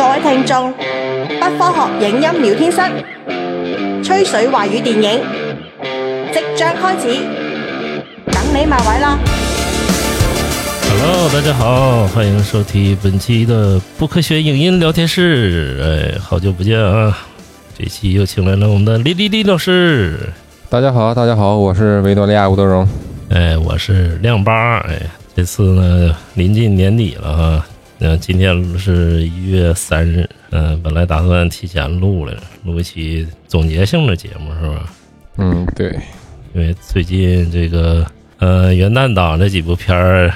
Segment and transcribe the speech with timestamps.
[0.00, 0.72] 各位聽眾，
[1.38, 2.80] 不科學影音聊天室，
[4.02, 5.20] 吹水華語電影
[6.32, 7.20] 即將開始，
[8.24, 9.18] 等你埋位啦
[10.88, 15.78] ！Hello，大家好，欢迎收听本期的不科学影音聊天室。
[15.82, 17.18] 哎，好久不见啊！
[17.78, 20.18] 这期又请来了我们的李李李老师。
[20.70, 22.88] 大家好，大家好，我是维多利亚吴德荣。
[23.28, 24.78] 哎，我是亮八。
[24.78, 24.98] 哎，
[25.36, 27.66] 这次呢临近年底了哈，
[28.02, 32.34] 那今天是一月三日，嗯、本来打算提前录了，
[32.64, 34.90] 录一期总结性的节目是吧？
[35.36, 35.94] 嗯，对，
[36.54, 38.06] 因为最近这个
[38.38, 40.32] 呃元旦档这几部片儿，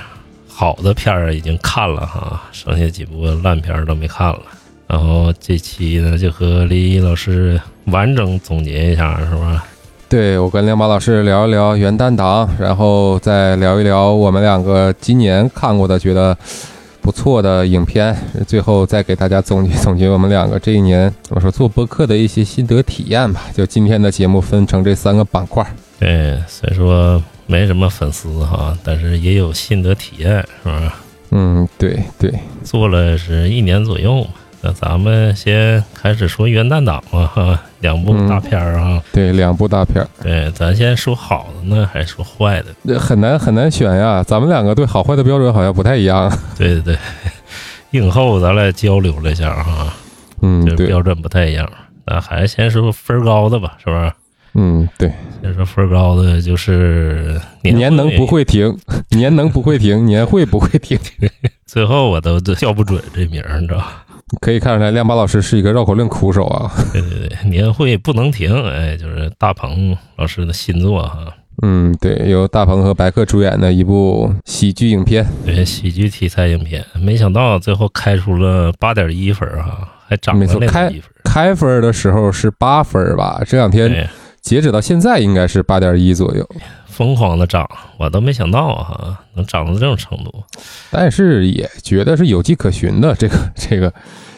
[0.47, 4.43] 好的片儿已经看了哈，剩下几部烂片儿都没看了。
[4.87, 9.65] 然后这期呢，就和李毅老师完整总结一下，是吧？
[10.07, 16.37] 对我跟亮马老师聊一聊元旦档，然后再聊一聊我们两个今年看过的觉得
[17.05, 23.43] 不错的影片，最后再给大家总结总结我们两个这一年我说做播客的一些心得体验吧。
[23.55, 25.63] 就今天的节目分成这三个板块。
[26.01, 30.95] 对，虽说没什么粉丝哈，但是也有心得体验，是吧？
[31.31, 34.31] 嗯，对对，做了是一年左右嘛。
[34.65, 39.03] 那咱们先开始说元旦档吧，哈，两部大片儿啊。
[39.13, 42.69] 对，两部大片儿，对，咱先说好的呢，还是说坏的？
[42.87, 44.23] 这很难很难选呀。
[44.23, 46.33] 咱们两个对好坏的标准好像不太一样。
[46.57, 46.99] 对对对，
[47.91, 49.93] 映后咱俩交流了一下哈，
[50.41, 51.71] 嗯，标准不太一样。
[52.07, 54.13] 那还是先说分儿高的吧，是不是？
[54.55, 55.13] 嗯，对，
[55.43, 58.75] 先说分儿高的就是年能不会停，
[59.11, 60.99] 年能不会停，年会不会停。
[61.67, 64.04] 最后我都都叫不准这名儿，你知道吧？
[64.41, 66.71] 可以看出来，亮八老师是一个绕口令苦手啊。
[66.93, 71.19] 对对对，年会不能停，哎，就是大鹏老师的新作哈。
[71.63, 75.25] 嗯，对，由大鹏和白客主演的一部喜剧影片。
[75.45, 80.93] 对，喜剧题材影片，没想到最后开出了八点一分儿哈，还涨了没错开。
[81.23, 83.41] 开分的时候是八分吧？
[83.47, 84.09] 这两天，
[84.41, 86.49] 截止到现在应该是八点一左右，
[86.95, 87.69] 疯狂的涨，
[87.99, 90.33] 我都没想到啊，哈，能涨到这种程度。
[90.93, 93.13] 但是也觉得是有迹可循的。
[93.17, 93.93] 这个 这个，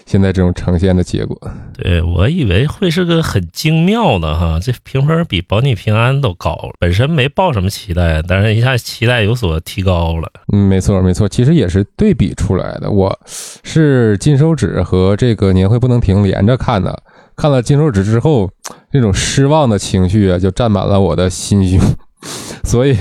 [0.06, 1.38] 现在这种呈现的结果，
[1.76, 6.70] 对我以为会是个很精妙的哈，这评分比《保你平安》都高了。
[6.78, 10.32] 本身没抱什么期待，但是一下期待有所提高了。
[10.54, 12.90] 嗯，没错没错，其实也是对比出来的。
[12.90, 13.18] 我
[13.62, 17.02] 是金手指和这个年会不能停连着看的，
[17.36, 18.48] 看了金手指之后，
[18.92, 21.80] 那种失望的情绪啊，就占满了我的心胸，
[22.64, 22.96] 所以。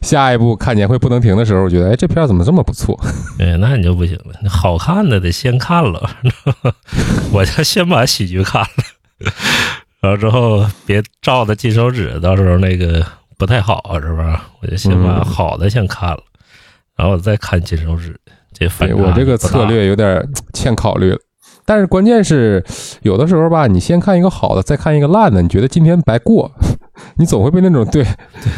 [0.00, 2.98] 下一步看年会不能停的时候，我觉得，哎，这片怎么这么不错？
[3.38, 6.10] 哎， 那你就不行了，那好看的得先看了，
[7.32, 8.68] 我就先把喜剧看了，
[10.00, 13.04] 然后之后别照着金手指，到时候那个
[13.38, 14.38] 不太好，是不是？
[14.62, 16.22] 我就先把嗯好的先看了，
[16.96, 18.18] 然后我再看金手指。
[18.52, 21.18] 这反我这个策略有点欠考虑了。
[21.66, 22.62] 但是关键是，
[23.02, 26.50] 有的时候吧，你先看一个好的，再看一个烂的，你觉得今天白过，
[27.16, 28.04] 你总会被那种对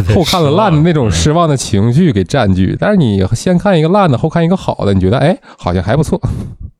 [0.06, 2.76] 对后看了烂的那种失望的情绪给占据。
[2.78, 6.20] 但是你先看一个烂的，后看一个好的，你觉得哎，好像还不错。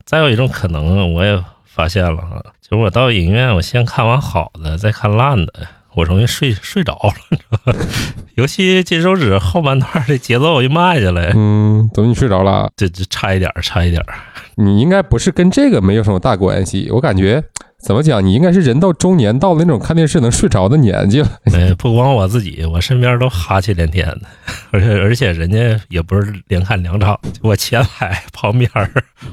[0.05, 5.53] 再有一种可能，我也发现了啊，就是我到影院，我先看完好的，再看烂的，
[5.95, 7.75] 我容易睡睡着了？
[8.37, 12.71] 尤其金手指后半段的节奏一慢下来，嗯，怎么你睡着了？
[12.77, 14.15] 这这差一点儿，差一点儿。
[14.57, 16.89] 你应该不是跟这个没有什么大关系。
[16.91, 17.43] 我感觉
[17.87, 21.29] 怎么讲，你应该是人到中年，到了那种看电视能睡着的年纪了。
[21.45, 24.23] 哎， 不光我自己，我身边都哈气连天的，
[24.73, 28.69] 而且而且人家也不是连看两场，我前排、旁边、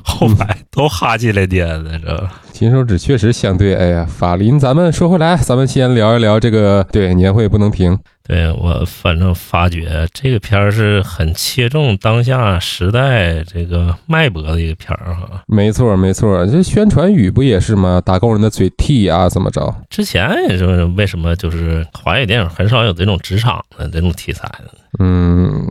[0.03, 2.41] 后排都哈气连天的，知道吧？
[2.53, 7.97] 金手指确实相对，哎呀，法林，咱们说回来，咱们先聊一聊这个，对，年会不能停。
[8.23, 15.41] 对我反正发觉这个片儿是很切中当下时代这个脉搏的一个片儿哈。
[15.47, 17.99] 没错，没错，这宣传语不也是吗？
[18.05, 19.75] 打工人的嘴替啊，怎么着？
[19.89, 24.69] 之前也是为什么就是华语电影很少有这种职场的这种题材呢？
[24.99, 25.67] 嗯，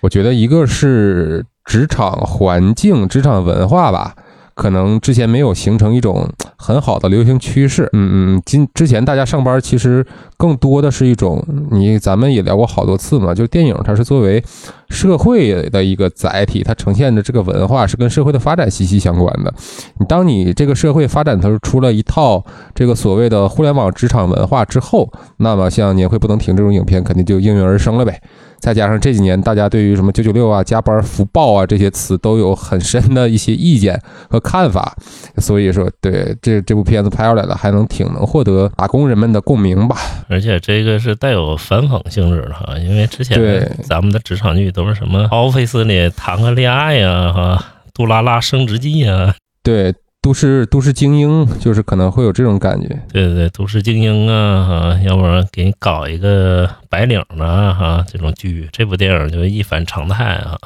[0.00, 4.14] 我觉得一个是职场环境、职场文化吧，
[4.54, 7.88] 可能之前没有形成一种很好的流行趋势。
[7.92, 10.06] 嗯嗯，今之前大家上班其实
[10.36, 14.42] 更多的是一种，你咱们也聊过好多次嘛，就是电影它是作为
[14.92, 19.52] 社会的一个载体，它呈现的这个文化是跟社会的发展息息相关的。
[19.98, 22.44] 你当你这个社会发展它出了一套
[22.74, 28.20] 这个所谓的互联网职场文化之后，那么像年会不能停这种影片肯定就应运而生了呗。
[28.60, 34.00] 再加上这几年大家对于什么九九六啊、加班福报啊这些词都有很深的一些意见
[34.30, 34.96] 和看法，
[35.38, 39.96] 所以说对这这部片子拍出来了，还能挺能获得打工人们的共鸣吧。
[40.28, 47.64] 而且这个是带有反讽性质的哈，因为之前对咱们的职场剧都是什么 Office 里谈个恋爱呀、哈，
[47.94, 52.88] 杜拉拉升职记呀、对，都市都市精英，就是可能会有这种感觉。
[53.12, 60.58] 对对对，都市精英啊，哈，要不然给你搞一个白领的哈这种剧，这部电影就一反常态啊，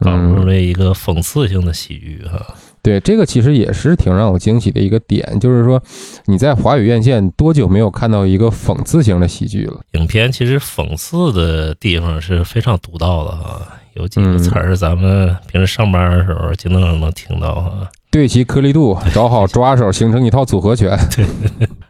[0.00, 2.54] 搞出了一个讽刺性的喜剧哈。
[2.82, 5.82] 对，这个其实也是挺让我惊喜的一个点，就是说
[6.26, 9.80] 你在华语院线多久没有看到一个讽刺型的喜剧了？
[9.92, 17.88] 影片其实讽刺的地方是非常独到的啊，有几个词儿咱们平时上班的时候经常能听到啊。
[18.10, 20.98] 对齐颗粒度，找好抓手，形成一套组合拳。
[21.14, 21.26] 对，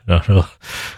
[0.04, 0.44] 然后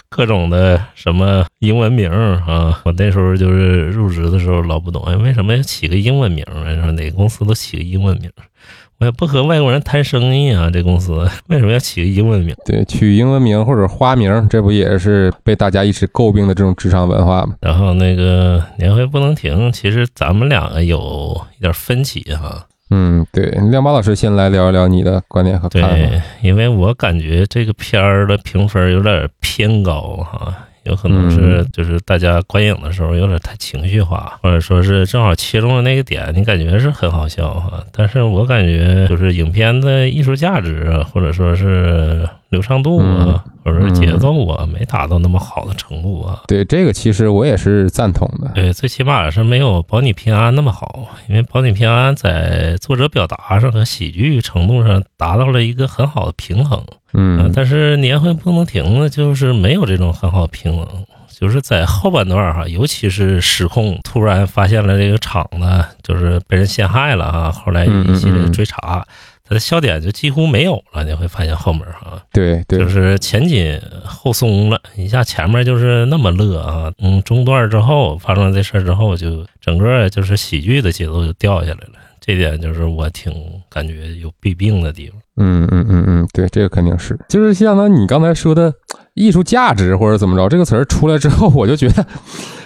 [0.09, 6.65] 各种的什么英文名啊，我那时候就是入职的时候老不懂，哎，为什么要起个英文名啊？
[6.83, 8.31] 说哪个公司都起个英文名。
[9.01, 12.55] 我也不和外国人谈生意啊，这公司为什么要起个英文名？
[12.67, 17.55] 对，取英文名或者花名，这不也是被大家一直诟病的这种职场文化吗？
[17.61, 22.67] 然后那个年会不能停，其实咱们两个有一点分歧哈。
[22.91, 25.89] 嗯，对，亮八老师先来聊一聊你的观点和看法。
[25.89, 30.55] 对，因为我感觉这个片儿的评分有点偏高哈。
[30.85, 37.85] 有可能是就是大家观影的时候有点太情绪化，或者说是正好切中了那个点，你感觉是很好笑哈。
[37.93, 46.41] 但是我感觉就是影片的艺术价值啊，或者说是流畅度啊，或者是节奏啊，没达到那么好的程度啊。
[46.49, 48.51] 对这个其实我也是赞同的。
[48.55, 56.83] 对，最起码是没有《保你平安》那么好，因为《保你平安》在作者表达上和喜剧程度上达到了一个很好的平衡。
[57.13, 60.87] 嗯，但是年会不能停呢，就是没有这种很好平衡，
[61.29, 69.05] 就是在后半段哈，尤其是失控，突然发现了这个厂子就是被人陷害了啊，后来一系列追查，
[69.45, 81.95] 它的笑点就几乎没有了，你会发现后面哈，对对，就是前紧后松了一下，前面就是那么乐啊，嗯，中段之后发生了这事儿之后，就整个就是喜剧的节奏就掉下来了。
[82.21, 83.33] 这点就是我挺
[83.71, 85.19] 感觉有弊病的地方。
[85.41, 88.73] 嗯嗯嗯嗯，对，这个肯定是，就是像呢你刚才说的
[89.15, 92.07] 艺术价值或者怎么着，这个词儿出来之后， 我就觉得。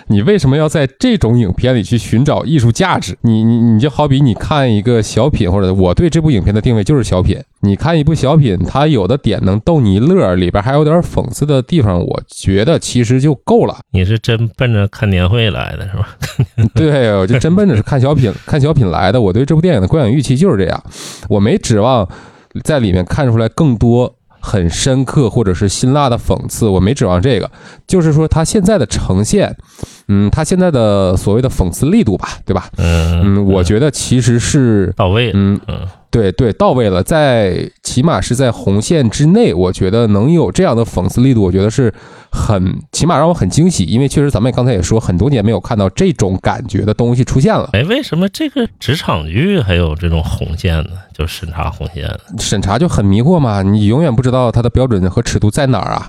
[0.09, 3.17] 你为什么要在这种影片里去寻找艺术价值？
[3.23, 7.41] 你你你就好比你看一个小品，或者我对这部影片的定位就是小品。
[7.61, 13.79] 你看一部小品，它有的点能逗你一乐，里边还有点讽刺的地方，我觉得其实就够了。
[13.93, 16.09] 你是真奔着看年会来的是吧？
[16.77, 19.19] 对，我就真奔着是看小品看小品来的。
[19.19, 20.85] 我对这部电影的观影预期就是这样，
[21.31, 22.07] 我没指望
[22.63, 24.15] 在里面看出来更多。
[24.47, 27.51] 很深刻或者是辛辣的讽刺，我没指望这个，
[27.87, 29.57] 就是说他现在的呈现，
[30.09, 32.69] 嗯，他现在的所谓的讽刺力度吧，对吧？
[32.77, 35.81] 嗯嗯，我觉得其实是到位，嗯嗯。
[36.11, 41.93] 对对，到位了，在起码是在红线之内，我觉得能有这样的讽刺力度，我觉得是
[42.31, 47.71] 很起码让我很惊喜，因为确实咱们刚才也说，很多年没有看到这种感觉的东西出现了。
[47.73, 50.91] 哎，为什么这个职场剧还有这种红线呢？
[51.17, 56.09] 就审查红线，审查就很迷惑嘛，你永远不知道它的标准和尺度在哪儿啊。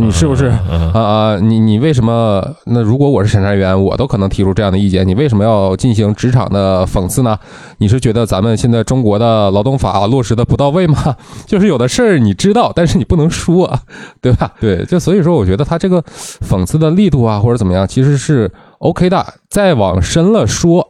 [0.00, 1.36] 你是不是啊啊？
[1.40, 2.40] 你你为什么？
[2.66, 5.06] 那如果我是审查员，我都可能提出这样的意见。
[5.06, 7.36] 你为什么要进行职场的讽刺呢？
[7.78, 11.16] 你是觉得咱们现在中国的劳动法落实的不到位吗？
[11.46, 13.76] 就是有的事儿你知道，但是你不能说，
[14.22, 14.52] 对吧？
[14.60, 16.00] 对，就所以说，我觉得他这个
[16.48, 18.48] 讽刺的力度啊，或者怎么样，其实是
[18.78, 19.26] OK 的。
[19.50, 20.88] 再往深了说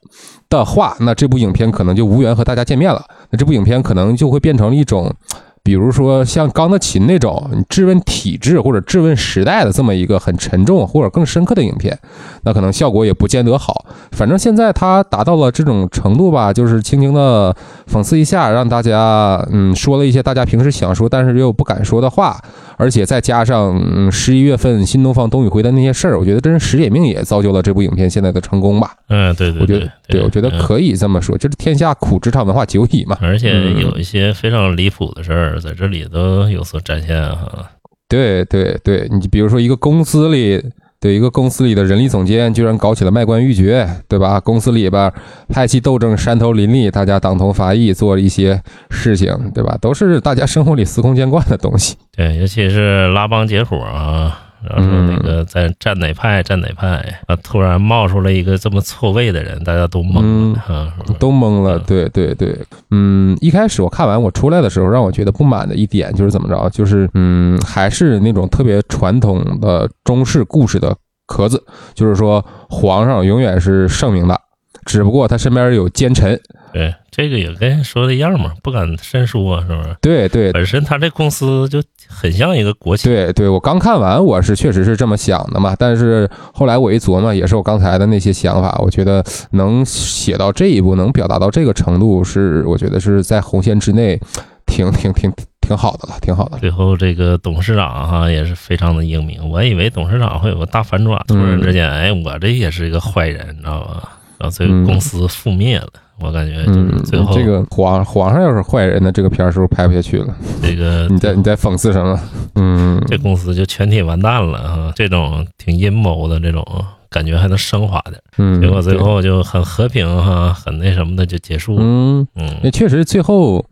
[0.50, 3.02] 的话，那这部影片可能就无缘和大家见面了。
[3.30, 5.14] 那这部影片可能就会变成一种。
[5.60, 11.98] 比如说像钢的琴那种质问体制或者质问时代的这么一个很沉重或者更深刻的影片，
[12.44, 13.84] 那可能效果也不见得好。
[14.12, 17.54] 反正现在它达到了这种程度吧，就是轻轻的
[17.86, 22.40] 讽刺一下，让大家嗯说了一些大家平时想说但是又不敢说的话，
[22.78, 28.94] 而且再加上十一月份新东方冬雨辉的那些事儿，我觉得真是时也命也造就了这部影片现在的成功吧。
[29.08, 33.18] 嗯，对对，我觉得对，我觉得可以这么说，就是天下苦职场文化久矣嘛。
[33.20, 35.60] 而且有一些非常离谱的事儿。
[35.60, 37.68] 在这里都有所展现哈，
[38.08, 40.64] 对对对，你比如说一个公司里，
[41.00, 44.40] 对一个公司里的人力总监居然搞起了卖官鬻爵，对吧？
[44.40, 45.12] 公司里边
[45.48, 49.78] 派系斗争山头林立，大家党同伐异，做了一些事情，对吧？
[49.80, 51.96] 都是大家生活里司空见惯的东西。
[52.16, 54.47] 对，尤其是拉帮结伙啊。
[54.62, 56.96] 然后说那个在站哪派站哪派
[57.26, 61.78] 啊，突然冒出来一个这么错位的人，大家都懵了啊，都懵了。
[61.80, 62.58] 对对对，
[62.90, 70.96] 嗯，一开始我看完我出来的时候，让我觉得不满的一点就是怎么着，就是嗯，还是那种特别传统的中式故事的
[71.26, 71.62] 壳子，
[71.94, 74.40] 就是说皇上永远是圣明的，
[74.84, 76.40] 只不过他身边有奸臣。
[76.70, 79.96] 对，这个也跟说的一样嘛，不敢深说，是不是？
[80.02, 83.08] 对对，本身他这公司就很像一个国企。
[83.08, 85.76] 对对，我刚看完，我是确实是这么想的嘛。
[85.78, 89.22] 但是后来我一琢磨，也是我刚才的那些想法，我觉得
[89.52, 94.18] 能写到这一步，能表达到这个程度，是我觉得是在红线之内，
[94.66, 96.58] 挺挺挺挺好的了，挺好的。
[96.58, 104.08] 最后这个董事长哈也是非常的英明，我以为董事长会有个大反转，突然之间，哎，我这也是一个坏人，你知道吧？
[104.38, 105.88] 然后最后公司覆灭了，
[106.20, 110.34] 我感觉就是嗯最后，这个皇皇上要是坏人那，这个片儿是不是拍不下去了？
[110.62, 112.18] 这个 你在你在讽刺什么？
[112.54, 114.92] 嗯，这公司就全体完蛋了啊！
[114.96, 116.64] 这种挺阴谋的这种
[117.08, 121.82] 感觉还能升华点，嗯，结果最后就很和平哈，很那什么的就结束了。
[121.82, 123.64] 嗯，嗯那确实最后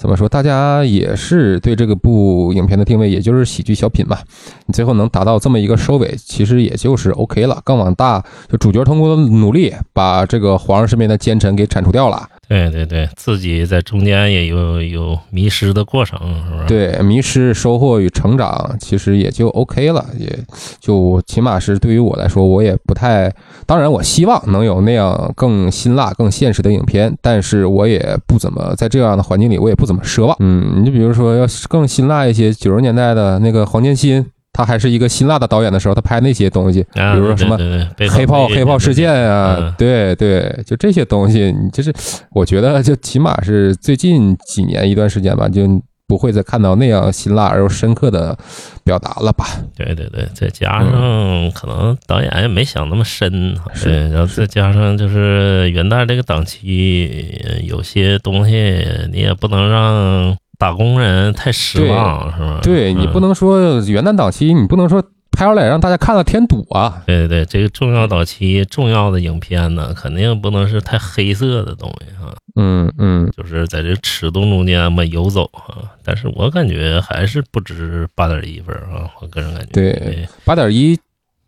[0.00, 4.16] 怎么说，大家也是对这个部影片的定位，也就是喜剧小品嘛。
[4.64, 7.60] 你最后能达到这么一个收尾，其实也就是 OK 了。
[7.62, 12.26] 更往大，就主角通过努力把这个皇上身边的奸臣给铲除掉了。
[12.50, 16.66] 对对对，自己在中间也有有迷失的过程，是不是？
[16.66, 20.36] 对，迷失、收获与成长，其实也就 OK 了，也
[20.80, 23.32] 就起码是对于我来说，我也不太。
[23.66, 30.36] 当然，我希望能有那样更辛辣、更现实的影片，但是我也不怎么在这样的环境里，我也不怎么奢望。
[30.40, 37.56] 嗯，你就比如说，要更辛辣一些，九十年代的那个黄建新，他还是一个辛辣的导演的时候，他拍那些东西，啊，比如说什么
[38.10, 41.92] 黑炮、黑炮事件啊嗯，对对，就这些东西，你就是
[42.32, 45.62] 我觉得，就起码是最近几年一段时间吧，就
[46.06, 48.36] 不会再看到那样辛辣而又深刻的
[48.82, 49.46] 表达了吧？
[49.76, 58.52] 对对对，再加上可能导演也没想那么深，是对，然后再加上就是元旦这个档期，呃有些东西
[59.12, 62.60] 你也不能让打工人太失望，是吧？
[62.62, 65.02] 对你嗯不能说元旦档期，你不能说
[65.32, 67.02] 拍出来让大家看了添堵啊。
[67.06, 75.88] 对对对，这个重要档期重要的影片呢，肯定不能是太黑色的东西啊，嗯嗯，就是在这尺度中间嘛游走啊。
[76.04, 79.68] 但是我感觉还是不值八点一分啊，我个人感觉。
[79.72, 80.96] 对八点一。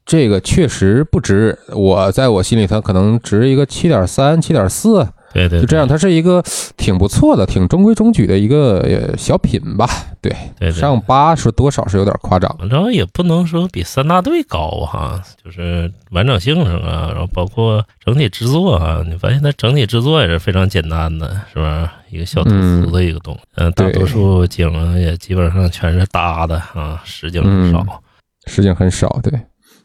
[0.04, 6.42] 这个确实不值，我在我心里它可能值一个七点三、七点四，对对，就这样，它是一个
[6.76, 9.88] 挺不错的、挺中规中矩的一个呃小品吧。
[10.20, 12.54] 对，对对上八是多少是有点夸张。
[12.58, 21.94] 反正也不能说比三大队高哈，就是完整性上啊，然后包括整体制作啊，你发现它整体制作也是非常简单的，是吧？
[22.10, 28.02] 一个小土司的一个东西，嗯、大多数景啊也基本上全是搭的啊，实景很少。
[28.46, 29.32] 实景很少，对。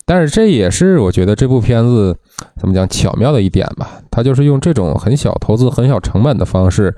[0.08, 2.18] 但是这也是我觉得这部片子
[2.58, 6.96] 怎么讲巧妙的一点吧，它就是用这种很小投资、很小成本的方式，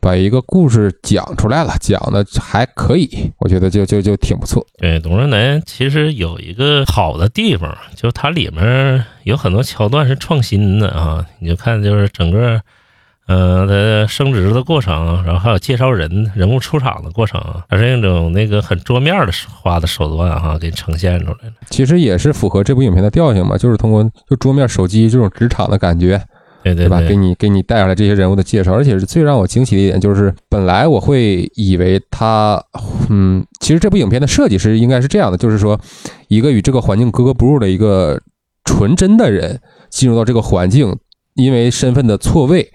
[0.00, 4.66] 把一个故事讲出来了，讲的还可以，我觉得就就就挺不错。
[4.78, 12.60] 对，董润南其实有一个好的地方，就是它里面有很多桥段是创新的啊，你就看就是整个。
[13.26, 21.54] 呃，它升职的过程，然后还有介绍人人物出场的过程，它是一种那个很桌面的花的手段哈、给呈现出来了。
[21.68, 26.16] 其实也是符合这部影片的调性嘛，就是通过就桌面手机这种职场的感觉，
[26.62, 27.00] 对对对吧？
[27.00, 32.62] 给你给你带上来这些人物的介绍，而且是最让我惊喜的一点就是，本来我会以为他，
[33.10, 35.76] 嗯，其实这部影片的设计是应该是这样的，就是说，
[36.28, 38.20] 一个与这个环境格格不入的一个
[38.64, 39.58] 纯真的人
[39.90, 40.96] 进入到这个环境，
[41.34, 42.70] 因为身份的错位。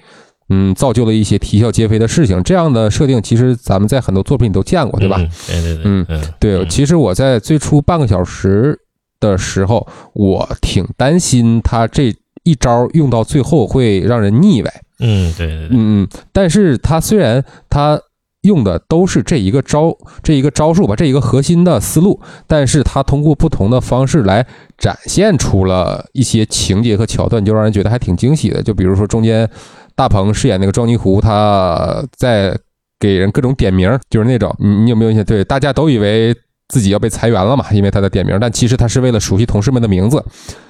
[0.54, 2.44] 嗯，造就了一些啼笑皆非的事情。
[2.44, 5.16] 这样的设定，其实咱们在很多作品里都见过，对吧？
[5.18, 8.78] 嗯、对对对，嗯嗯，对，嗯其实我在最初半个小时
[9.22, 14.74] 的时候，我挺担心他这一招用到最后会让人腻歪。
[15.00, 18.00] 嗯，对对对，嗯，但是他虽然他
[18.42, 24.46] 用的都是这一个招这一个招数吧，这一个核心的思路，但是他通过不同的方式来
[24.78, 28.62] 展现出了一些情节和桥段，就让人觉得还挺惊喜的。
[28.64, 29.48] 就比如说中间
[29.96, 32.58] 大鹏饰演那个庄尼湖，他在
[33.00, 35.26] 给人各种点名，就是那种你你有没有印象？
[35.26, 36.36] 对，大家都以为。
[36.74, 37.66] 自己要被裁员了嘛？
[37.74, 40.24] 因为他的点名，但其实他是为了熟悉同事们的名字。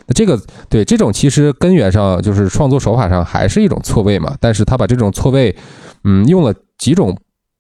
[0.08, 0.36] 那这个
[0.68, 4.36] 对这种其实根源上就是创作手法上还是一种错位嘛。
[4.40, 5.56] 但是他把这种错位，
[6.04, 7.16] 嗯，用了几种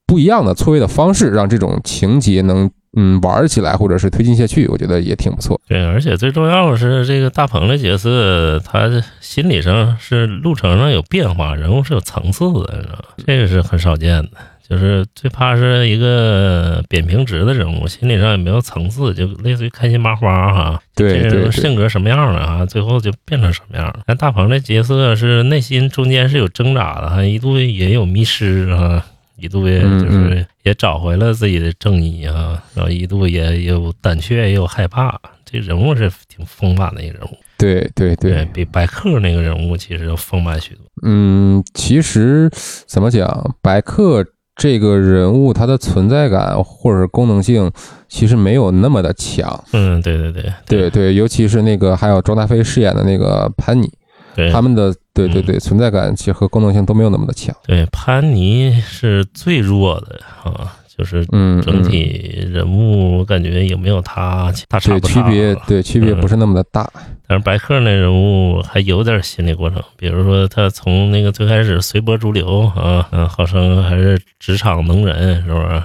[0.07, 5.59] 不一样的错位的方式，让这种情节能嗯玩起来，或者是推进下去，我觉得也挺不错。
[5.67, 13.03] 对，而且最重要的是，这个大鹏的角色，他心理上是路程上有变化，人物是有层次的？
[13.25, 14.31] 这个是很少见的。
[14.69, 20.81] 就是最怕是一个扁平直的人物，心理上也没有层次，就类似于开心麻花哈。
[20.95, 23.99] 这对对对，人性格什么样的啊，最后就变成什么样了。
[24.05, 29.05] 但大鹏这角色是内心中间是有挣扎的，哈，一度也有迷失啊，
[29.41, 35.19] 一度也嗯就是也找回了自己的正义啊，然后一度也有胆怯，也有害怕。
[35.43, 40.85] 这人物是挺丰满的一个人物，对对对，比白客那个人物其实要丰满许多。
[41.03, 42.49] 嗯，其实
[42.87, 47.69] 怎么讲，白客这个人物他的存在感或者是功能性，
[48.07, 49.61] 其实没有那么的强。
[49.73, 53.91] 嗯，对对对对对，尤其是那个还有庄大飞饰演的那个潘妮，
[54.35, 57.55] 对，他们的对对对存在感其实和功能性都没有那么的强。
[57.65, 60.75] 对潘妮是最弱的啊。
[60.97, 66.87] 就是嗯，整嗯体人物我感觉也没有他大差对不差区别啊对区别不是那么的大。
[67.27, 75.81] 但是白客那人物还有点心理过程，比如说他从那个最开始随波逐流啊，嗯，号称还是职场能人，是不是？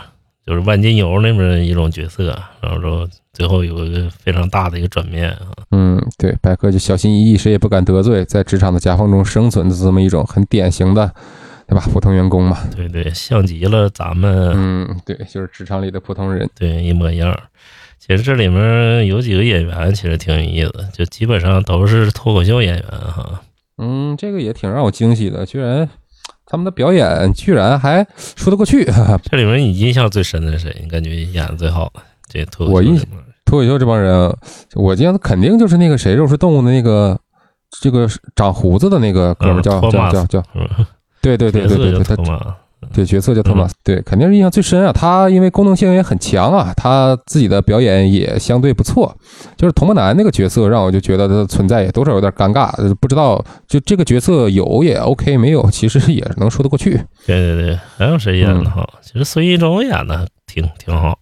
[0.46, 11.12] 就是万金油那么一种角色，然后说最后有一个非常大的一个转变啊，嗯，对，白客就小心翼翼，谁也不敢得罪，在职场的夹缝中生存的这么一种很典型的，
[11.66, 11.84] 对吧？
[11.92, 12.56] 普通员工嘛。
[12.76, 16.48] 对对，像极了咱们嗯，对，就是职场里的普通人。
[16.54, 17.36] 对一模一样。
[17.98, 23.42] 其实这里面有几个演员其实挺有意思的，就基本上都是脱口秀演员哈。
[23.78, 25.88] 嗯，这个也挺让我惊喜的，居然
[26.46, 28.84] 他们的表演居然还说得过去。
[28.86, 30.76] 哈 哈这里面你印象最深的是谁？
[30.80, 32.00] 你感觉演的最好的？
[32.28, 34.34] 这脱口秀我印里面脱口秀这帮人，
[34.74, 37.18] 我印象肯定就是那个谁，肉食动物的那个
[37.80, 40.42] 这个长胡子的那个哥们叫叫叫叫？
[41.20, 42.16] 对对对对对对，他
[42.92, 44.92] 对角色叫托马斯，对，肯定是印象最深啊。
[44.92, 49.14] 他因为功能性也很强啊，他自己的表演也相对不错。
[49.56, 56.92] 就是童梦楠那个角色，让我就觉得他的存在也多少有点尴尬，呃不知道就这个角色有也 OK，没有其实也能说得过去。
[57.26, 58.88] 对对对，还有谁演的好？
[59.02, 61.18] 其实孙艺洲演的挺挺好，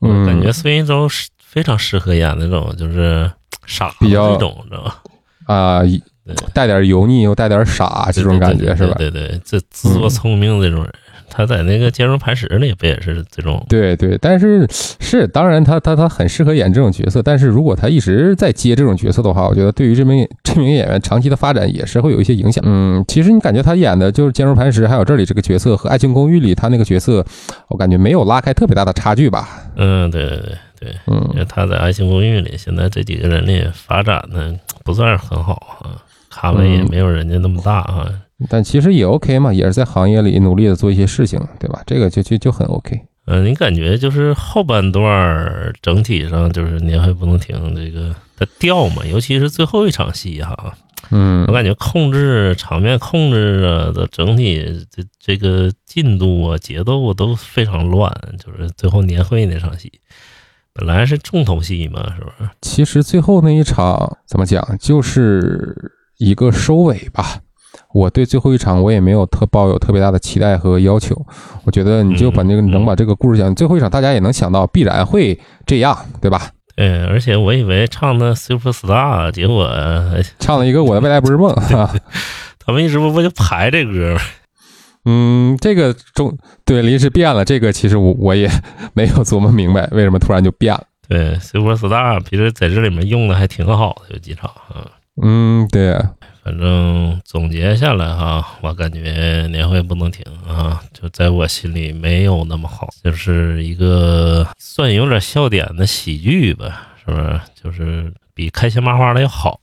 [0.00, 3.30] 我嗯感觉孙艺洲是非常适合演那种就是
[3.66, 5.02] 傻子比较这种，知道吧？
[5.46, 6.00] 啊、对
[6.52, 8.94] 带点油腻又带点傻这种感觉是吧？
[8.98, 10.92] 对对对，这自作聪明这种人，
[11.28, 13.64] 他在那个坚如磐石里不也是这种？
[13.68, 14.66] 对对，但是
[14.98, 17.22] 是当然他，他他很适合演这种角色。
[17.22, 22.62] 但是如果他一直在接这种角色的话，我觉得对于这名这名演员长期的发展也是会有一些影响。
[22.66, 27.24] 嗯，其实你感觉他演的就是坚如磐石，还有这里这个角色和《爱情公寓》里他那个角色，
[27.68, 29.48] 我感觉没有拉开特别大的差距吧。
[29.76, 35.94] 嗯，对对对对，因嗯为他在《爱情公寓》里，现在这几个人里发展的不算是很好啊，
[36.30, 38.08] 咖位也嗯没有人家那么大啊。
[38.48, 41.82] 但其实也 OK 嘛，也是在行业里努力的做一些事情，对吧？
[41.86, 42.98] 这个就就就很 OK。
[43.26, 50.74] 嗯，你感觉就是后半段儿整体上就是年会不能停这个它调嘛，尤其是最后一场戏哈，
[51.10, 58.10] 嗯我感觉控制场面控制啊的整体这这个进度啊节奏啊都非常乱，
[58.42, 59.92] 就是最后年会那场戏，
[60.72, 62.50] 本来是重头戏嘛，是不是？
[62.62, 67.40] 其实最后那一场怎么讲，就是一个收尾吧。
[67.92, 71.16] 我对最后一场我也没有特抱有特别大的期待和要求。
[71.64, 76.50] 我觉得你就把那个嗯能把这个故事讲，最后一场大家也能想到必然会这样，对吧？
[76.76, 81.92] 对，而且我以为唱的 Super Star，结果呃唱了一个我的未来不是梦啊。
[82.64, 84.20] 他们一直不不就排这歌吗？
[85.06, 88.48] 嗯，这个中对临时变了，这个其实我我也
[88.94, 90.84] 没有琢磨明白为什么突然就变了。
[91.08, 94.76] 对，Super Star 其实在这里面用的还挺好的，有几场啊。
[94.76, 94.84] 嗯，
[95.70, 95.96] 对，
[96.42, 107.40] 反正总结下来哈，我感觉年会不能停啊，就在我心里没有那么好，就是一个算有点笑点的喜剧吧，是不是？
[107.62, 109.60] 就是比开心麻花的要好，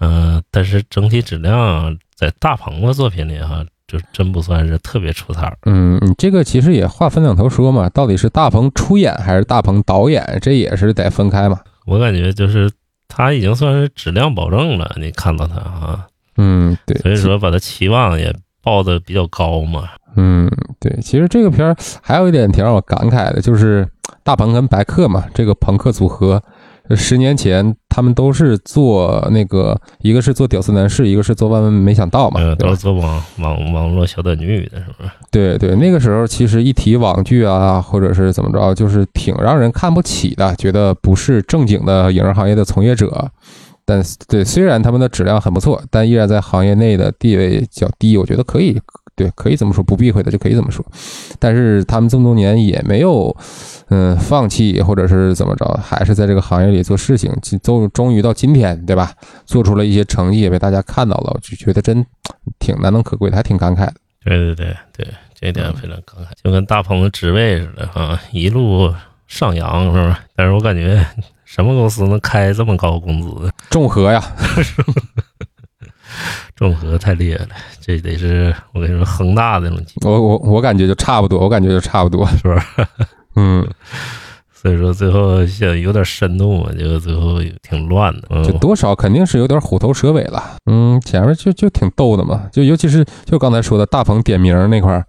[0.00, 5.58] 嗯、但是整体质量在大鹏的作品里哈，就真不算是特别出彩儿。
[5.66, 11.60] 嗯，你这个其实也话分两头说嘛，到底是大鹏出演还是大鹏导演，这也是得分开嘛。
[11.84, 12.70] 我感觉就是
[13.16, 18.30] 他已经算是质量保证了，你看到他啊，嗯，对，所以说把他期望也
[18.62, 19.84] 报的比较高嘛。
[20.16, 20.46] 嗯，
[20.78, 23.88] 对，其实这个片儿还有一点挺让我感慨的，就是
[24.22, 26.42] 大鹏跟白客嘛，这个朋克组合，
[26.90, 35.10] 呃十年前他们都是做那个，一个是做屌丝男士，一个是做万万没想到嘛，都是做网网网络小短剧的，是不是？
[35.30, 43.30] 对对，那个时候其实一提网剧啊，或者是怎么着，就是挺让人看不起的，觉得不是正经的影视行业的从业者。
[43.86, 48.18] 但对，虽然他们的质量很不错，但依然在行业内的地位较低。
[48.18, 48.78] 我觉得可以，
[49.16, 50.84] 对，可以这么说，不避讳的就可以这么说。
[51.38, 53.34] 但是他们这么多年也没有，
[53.88, 59.10] 嗯，放弃或者是怎么着，还是在这个行业里做事情，终终于到今天，对吧？
[59.46, 62.04] 做出了一些成绩，也被大家看到了，我就觉得真
[62.58, 63.94] 挺难能可贵的，还挺感慨的。
[64.22, 68.92] 对对对对，这一点非常感慨，就跟大鹏的职位似的哈，一路
[69.26, 70.20] 上扬，是吧？
[70.34, 71.04] 但是我感觉
[71.46, 73.50] 什么公司能开这么高工资？
[73.70, 74.22] 众和呀，
[76.56, 82.26] 众和太厉害了，这得是我跟你说恒大那种级别，我我我感觉就差不多，我感觉就差不多。
[82.28, 82.86] 是不是？
[83.36, 83.68] 嗯，
[84.54, 88.28] 所以说最后想有点深度嘛，结果最后挺乱的。
[88.30, 90.56] 嗯就，多少肯定是有点虎头蛇尾了。
[90.64, 95.04] 嗯，前面就就挺逗的嘛，就尤其是就刚才说的大鹏点名那块儿，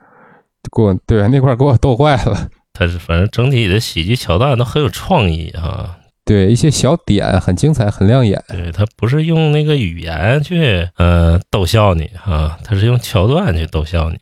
[0.75, 2.49] 给我对那块儿给我逗坏了。
[2.73, 5.97] 他是反正整体的喜剧桥段都很有创意哈。
[6.27, 8.43] 对一些小点很精彩，很亮眼。
[8.49, 14.17] 对他不是用那个语言去呃逗笑你哈，他是用桥段去逗笑你。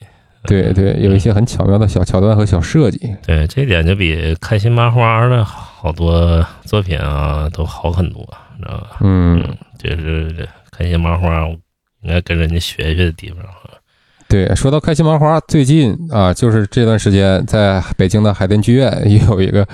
[0.48, 3.00] 对对，有一些很巧妙的小桥段和小设计。
[3.26, 8.22] 对，这点就比开心麻花的好多作品啊都好很多，
[8.56, 8.98] 你知道吧？
[9.02, 9.44] 嗯，
[9.80, 11.48] 这是开心麻花
[12.04, 13.74] 应该跟人家学学的地方啊。
[14.28, 19.68] 对，说到开心麻花，最近啊，就是这段时间在北京的海淀剧院也 有一个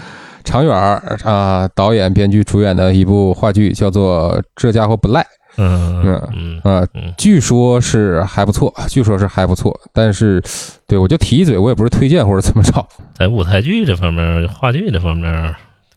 [0.43, 5.21] 常远儿啊导演、编剧、主演的一部话剧，叫做《这家伙不赖》。
[5.57, 10.41] 嗯嗯嗯啊嗯，据说是还不错，据说是还不错，但是，
[10.87, 12.87] 对我就提一嘴，我也不是推荐或者怎么着。
[13.13, 15.53] 在舞台剧这方面、话剧这方面，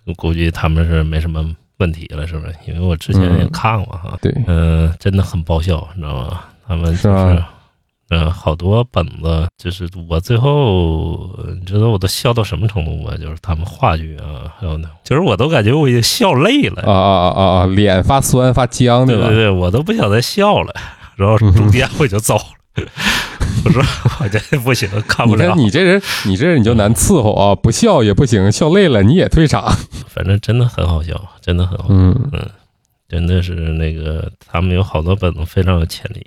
[0.06, 2.52] 我估计他们是没什么问题了，是不是？
[2.66, 6.40] 因为我之前也看过哈，对，嗯、真的很爆笑，你知道吗？
[6.66, 7.44] 他们是就是
[8.08, 13.16] 吧，嗯、好多本子，就是我最后，你知道我都笑到什么程度吗？
[13.16, 19.26] 就是他们话剧啊，还有呢，就是我都感觉我已经笑累了，啊啊啊啊啊，脸发酸发僵对，吧？
[19.28, 20.74] 对对对，我都不想再笑了，
[21.16, 22.42] 然后中间我就走了。
[23.64, 23.82] 我说
[24.20, 25.58] 我这不行，看不了你看。
[25.58, 27.54] 你这人，你这人你就难伺候啊！
[27.54, 29.64] 不笑也不行，笑累了你也退场。
[30.08, 31.94] 反正真的很好笑，真的很好笑。
[31.94, 32.30] 嗯
[33.08, 36.26] 真的是那个，他们有好多本子非常有潜力，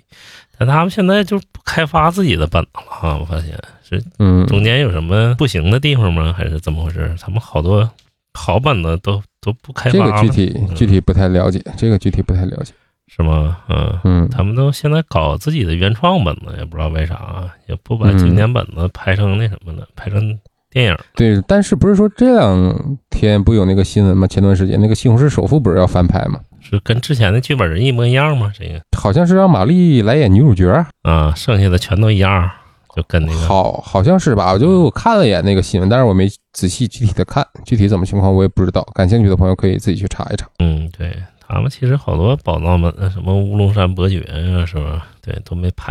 [0.58, 3.18] 但他们现在就不开发自己的本子了哈。
[3.18, 6.34] 我发现是嗯，中间有什么不行的地方吗？
[6.36, 7.16] 还是怎么回事？
[7.22, 7.90] 他们好多
[8.34, 12.74] 好本子都都不开这发了，个具体具体不太了解，这个具体不太了解。
[13.10, 13.58] 是吗？
[13.70, 20.38] 嗯，嗯，他们都现在搞自己的原创本子，也不知道为啥，也不把经典本子拍成那什么的，拍成
[20.70, 20.98] 电影。
[21.16, 24.28] 对，但是不是说这两天不有那个新闻吗？
[24.28, 26.42] 前段时间那个《西红柿首富》不是要翻拍吗？
[26.70, 28.52] 是跟之前的剧本人一模一样吗？
[28.58, 32.50] 这个好像是让马丽来演女主角，啊，剩下的全都一样，
[32.94, 34.52] 就跟那个好好像是吧？
[34.52, 38.82] 我就我看了一眼那个新闻，但是我没仔细具体的看，具体怎么情况我也不知道。
[38.94, 40.46] 感兴趣的朋友可以自己去查一查。
[40.60, 41.16] 嗯，对
[41.48, 45.08] 他们其实好多宝藏本，什么乌龙山伯爵啊，是吧？
[45.22, 45.90] 对，都没拍，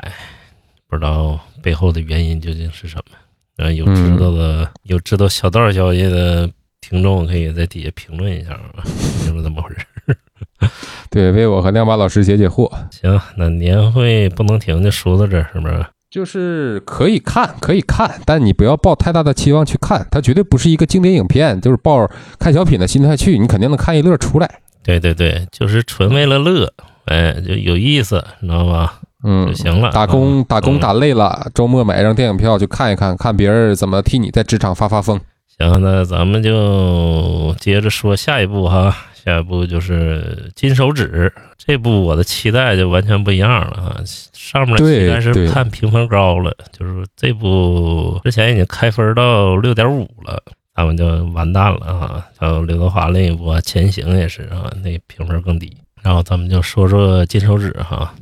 [0.89, 3.17] 不知道背后的原因究竟是什么。
[3.57, 6.47] 呃，有知道的，有知道小道消息的
[6.83, 8.85] 听众，可以在底下评论一下啊，
[9.25, 9.87] 是不是怎么回事？
[11.11, 12.71] 对，为我和亮爸老师解解惑。
[12.91, 15.85] 行，那年会不能停，就说到这儿，是不是？
[16.09, 24.61] 就是可以看，可以看，但你不要抱太大的期望去看，它绝对不是一个经典影片，就是抱看小品的心态去，你肯定能看一乐出来。
[24.83, 26.73] 对对对，就是纯为了乐，
[27.07, 29.01] 哎，就有意思，你知道吧？
[29.25, 29.91] 嗯就，行了。
[29.91, 35.21] 打工打工嗯打累了，周末买一张电影票去看一看，看别人怎么替你在职场发发疯。
[35.59, 38.95] 行，那咱们就接着说下一步哈。
[39.27, 44.01] 下一步就是《金手指》这部，我的期待就完全不一样了啊。
[44.33, 50.41] 上面的期待是看评分高了，就是这部之前已经开分到六点五了，
[50.77, 52.25] 咱们就完蛋了啊。
[52.39, 55.77] 还有刘德华另一部《前行》也是啊，那评分更低。
[56.05, 58.15] 然后咱们就说说《金手指》哈。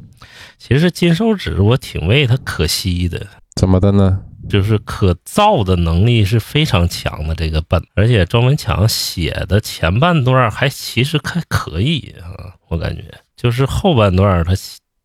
[0.57, 4.21] 其实《金手指》我挺为他可惜的，怎么的呢？
[4.49, 13.03] 就是可造的能力是非常强的这个本，而且庄文强写的前半段还其实还可以啊，我感觉
[13.37, 14.53] 就是后半段他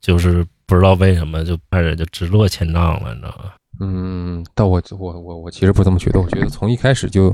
[0.01, 3.51] 就是不知道为什么就开始就直落千丈了，你知道吗？
[3.81, 7.33] 嗯，但我我我我其实不这么觉得，我觉得从一开始就，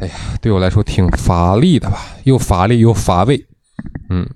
[0.00, 3.46] 哎呀，对我来说挺乏力的吧，又乏力又乏味。
[4.10, 4.26] 嗯，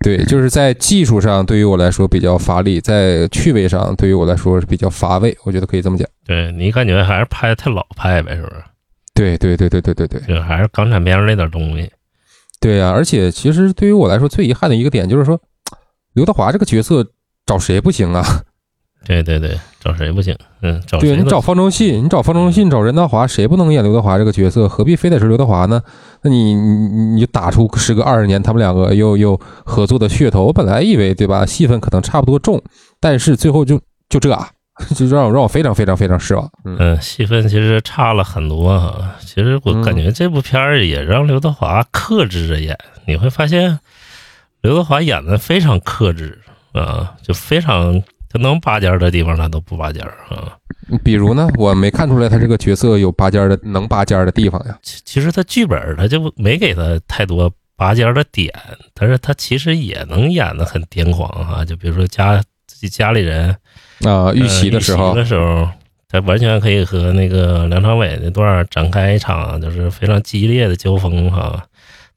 [0.00, 6.08] 对，就是在技术上对于我来说比较乏力，在趣味上对于我来说是比较乏味，我觉得可以这么讲。
[6.26, 8.64] 对你感觉还是拍的太老派呗，是不是？
[9.14, 11.90] 对对对对对对对就还是港产片儿那点东西。
[12.60, 15.38] 对呀、而且其实对于我来说最遗憾的一个点就是说，
[16.14, 17.06] 刘德华这个角色
[17.44, 18.24] 找谁不行啊？
[19.04, 20.36] 对对对，找谁不行？
[20.62, 24.68] 嗯，找谁对你找方中信，你找方中信，找任达华，谁不能演刘德华这个角色？
[24.68, 25.82] 何必非得是刘德华呢？
[26.22, 30.44] 那你你你就打出时隔二十年，他们两个又又合作的噱头。
[30.44, 32.62] 我本来以为对吧，戏份可能差不多重，
[32.98, 34.48] 但是最后就就这啊，
[34.96, 36.50] 就让我让我非常非常非常失望。
[36.64, 39.16] 嗯嗯，戏份其实差了很多哈。
[39.20, 43.78] 其实我感觉这部片儿也让刘德华克制着演，你会发现
[44.62, 46.40] 刘德华演的非常克制
[46.72, 48.02] 啊，就非常
[48.34, 50.52] 他能拔尖儿的地方他都不拔尖儿啊。
[51.04, 54.76] 比如呢，我没看出来他这个角色有拔尖儿的能拔尖儿的地方呀。
[54.82, 58.52] 其其实他剧本儿他就没给他太多拔尖儿的点，
[58.92, 61.64] 但是他其实也能演的很癫狂啊。
[61.64, 63.56] 就比如说家自己家里人
[64.04, 65.68] 啊，遇袭的时候呃遇袭，的时候，
[66.08, 71.64] 他完全可以和那个梁朝伟那段儿展开一场就是非常激烈的交锋哈。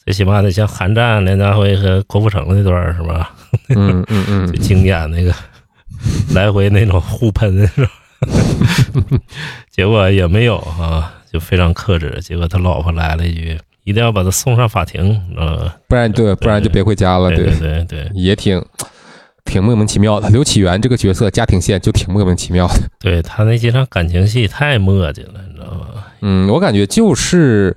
[0.04, 3.34] 最起码得像寒战梁家辉和郭富城那段儿是吧？
[3.70, 5.34] 嗯嗯嗯 最，经典那个
[6.36, 7.92] 来回那种互喷是吧？
[9.70, 12.20] 结果也没有啊，就非常克制。
[12.22, 17.30] 结果他老婆来了一句：“一定要把他送上法庭。”呃，不然对，不然就别回家了。
[17.30, 18.64] 对对对对对，也挺
[19.46, 20.30] 挺莫名其妙的。
[20.30, 22.90] 刘启元这个角色家庭线就挺莫名其妙的。
[23.00, 25.88] 对他那几场感情戏太磨叽了，你知道吗？
[26.22, 27.76] 嗯，我感觉就是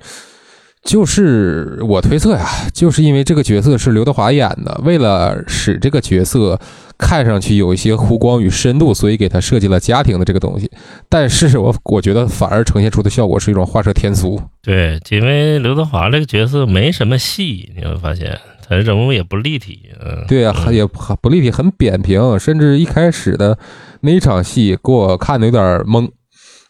[0.82, 6.58] 就是我推测呀，就是因为这个角色是刘德华演的，为了使这个角色
[6.98, 10.70] 看上去有一些弧光与深度，所以给他设计了家庭的这个东西。
[11.08, 14.40] 但是我我觉得反而呈现出的效果是一种画蛇添足。
[14.62, 19.80] 对，因为刘德华这个角色没什么戏，你会发现他人物也不立体。
[20.02, 23.56] 嗯，对呀、嗯也不不立体，很扁平，甚至一开始的
[24.00, 26.08] 那一场戏给我看的有点懵。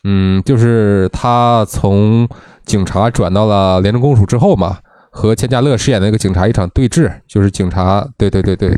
[0.03, 2.29] 嗯，就是他从
[2.71, 4.79] 警察转到了廉政公署之后嘛，
[5.11, 8.71] 和钱嘉乐饰演的那个警察一场对峙，就是警察，对对对对，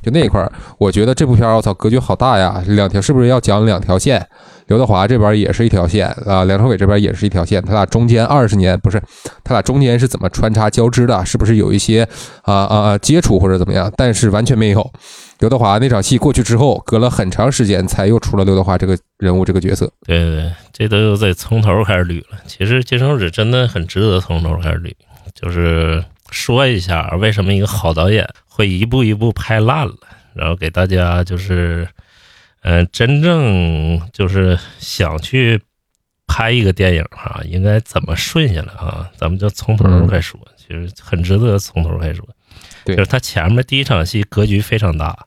[0.00, 4.24] 就那一块儿，我觉得这部片儿我操格局好大呀，两条是不是要讲两条线？
[4.68, 9.02] 刘德华这边也是一条线啊，梁朝伟这边也是一条线，他俩中间二十年不是，
[9.42, 11.26] 他俩中间是怎么穿插交织的？
[11.26, 12.06] 是不是有一些
[12.42, 13.92] 啊啊啊接触或者怎么样？
[13.96, 14.88] 但是完全没有。
[15.40, 19.90] 刘德华那场戏过去之后，隔了很长时间才又出了刘德华这个人物这个角色。
[20.04, 22.38] 对对对，这都得从头开始捋了。
[22.46, 24.92] 其实《金手指》真的很值得从头开始捋，
[25.34, 29.94] 就是说一下为什么一个好导演会一步一步拍烂了，
[30.34, 31.88] 然后给大家就是，
[32.62, 35.58] 嗯、真正就是想去
[36.26, 39.08] 拍一个电影哈、应该怎么顺下来啊？
[39.16, 42.28] 咱们就从头开说，其实很值得从头开说。
[42.84, 45.26] 对就是他前面第一场戏格局非常大，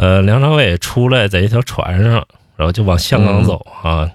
[0.00, 4.10] 呃，梁朝伟出来在一条船上，然后就往香港走啊，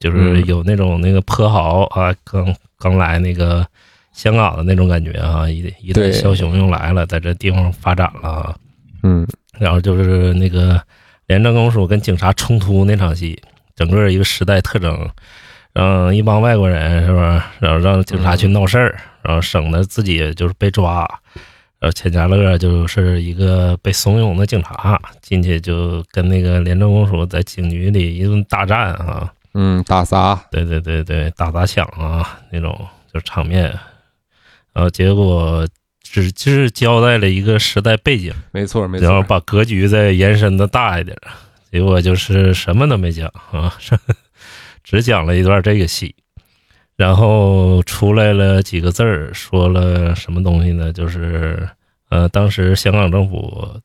[0.00, 3.64] 就是嗯有那种那个泼豪啊，刚刚来那个
[4.12, 8.56] 香港的那种感觉啊，一一代对枭雄又来了，在这地方发展了啊。
[9.04, 9.24] 嗯
[9.60, 10.80] 然后就是那个
[11.28, 13.40] 廉政公署跟警察冲突那场戏，
[13.76, 15.08] 整个一个时代特征，
[15.72, 17.52] 让一帮外国人是吧？
[17.60, 21.08] 然后让警察去闹事儿，然后省得自己就是被抓。
[21.80, 29.32] 然后钱嘉乐就是一个被怂恿的警察，进去就跟那个廉政公署在警局里一顿大战啊！
[29.54, 30.34] 嗯，打砸。
[30.50, 32.76] 对对对对，打砸抢啊那种
[33.12, 33.64] 就场面，
[34.72, 35.66] 然后结果
[36.02, 38.32] 只是交代了一个时代背景。
[38.50, 39.06] 没错没错。
[39.06, 41.16] 然后把格局再延伸的大一点，
[41.70, 43.72] 结果就是什么都没讲啊，
[44.82, 46.14] 只讲了一段这个戏，
[46.98, 50.92] 然后出来了几个字儿，说了什么东西呢？
[50.92, 51.66] 就是
[52.10, 53.80] 呃，当时香港政府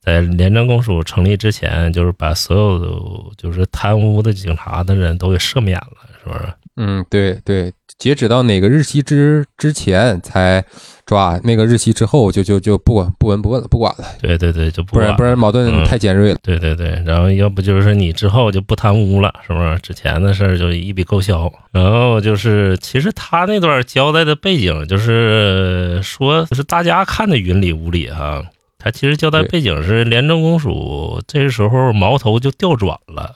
[0.00, 2.88] 在廉政公署成立之前，就是把所有的
[3.36, 6.52] 就是贪污的警察的人都给赦免了，是不是？
[6.76, 10.64] 嗯，对对，截止到哪个日期之之前才
[11.04, 16.38] 抓，那个日期之后就就就不管不闻不问了，不管了，对对对，就不不然不然矛盾嗯太尖锐了。
[16.42, 19.78] 对对对，然后要不就是你之后就不贪污了，是不是？
[19.80, 21.52] 之前的事儿就一笔勾销。
[21.72, 28.44] 然后就是，其实他那段交代的背景，就是说，就是大家看的云里雾里哈。
[28.78, 33.34] 他其实交代背景是廉政公署这时候矛头就调转了，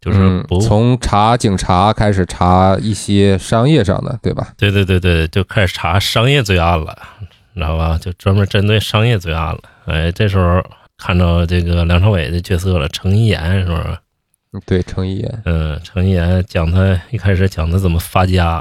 [0.00, 4.48] 就是嗯，从查警察开始查一些商业上的，对吧？
[4.56, 6.96] 对对对对，就开始查商业罪案了，
[7.52, 7.98] 你知道吧？
[8.00, 9.60] 就专门针对商业罪案了。
[9.86, 10.62] 哎，这时候
[10.96, 13.82] 看到这个梁朝伟的角色了，程一言是不是？
[14.52, 18.54] 嗯对，程一言，嗯，程一言讲他一开始讲他怎么发家，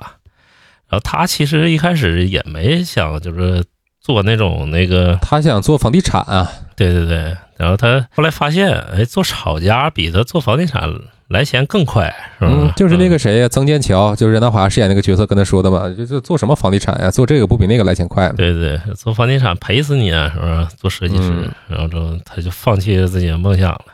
[0.87, 3.63] 然后他其实一开始也没想就是
[3.99, 10.83] 做那种那个，他想做房地产啊，对对对，然后他后来发现，哎，做炒家比他做房地产
[11.29, 12.51] 来钱更快，是吧？
[12.51, 18.35] 嗯，就是那个谁呀，曾剑桥，就是任达华饰演那个角色跟他说的嘛，就是做什么房地产呀，做这个不比那个来钱快吗？
[18.35, 20.67] 对对对，做房地产赔死你啊，是不是？
[20.75, 23.85] 做设计师，嗯然后之后他就放弃了自己的梦想了。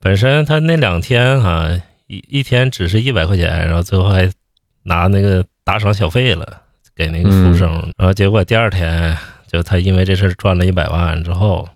[0.00, 1.68] 本身他那两天哈、
[2.06, 4.30] 一一天只是一百块钱，然后最后还
[4.84, 6.62] 拿那个打赏小费了
[6.96, 9.14] 给那个服务生，然后结果第二天
[9.46, 11.68] 就他因为这事儿赚了一百万之后，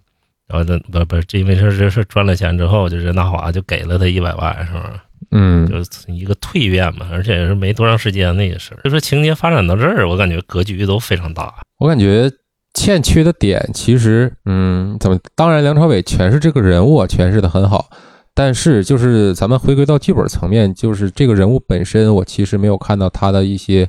[0.46, 5.02] 然后这不不是因为这这事赚了钱之后，就任达华就给了他一百万，是吧？
[5.30, 8.80] 嗯，就是一个蜕变嘛，而且是没多长时间那个事儿。
[8.84, 11.54] 就说情节发展到这儿，我感觉格局都非常大。
[11.78, 12.30] 我感觉
[12.74, 15.18] 欠缺的点其实，嗯，怎么？
[15.34, 17.88] 当然，梁朝伟诠释这个人物啊诠释的很好，
[18.34, 23.88] 但是就是咱们回归到剧本层面，就是这个人物本身，我其实没有看到他的一些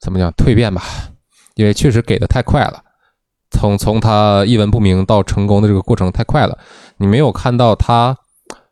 [0.00, 0.82] 怎么讲蜕变吧，
[1.54, 2.82] 因为确实给的太快了。
[3.54, 6.58] 从从他一文不名到成功的这个过程太快了，
[6.98, 8.14] 你没有看到他，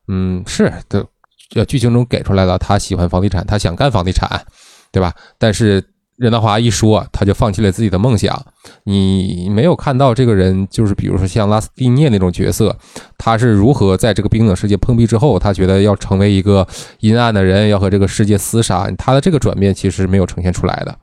[0.08, 1.06] 嗯，是的，
[1.54, 4.44] 呃，剧情中给出来了，他喜欢房地产，他想干房地产，
[4.90, 5.14] 对吧？
[5.38, 5.82] 但是
[6.16, 8.40] 任达华一说，他就放弃了自己的梦想。
[8.84, 12.76] 你没有看到这个人，就是比如说像拉斯蒂涅那种角色，
[13.16, 16.66] 他是如何在这个冰冷世界碰壁之后，他觉得要成为一个
[17.00, 18.88] 阴暗的人，要和这个世界厮杀。
[18.98, 20.96] 他的这个转变其实没有呈现出来的，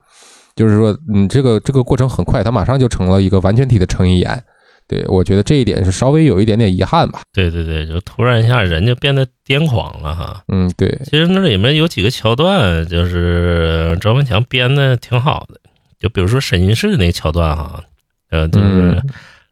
[0.60, 4.44] 就是说，你，这个这个过程很快，他马上就成了一个完全体的成一言。
[4.86, 7.22] 对，我觉得这一点是稍微有一点点遗憾吧。
[7.32, 10.42] 对对对，就突然一下人就变得癫狂了哈。
[10.48, 15.58] 嗯，对，其实那里面有几个桥段，就是赵文强编的挺好的，
[15.98, 17.82] 就比如说审讯室那个桥段哈，
[18.30, 19.02] 呃，就是嗯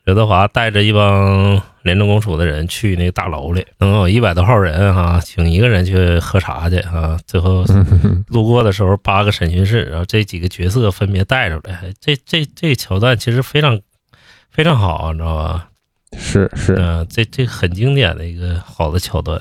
[0.09, 7.63] 刘德华带着一帮廉政公署的人去那个大楼里，能有一百多号人哈，请一个人去喝茶去啊，最后
[8.29, 13.79] 路过的时候八个审讯室，然后这几个角色分别带出来，这这这桥段其实非常
[14.51, 15.69] 非常好，你知道吧？
[16.17, 19.39] 是是，嗯、这这很经典的一个好的桥段。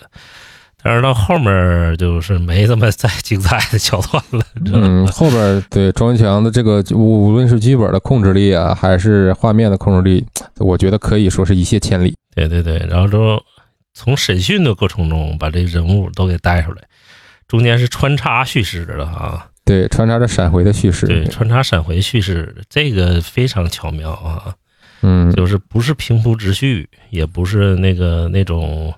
[0.87, 4.45] 但是到后面就是没这么再精彩的桥段了？
[4.71, 10.25] 嗯，后边对庄文强的这个无无论是剧本的控制力啊，还是画面的控制力，
[10.59, 12.15] 我觉得可以说是一泻千里。
[12.33, 13.43] 对对对，然后之后
[13.93, 16.81] 从审讯的过程中把这人物都给带出来，
[17.49, 21.05] 中间是穿插叙事的啊，对，穿插着闪回的叙事。
[21.05, 24.55] 对，穿插闪回叙事，这个非常巧妙啊，
[25.01, 28.93] 嗯，就是不是平铺直叙，也不是那个那种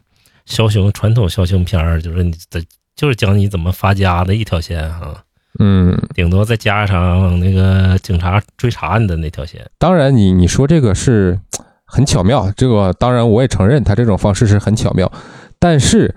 [0.49, 2.62] 枭雄传统枭雄片儿，就是你的
[2.95, 5.23] 就是讲你怎么发家的一条线啊，
[5.59, 9.65] 嗯，顶多再加上那个警察追查你的那条线。
[9.77, 11.39] 当然你你说这个是
[11.85, 15.12] 很巧妙，这个当然我也承认他这种方式是很巧妙，
[15.59, 16.15] 但是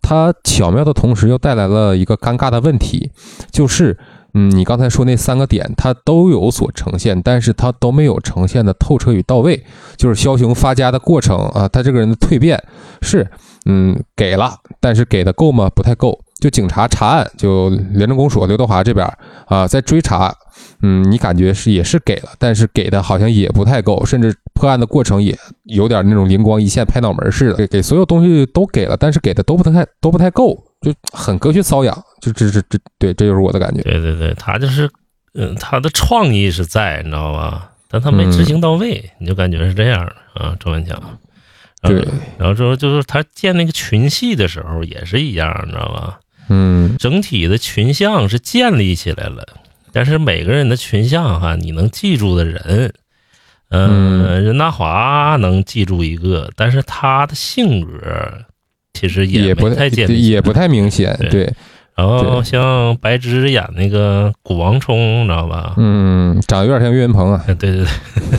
[0.00, 3.10] 他巧妙的同时又带来了一个尴尬的问题，
[3.52, 3.98] 就是。
[4.38, 9.64] 嗯，你刚才说那三个点，它都有所呈现，但是它都没有呈现的透彻与到位。
[9.96, 12.62] 就是枭雄发家的过程啊，他这个人的蜕变
[13.00, 13.26] 是，
[13.66, 15.68] 嗯，给了，但是给的够吗？
[15.74, 16.18] 不太够。
[16.38, 19.06] 就警察查案，就廉政公署刘德华这边
[19.46, 20.32] 啊，在追查，
[20.82, 33.80] 嗯，你感觉是也是给了，但是给的好像也不太够，甚至破案的过程也有点那种灵光一现、拍脑门似的，给给所有东西都给了，但是给的都不太都不太够，就很隔靴搔痒，就这这这对，这就是我的感觉。
[33.80, 34.90] 对对对，他就是，
[35.34, 37.70] 嗯，他的创意是在，你知道吧？
[37.88, 40.12] 但他没执行到位，你就感觉是这样的
[40.44, 41.00] 啊，周文强。
[41.82, 42.04] 对，
[42.38, 46.18] 然后之后就是他建那个群戏的时候也是一样，你知道吧？
[46.48, 46.96] 嗯。
[46.98, 49.46] 整体的群像是建立起来了，
[49.92, 52.92] 但是每个人的群像哈，你能记住的人，
[53.70, 54.44] 嗯，嗯。
[54.44, 57.90] 任达华能记住一个，但是他的性格
[58.94, 61.28] 其实也不太也不太明显，对。
[61.30, 61.54] 对，
[61.94, 65.74] 然后像白芝演那个古王冲，你知道吧？
[65.76, 68.38] 嗯，长得有点像岳云鹏啊， 哎，对对对，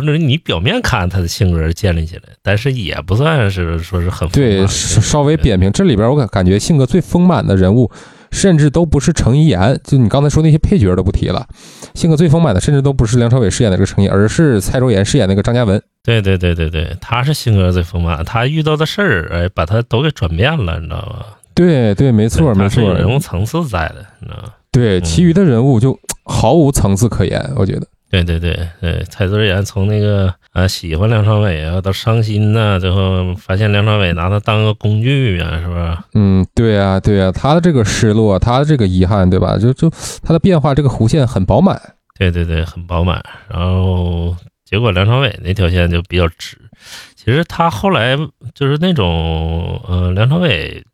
[0.00, 5.70] 就是你表面看他的性格建立起来，但是也不算是说是很对，稍稍微扁平。
[5.70, 7.90] 这里边我感感觉性格最丰满的人物，
[8.32, 11.46] 甚至都不是程一言，就你刚才说那些配角都不提了，
[11.94, 15.80] 性格最丰满的，甚至都不是梁朝伟饰演的这个程一言，而是蔡卓妍饰演那个张嘉文。
[16.02, 21.24] 对对对对对，他是性格最丰满，他遇到的事儿，哎，把他都给转变了，你知道吗？
[21.54, 24.52] 对对，没错没对他是有人物，层次在的，你知道吗？
[24.72, 27.86] 对，嗯其余的人物就毫无层次可言，我觉得。
[28.22, 35.98] 对对对对，蔡卓妍从那个啊喜欢梁朝伟啊，到伤心呐、最后发现梁朝伟拿他当个工具啊，是不是？
[36.14, 39.58] 嗯，对啊，对啊，他的这个失落，他的这个遗憾，对吧？
[39.58, 39.90] 就就
[40.22, 41.80] 他的变化，这个弧线很饱满。
[42.16, 43.20] 对对对，很饱满。
[43.48, 46.56] 然后结果梁朝伟那条线就比较直。
[47.16, 48.16] 其实他后来
[48.54, 50.84] 就是那种呃，梁朝伟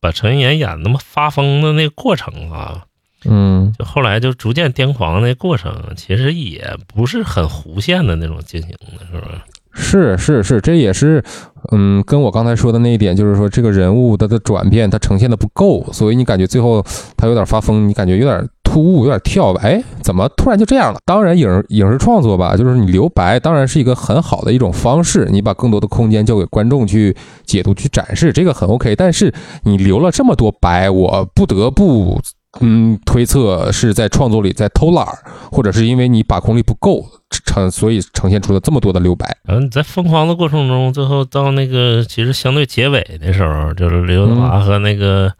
[0.00, 2.86] 把陈妍演那么发疯的那个过程啊，
[3.28, 9.44] 嗯，就后来就逐渐癫狂那过程，其实也不是很弧线的那种进行的，是吧？
[9.78, 11.22] 是是是，这也是，
[11.70, 16.82] 嗯，跟我刚才说的那一点，就是说这个人物他的转变，他呈现的不够，所以你感觉最后
[17.14, 20.98] 他有点发疯，你感觉有点突兀，有点跳，哎，怎么突然就这样了？
[21.04, 28.96] 当然影影视创作吧，就是你留白，当然是一个很好的一种方式，你把更多的空间交给观众去解读、去展示，这个很 OK。
[28.96, 29.30] 但是
[29.64, 32.18] 你留了这么多白，我不得不。
[32.60, 35.18] 嗯，推测是在创作里在偷懒儿，
[35.50, 37.04] 或者是因为你把控力不够，
[37.44, 39.36] 呈所以呈现出了这么多的留白。
[39.44, 45.32] 然后你在疯狂的过程中，最后到那个其实相对结尾的时候，就是刘德华和那个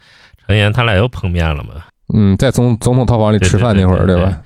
[0.47, 1.71] 陈妍他俩又碰面了嘛。
[2.15, 4.41] 嗯，在总总统套房里吃饭那会儿，对吧？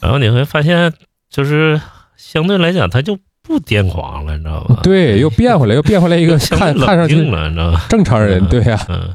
[0.00, 0.92] 然后你会发现，
[1.30, 1.80] 就是
[2.16, 4.80] 相对来讲，他就不癫狂了，你知道吧？
[4.82, 7.86] 对，又变回来，又变回来一个看看上去你知道吧？
[7.88, 9.14] 正常人，对呀、嗯。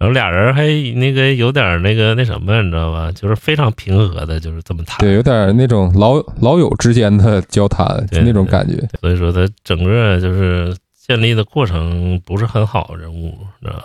[0.00, 0.66] 然后俩人还
[0.98, 3.12] 那个有点那个那什么，你知道吧？
[3.12, 4.98] 就是非常平和的，就是这么谈。
[4.98, 8.82] 对，有点那种老老友之间的交谈，就对那种感觉。
[9.02, 10.74] 所以说他整个就是
[11.06, 13.84] 建立的过程不是很好，人物知道吧？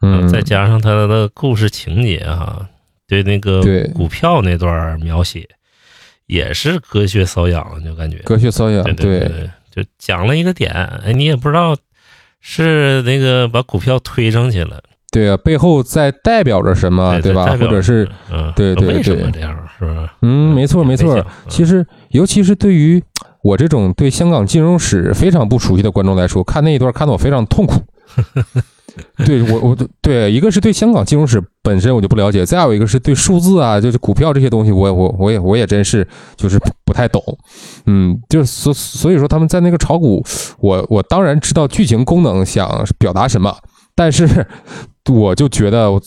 [0.00, 2.68] 嗯，再加上他的故事情节哈、
[3.06, 5.48] 对那个对股票那段描写
[6.26, 10.72] 也是隔靴搔痒，就感觉隔靴搔痒，对对对，就讲了一个点，
[11.04, 11.76] 哎，你也不知道
[12.40, 17.56] 是那个把股票推上去了，对啊，背后在代表着什么，对吧？
[17.58, 20.14] 或者是嗯，对对为什么对这样是吧？
[20.22, 21.24] 嗯，没错没错。
[21.48, 23.02] 其实实，尤其是对于
[23.42, 27.74] 我这种对香港金融史非常不熟悉的观众来说，看那一段看得我非常痛苦。
[29.26, 37.22] 对我，我对一个是对香港金融史本身我就不了解，再有一个是对数字啊，就是股票这些东西，我我我也我也真是就是不太懂。
[37.84, 40.24] 嗯，就是所所以说他们在那个炒股，
[40.60, 43.54] 我我当然知道剧情功能想表达什么，
[43.94, 44.46] 但是
[45.08, 46.00] 我就觉得我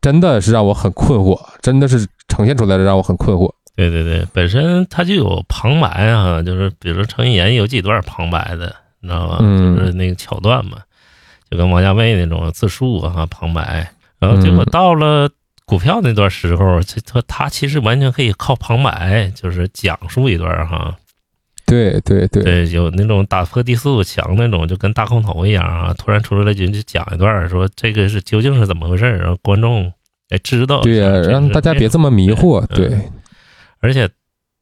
[0.00, 3.52] 真的是让我很困惑，真的是呈现出来的让我很困惑。
[3.76, 9.38] 对对对，本身它就有旁白啊，就是比如说程一言有几段旁白的，你知道吗？
[9.40, 10.78] 嗯就是那个桥段嘛，
[11.50, 13.90] 就跟王家卫那种自述啊旁白，
[14.20, 15.28] 然后结果嗯到了
[15.66, 20.94] 股票那段时候，这他他其实完全可以靠旁白，就是讲述一段哈，
[21.66, 29.92] 对对对，对，有那种打破第四堵墙那种，就跟大空头一样啊，突然出来就就讲一段，说这个是究竟是怎么回事儿，然后观众
[30.30, 32.60] 哎知道，对呀、这让大家别这么迷惑。
[32.70, 33.10] 嗯对，
[33.80, 34.08] 而且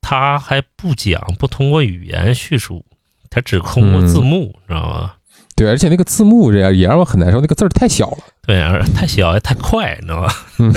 [0.00, 2.84] 他还不讲，不通过语言叙述，
[3.30, 5.12] 他只通过字幕，知道吗？
[5.54, 8.18] 对，而且那个字幕这样也让我很难受，那个字儿太小了。
[8.46, 10.28] 对，而太小也太快，你知道吗？
[10.58, 10.72] 嗯，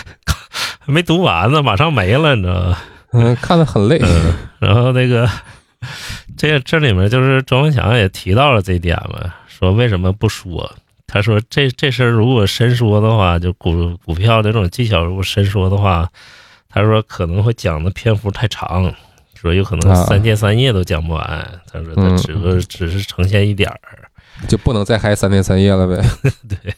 [0.80, 2.78] 还没读完呢，马上没了，你知道吗？
[3.12, 3.98] 嗯，看的很累。
[4.02, 5.28] 嗯，然后那个
[6.38, 10.74] 这这里面就是庄文强也提到了这一点嘛，说为什么不说？
[11.06, 16.08] 他说这这事儿如果深说的话，就股股票这种技巧如果深说的话，
[16.68, 18.94] 他说可能会讲的篇幅太长，
[19.34, 21.60] 说有可能啊三天三夜都讲不完。
[21.72, 24.06] 他说他嗯只不只是呈现一点儿，
[24.46, 26.02] 就不能再嗨三天三夜了呗。
[26.48, 26.74] 对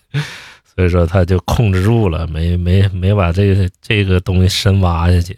[0.74, 5.36] 所以说他就控制住了，没没没把这个这个东西深挖下去。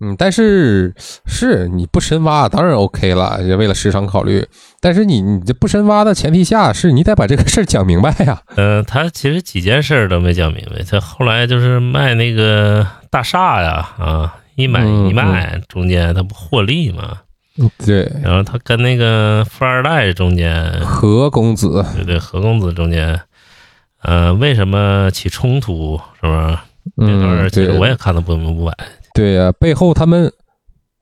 [0.00, 0.94] 嗯，但是
[1.26, 4.46] 是你不深挖当然 OK 了，也为了市场考虑。
[4.80, 8.40] 但是你你这不深挖的前提下，是你得把这个事儿讲明白呀。
[8.56, 10.82] 嗯，他其实几件事儿都没讲明白。
[10.82, 17.18] 他后来就是卖那个大厦呀，啊，一买嗯一卖，中间他不获利嘛？
[17.84, 23.20] 对，然后他跟那个富二代中间，何公子，对对，何公子中间，
[24.00, 26.00] 呃，为什么起冲突？
[26.22, 26.64] 是吧？
[26.96, 28.72] 这段嗯，儿其实，我也看得不明不白。
[29.14, 30.32] 对呀、背后他们，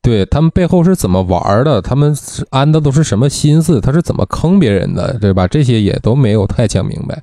[0.02, 1.80] 对他们背后是怎么玩的？
[1.82, 2.14] 他们
[2.50, 3.80] 安的都是什么心思？
[3.80, 5.46] 他是怎么坑别人的，对吧？
[5.46, 7.22] 这些也都没有太讲明白。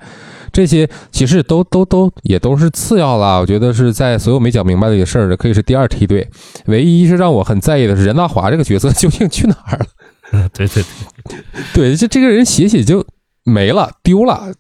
[0.54, 6.26] 这些其实都都都也都是次要啦，我觉得是在所有没讲明白的事儿，可以是第二梯队。
[6.68, 10.50] 唯一是让我很在意的是任大华这个角色 究竟去哪儿了？
[10.54, 10.82] 对对
[11.28, 11.40] 对，
[11.74, 13.06] 对，这这个人写写就
[13.44, 14.54] 没了，丢了，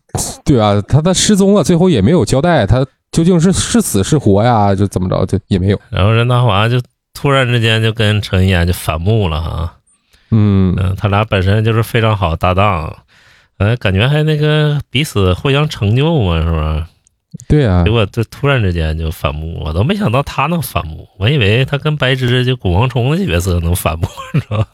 [0.43, 0.81] 对吧？
[0.85, 2.85] 他他失踪了，最后也没有交代，他
[3.15, 4.75] 究竟是是死是活呀？
[4.75, 5.79] 就怎么着，就也没有。
[5.89, 6.81] 然后任达华就
[7.13, 9.73] 突然之间就跟陈一言就反目了哈。
[10.31, 12.93] 嗯，嗯，他俩本身就是非常好搭档，
[13.57, 16.89] 呃，感觉还那个彼此互相成就嘛，是吧？
[17.47, 24.67] 对啊结，果这突然之间就反目，我都没想到他能反目，我以为他跟白芝就古王冲的角色能反目，你知道吧？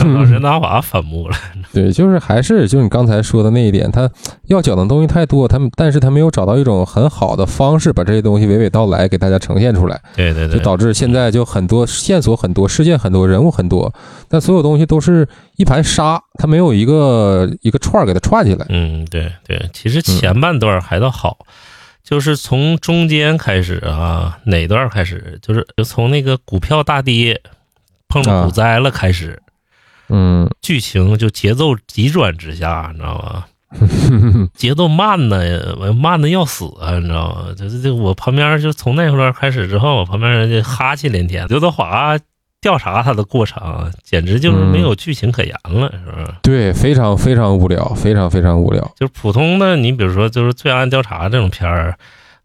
[0.00, 1.36] 然后任达华反目了，
[1.72, 4.10] 对，就是还是就是你刚才说的那一点，他
[4.46, 13.92] 要讲的东西太多，他们但是他没有找到一种很好的方式把这些东西娓娓道来给大家呈现出来，对对对就，导致现在就很多线索很多，事件很多，人物很多，
[14.28, 18.66] 但所有东西都是一盘沙，他没有一个一个串儿给它串起来。
[18.68, 21.38] 嗯，对对，其实前半段还倒好。
[22.10, 25.38] 就是从中间开始啊，哪段开始？
[25.40, 27.40] 就是就从那个股票大跌
[28.08, 29.40] 碰到股灾了开始，
[30.08, 33.44] 嗯，剧情就节奏急转直下，你知道吗？
[34.54, 37.54] 节奏慢的，慢的要死啊，你知道吗？
[37.56, 41.46] 就是这我旁边就从那会儿开始之后，我旁边人就哈气连天。
[41.46, 42.18] 刘德华
[42.60, 46.26] 调查他的过程，简直就是没有剧情可言了，是不是？
[46.42, 48.82] 对，非常非常无聊，非常非常无聊。
[48.96, 51.96] 就是普通的，你比如说就是罪案调查这种片儿，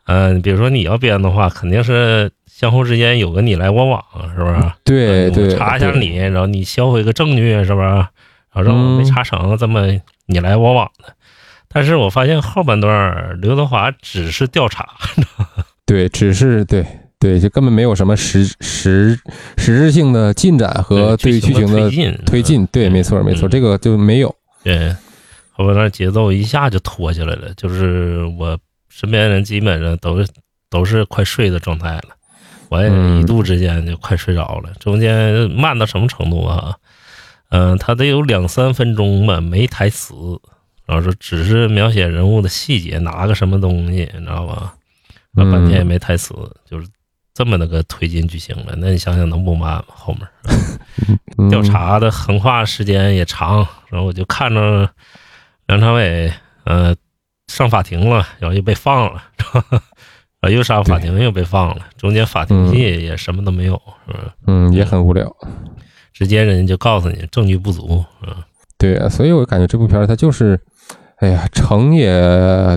[0.06, 4.02] 嗯、比如说你要编的话，肯定是相互之间有个你来我往，
[4.36, 4.72] 是不是？
[4.84, 8.10] 对对，查一下你，然后你销毁个证据，是吧？
[8.54, 9.88] 然后让我没嗯查成，这么
[10.28, 11.14] 你来我往的。
[11.68, 14.88] 但是我发现后半段刘德华只是调查，
[15.86, 16.86] 对，只是对
[17.26, 19.20] 对，就根本没有什么实实
[19.58, 22.68] 实质性的进展和对于剧情的推进推进。
[22.68, 24.36] 对，没错没错，嗯这个就没有。
[24.64, 24.96] 对，
[25.52, 28.56] 后边那节奏一下就拖下来了，就是我
[28.90, 30.28] 身边人基本上都是
[30.70, 32.10] 都是快睡的状态了，
[32.70, 36.76] 我也嗯一度之间就快睡着了，中间慢到什么程度啊？
[37.50, 40.14] 嗯、他得有两三分钟吧，没台词，
[40.86, 44.76] 然后说只是描写人物的细节，拿个什么东西，你知道吧？
[45.38, 46.34] 那半天也没台词，
[46.70, 46.88] 就是
[47.36, 48.74] 这么那个推进剧情了。
[48.78, 49.84] 那你想想能不慢吗？
[49.90, 50.28] 后面
[51.38, 53.58] 嗯调查的横跨时间也长，
[53.90, 54.90] 然后我就看着
[55.68, 56.32] 梁朝伟，
[56.64, 56.96] 呃，
[57.48, 59.22] 上法庭了，然后又被放了，
[59.54, 59.62] 然
[60.42, 64.34] 后又上法庭又被放了，中间法庭戏也什么都没有，是吧？
[64.48, 65.30] 嗯，也很无聊。
[66.14, 68.34] 直接人家就告诉你证据不足，嗯，
[68.78, 70.58] 对，所以我感觉这部片儿它就是，
[71.18, 72.10] 哎呀，成也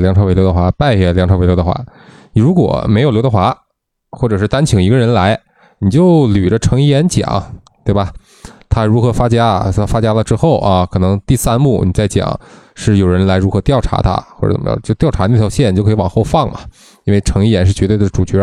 [0.01, 1.81] 梁朝伟、刘德华，败也梁朝伟、刘德华。
[2.35, 3.57] 如果没有刘德华，
[4.11, 5.39] 或者是单请一个人来，
[5.81, 7.55] 你就捋着程一言讲，
[7.85, 8.13] 对吧？
[8.71, 9.71] 他如何发家？
[9.75, 12.39] 他发家了之后啊，可能第三幕你再讲
[12.75, 16.61] 是有人来如何调查他，或者怎么着，就调查那条线就可以往后放嘛。
[17.05, 18.39] 因为程一言是绝对的主角，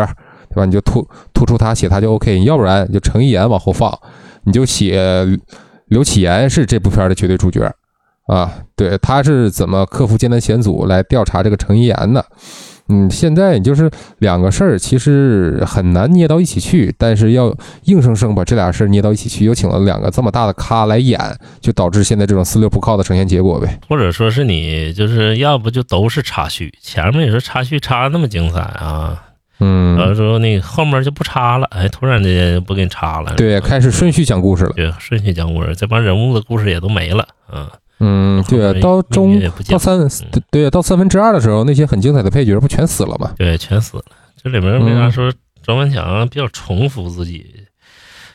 [0.50, 0.66] 对吧？
[0.66, 3.96] 你就突突出他写他就 OK，要不然就程一言往后放，
[4.46, 5.26] 你就写
[5.88, 7.72] 刘启言是这部片的绝对主角
[8.26, 8.52] 啊。
[8.76, 12.26] 对，他是怎么克服艰难险阻来调查这个程一言的？
[12.88, 17.56] 嗯，现在你就是两个事儿，其实很难捏到一起去，但是要
[17.86, 21.20] 硬生生把这俩事儿捏到一起去，又请了两个这么大的咖来演，
[21.60, 23.80] 就导致现在这种四六不靠的呈现结果呗。
[23.90, 29.20] 或者说是你就是要不就都是插叙，前面也是插叙插的那么精彩啊，
[29.60, 34.74] 嗯，完了之后那后面就不插了，哎，突然之间不给你插了，对，开始顺序讲故事了。
[34.76, 37.68] 对顺序讲故事，这帮人物的故事也都没了，嗯，
[38.00, 39.98] 嗯，对，啊到中到三
[40.52, 43.34] 对啊，到三分之二的时候，那些很精彩的配角不全死了吗？
[43.38, 44.04] 对，全死了。
[44.44, 45.34] 这里面为啥嗯说
[45.64, 47.46] 庄文强比较重复自己，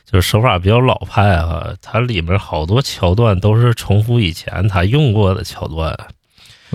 [0.05, 1.67] 就是手法比较老派啊？
[1.81, 5.97] 它里面好多桥段都是重复以前他用过的桥段，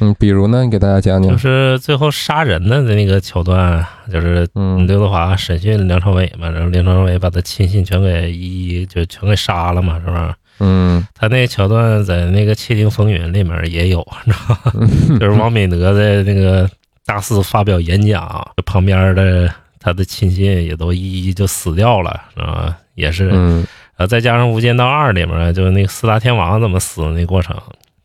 [0.01, 1.37] 嗯，比如呢，你给大家讲讲就。
[1.39, 10.37] 是最后杀人的那个桥段，就是嗯刘德华审讯梁朝伟嘛，然后梁朝伟把他亲信全给一一就全给杀了嘛，是吧？
[10.59, 15.18] 嗯他那个桥段在那个《窃听风云》里面也有， 你知道吗？
[15.20, 16.68] 就是王美德在那个
[17.04, 18.26] 大肆发表演讲，
[18.64, 22.76] 旁边的他的亲信也都一一就死掉了，是吧？
[22.94, 27.57] 也是，嗯呃，再加上《无间道二》里面就是那个四大天王怎么死的那过程，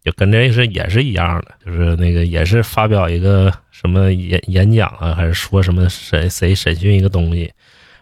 [0.04, 7.52] 就跟这是也是一样的，就是那个也是发表一个什么演演讲啊，还是说什么谁谁审讯一个东西，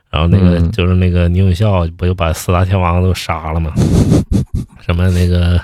[0.10, 3.72] 然后那个、嗯就是那个宁永孝不就把四大天王都杀了吗？
[4.90, 5.62] 什么那个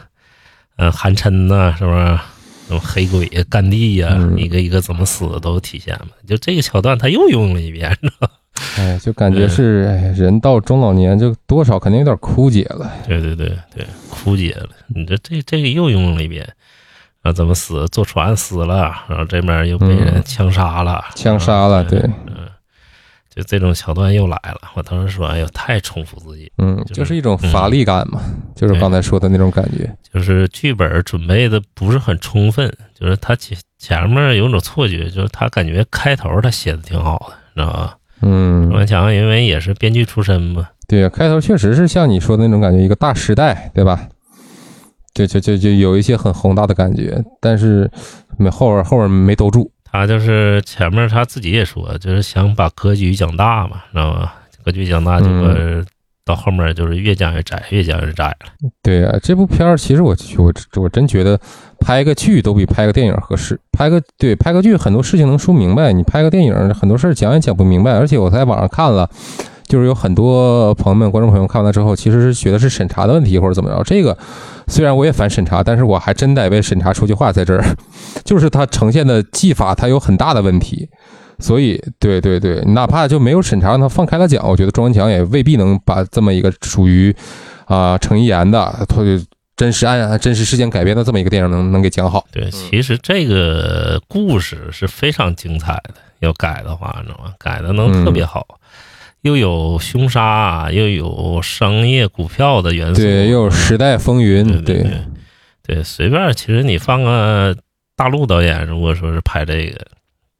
[0.75, 2.19] 呃韩琛呐，是不是？
[2.67, 6.07] 什么黑鬼呀、甘地呀、嗯一个一个怎么死的都体现了。
[6.27, 7.95] 就这个桥段他又用了一遍，
[8.77, 12.91] 哎，就感觉是哎，人到中老年就多少肯定有点枯竭了。
[13.07, 14.69] 对对对对，枯竭了。
[14.87, 16.47] 你这这这个又用了一遍，
[17.23, 17.87] 啊，怎么死？
[17.87, 22.47] 坐船死了，然后这面又被人嗯枪杀了，枪杀了，对，嗯，
[23.35, 24.61] 就这种桥段又来了。
[24.75, 28.21] 我当时说，哎呦，太重复自己，嗯，就是就是一种乏力感嘛，
[28.55, 29.93] 就是刚才说的那种感觉。
[30.13, 37.97] 就是剧本准备的不是很充分，就是他前前面有种错觉，就是他感觉开头他写的挺好的，你知道吧？
[38.21, 44.07] 嗯王，强因为也是编剧出身嘛，对，开头确实是像你说的那种感觉，一个大时代，对吧？
[45.13, 47.89] 就就就就有一些很宏大的感觉，但是
[48.37, 49.69] 没后边后边没兜住。
[49.95, 54.31] 他就是前面他自己也说，就是想把格局讲大嘛，知道吗？
[54.63, 55.85] 格局讲大，结果嗯
[56.25, 58.37] 到后面就是越讲越窄，越讲越窄了。
[58.81, 61.39] 对啊，这部片儿其实我我我真觉得
[61.79, 63.59] 拍个剧都比拍个电影合适。
[63.71, 67.91] 拍个对拍个剧很多事情能说明白，你拍个电影很多事儿讲也讲不明白。
[67.91, 69.07] 而且我在网上看了，
[69.67, 73.83] 就是有很多朋友们、观众朋友看完了之后，其实是觉得是审查的问题或者怎么着。
[73.83, 74.17] 这个
[74.67, 77.63] 虽然我也反审查，但是我还真得为审查说句话，在这儿，
[78.23, 80.89] 就是它呈现的技法它有很大的问题。
[81.37, 87.13] 所以，对对对，哪怕就没有审查，让他放开了讲，我觉得庄文强也未必能把这么一个属于
[87.65, 89.21] 啊程一言的或者
[89.57, 92.25] 真实案、真实事件改编的这么一个电影能能给讲好。
[92.31, 97.33] 对，其实这个故事是非常精彩的，要改的话，你知道吗？
[97.37, 98.47] 改的能特别好，
[99.25, 105.01] 又有凶杀，又有商业股票的元素，对，又有时代风云，对对
[105.63, 107.57] 对，随便，其实你放个
[107.95, 109.83] 大陆导演，如果说是拍这个，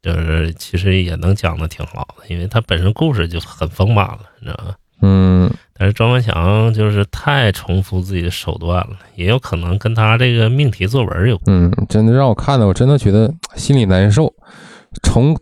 [0.00, 4.74] 就是其实也能讲的挺好的，因为他本身故事就很丰满了，你知道吗？
[5.02, 11.56] 嗯，但是庄文强就是太重复自己的手段了，也有可能跟他这个命题作文有关。
[11.56, 14.32] 嗯，真的让我看的，我真的觉得心里难受。
[15.02, 15.36] 重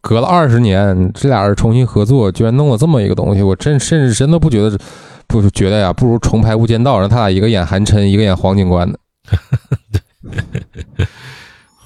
[0.00, 4.78] 隔了二十年，这俩人重新合作，居然弄了这么一个东西，我真甚至真的不觉得，
[5.26, 8.98] 不觉得呀，不如重拍《无间道》，让他俩一个演韩琛，一个演黄警官的。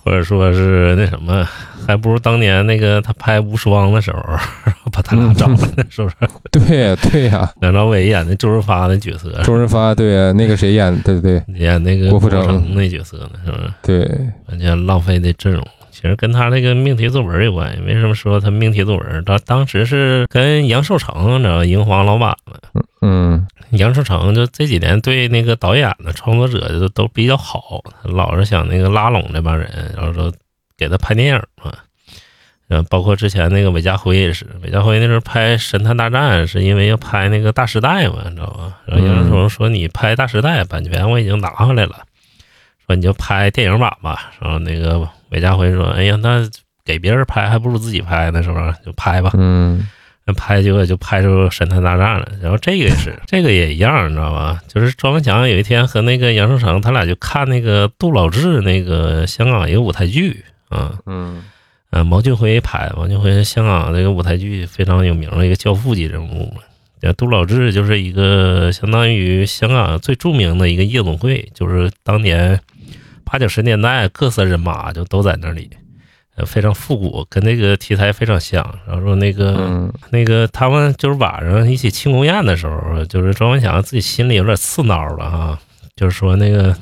[0.04, 1.46] 或者说是那什么，
[1.86, 4.20] 还不如当年那个他拍《无双》的时候，
[4.90, 5.56] 把他俩找来，
[5.88, 6.16] 是不是？
[6.50, 13.72] 对对呀、梁朝伟演的周润发的角色，周润发对那个谁演，对对演那个郭富城城那角色呢，是不是？
[13.80, 15.64] 对，完全浪费的阵容。
[16.02, 17.80] 其实跟他那个命题作文有关系。
[17.82, 19.24] 为什么说他命题作文？
[19.24, 22.82] 他当时是跟杨受成，你知道银皇老板嘛？
[23.02, 30.32] 嗯杨受成就这几年对那个导演的创作者就都比较好，他老是想那个拉拢这帮人，然后说
[30.76, 31.72] 给他拍电影嘛。
[32.68, 38.76] 呃，包括之前那个韦家辉也是，韦家辉那时候拍《神探大战》是因为要拍那个《大时代》嘛，你知道吧？
[38.86, 41.98] 然后杨受成说你拍《大时代》版权我已经拿回来了，
[42.92, 44.32] 说你就拍电影版吧。
[44.40, 46.48] 然后那个韦家辉说，哎呀，那
[46.84, 48.74] 给别人拍还不如自己拍呢，是不是？
[48.84, 49.30] 就拍吧。
[49.34, 49.88] 嗯
[50.24, 54.60] 那拍结果就拍出《神探大战》了，然后这个也是，这个也一样，你知道吧？
[54.68, 61.42] 就是庄文强有一天和那个杨受成，他俩就看那个杜老志那个香港一个舞台剧啊，嗯
[61.90, 66.60] 呃，毛俊辉拍的，毛俊辉是香港这个舞台剧非常有名的一个教父级人物嘛。
[67.00, 72.60] 呃杜老志就是一个相当于香港最著名的一个夜总会，就是当年
[73.24, 75.70] 八九十年代各色人马就都在那里，
[76.36, 78.62] 呃，非常复古，跟那个题材非常像。
[78.86, 79.54] 然后说那个。
[79.58, 85.58] 嗯那个他们就是晚上一起庆功宴的时候，就是庄文祥自己心里有点刺挠了哈，
[85.96, 86.76] 就是说那个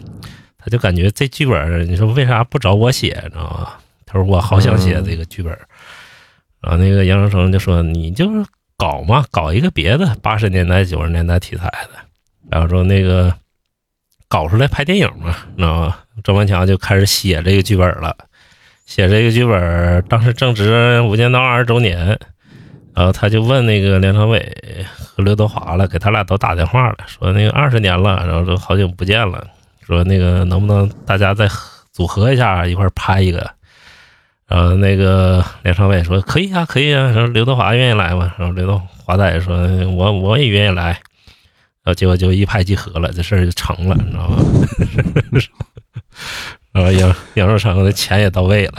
[0.59, 3.73] 他就感觉这剧本，你说为啥不找我写，你知道吗？
[4.05, 5.57] 他说我好想写这个剧本，
[6.61, 8.45] 然后那个杨受成就说你就是
[8.77, 12.01] 搞嘛，搞一个别的八十年代九十年代题材的，
[12.51, 13.33] 然后说那个
[14.27, 15.97] 搞出来拍电影嘛，你知道吗？
[16.23, 18.17] 周文强就开始写这个剧本了，
[18.87, 22.19] 写这个剧本，当时正值《无间道》二十周年。
[22.93, 24.45] 然后他就问那个梁朝伟
[24.99, 29.47] 和刘德华了，给他俩都打电话了，说那个二十年了，然后说好久不见了，
[29.87, 31.49] 说那个能不能大家再
[31.93, 33.49] 组合一下，一块拍一个。
[34.49, 37.05] 然后那个梁朝伟说可以啊，可以啊。
[37.05, 38.35] 然后刘德华愿意来吗？
[38.37, 39.57] 然后刘德华大爷说
[39.87, 40.87] 我我也愿意来。
[41.83, 44.37] 然后结果就一拍即合了，这事儿就成了，你知道吗？
[46.73, 48.75] 然后杨杨受成的钱也到位了。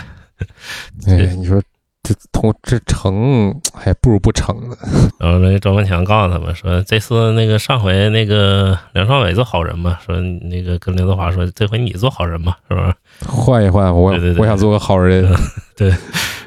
[1.08, 1.62] 哎，你说
[2.04, 4.76] 这同这成还不如不成呢。
[5.20, 12.96] 然后那庄文强告诉他们说，这次那个上回那个梁朝伟做好人嘛，说那个跟刘德华说，这回你做好人嘛，是不是？
[13.28, 15.22] 换一换，我对对对我想做个好人。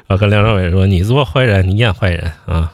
[0.07, 2.71] 然后跟梁朝伟说，你做坏人，你演坏人啊。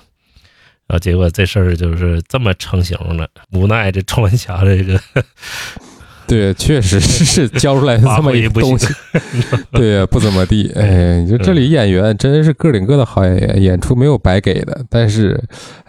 [0.87, 4.99] 然后结果这事儿就是这么成型了，无奈这庄文强这个
[6.31, 8.87] 对，确实是 教出来这么一个东西，
[9.73, 10.71] 对，不怎么地。
[10.77, 15.37] 哎，你说这里演员真是个顶个的好演员，演出没有白给的，但是，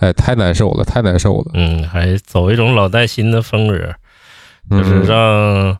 [0.00, 1.52] 哎，太难受了，太难受了。
[1.54, 3.94] 嗯，还走一种老带新的风格，
[4.68, 5.78] 就是嗯让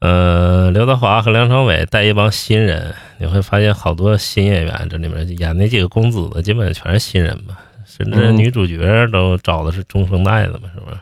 [0.00, 10.96] 呃刘德华和梁朝伟带一帮新人，你会发现好多新演员，这里面演那几个公子的基本全是新人嘛，甚至嗯女主角都找的是中生代的嘛，是不是？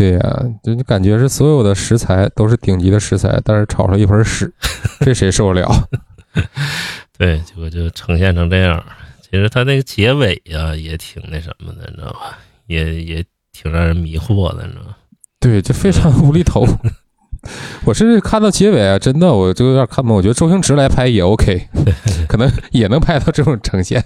[0.00, 4.50] 对呀、就你感觉是所有的食材都是顶级的食材，但是炒出一盆屎，
[5.04, 5.88] 这谁受得了？
[7.18, 8.82] 对，结果就呈现成这样。
[9.20, 12.38] 其实他那个结尾呀、也挺那什么的，你知道吧？
[12.66, 14.96] 也也挺让人迷惑的，你知道吗？
[15.38, 16.66] 对，就非常无厘头。
[17.84, 20.16] 我甚至看到结尾啊，真的我就有点看不懂。
[20.16, 21.68] 我觉得周星驰来拍也 OK，
[22.26, 24.02] 可能也能拍到这种呈现。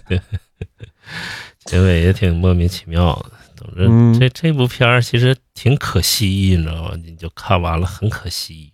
[1.64, 3.30] 结尾也挺莫名其妙的。
[3.64, 6.90] 总之，嗯这这部片儿其实挺可惜，你知道吗？
[7.04, 8.70] 你就看完了，很可惜。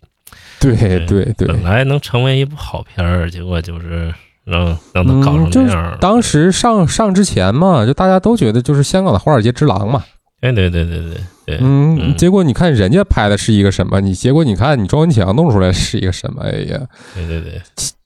[0.59, 0.75] 对
[1.05, 4.13] 对对，本来能成为一部好片儿，结果就是
[4.43, 5.97] 让让他搞成这样了。
[5.99, 10.03] 当时上上之前嘛，就大家都觉得就是香港的华尔街之狼嘛。
[10.39, 16.41] 对对对对对对，嗯，嗯结果你看人家拍的是一个什么，你结果你看你庄文强弄出来是一个什么？
[16.43, 16.79] 哎呀，
[17.13, 17.61] 对对对，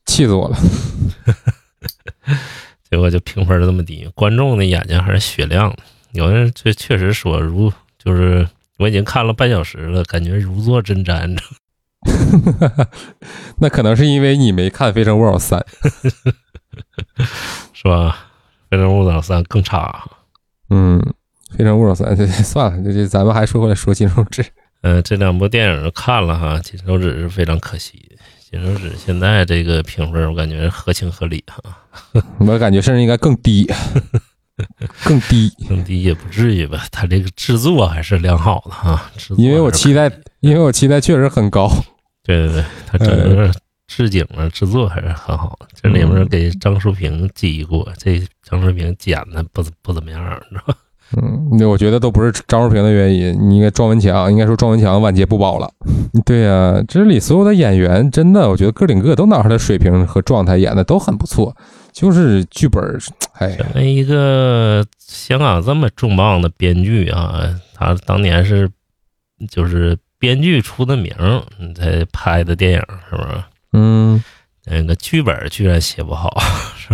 [0.05, 0.57] 气死我了！
[2.89, 5.77] 结果就评分这么低，观众的眼睛还是雪亮的。
[6.15, 8.47] 有人确确实说如就是
[8.77, 11.37] 我已经看了半小时了，感觉如坐针毡。
[13.59, 15.59] 那可能是因为你没看《非诚勿扰三》。
[17.73, 18.27] 是吧？
[18.69, 20.03] 《非诚勿扰三》更差。
[20.69, 20.99] 嗯，
[21.57, 24.45] 《非诚勿扰三》这算了，这这咱们还说回来说金手指。
[24.81, 28.15] 嗯、这两部电影都看了哈，《金手指》是非常可惜的。
[28.51, 31.59] 金手指现在这个评分，我感觉合情合理哈，
[32.37, 33.67] 我感觉甚至应该更低，
[35.03, 36.85] 更低，更低也不至于吧。
[36.91, 41.69] 它这个制作还是良好的哈，制作因为我期待，因为我期待确实很高。
[42.23, 43.51] 对对对，它整个
[43.87, 45.67] 置景啊、制作还是很好的。
[45.81, 50.79] 这里面给张淑平记忆过，这张淑平剪的不不怎么样，你知道吧？
[51.17, 55.69] 嗯，那我觉得都不是张淑平的原因，你应该庄文强，应该说庄文强晚节不保了。
[56.25, 61.55] 对呀、这里所有的演员真的，我觉得个顶个都拿出来水平和状态，演的都很不错，
[61.95, 62.99] 就是剧本儿，
[63.39, 68.69] 哎呀，那一个香港这么重磅的编剧啊，他当年是
[69.49, 71.13] 就是编剧出的名
[71.73, 72.79] 才拍的电影，
[73.09, 73.43] 是不是？
[73.71, 74.21] 嗯，
[74.65, 76.37] 那个剧本居然写不好，
[76.77, 76.89] 是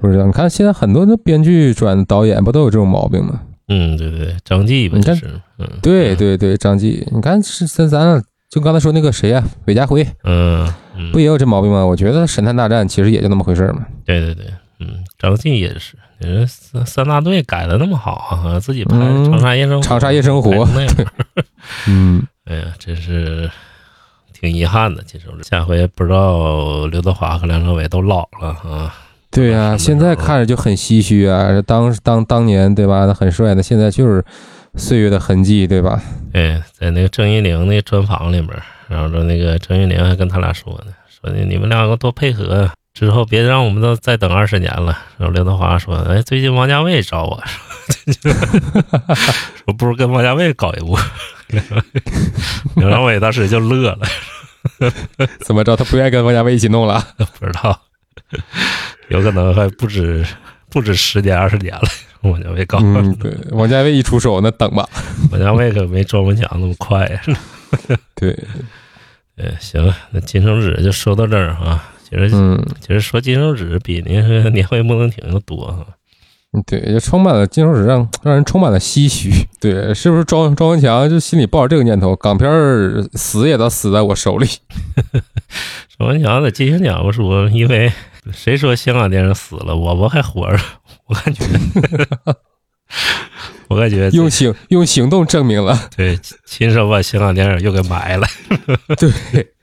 [0.00, 3.40] 不是，你看现在很多的编剧转导演不都有这种毛病吗？
[3.68, 10.02] 嗯，对对对，张继吧，你看就是，嗯，对对对，张继，你看是咱咱就刚才说那个谁呀、韦家辉。
[10.24, 10.74] 嗯，嗯，
[11.12, 11.84] 不也有这毛病吗？
[11.84, 13.86] 我觉得《神探大战》其实也就那么回事儿嘛。
[14.04, 14.46] 对对对，
[14.80, 20.94] 嗯，张晋也是，人三三大队改的那么好啊，自己拍《嗯长沙夜生活》，长沙夜生活那样，
[21.88, 23.50] 嗯， 哎呀，真是
[24.32, 25.02] 挺遗憾的。
[25.04, 28.94] 其实下回不知道刘德华和梁朝伟都老了啊，
[29.30, 31.62] 对呀、现在看着就很唏嘘啊。
[31.62, 34.22] 当当当年对吧，很帅的，现在就是
[34.78, 36.02] 岁月的痕迹，对吧？
[36.32, 38.48] 哎，在那个郑一玲那个专访里面，
[38.88, 44.98] 然后说那个郑一玲还跟他俩说呢，说你们两个多配合，之后别让我们都再等二十年了。
[45.18, 47.42] 然后刘德华说，哎，最近王家卫找我，
[49.64, 50.96] 说不如跟王家卫搞一部。
[52.76, 54.06] 刘朝伟当时就乐了，
[55.44, 55.76] 怎么着？
[55.76, 57.06] 他不愿意跟王家卫一起弄了？
[57.38, 57.78] 不知道，
[59.08, 60.24] 有可能还不止
[60.72, 61.82] 不止十年二十年了。
[62.22, 64.88] 王家卫搞，嗯，对，王家卫一出手，那等吧。
[65.30, 67.20] 王家卫可没庄文强那么快呀。
[68.14, 68.36] 对，
[69.36, 71.92] 嗯， 行，那金手指就说到这儿啊。
[72.08, 75.86] 其实，嗯，其实说金手指比那个年会莫能停要多哈。
[76.66, 79.32] 对，就充满了金手指，让让人充满了唏嘘。
[79.58, 82.14] 对，是不是庄庄文强就心里抱着这个念头？
[82.14, 84.46] 港片儿死也得死在我手里。
[85.96, 87.90] 庄文强在金星奖说，因为
[88.30, 90.58] 谁说香港电影死了，我我还活着，
[91.06, 91.44] 我感觉，
[93.68, 98.26] 我感觉用行用行动证明了，对亲手把香港电影又给埋了。
[98.96, 99.10] 对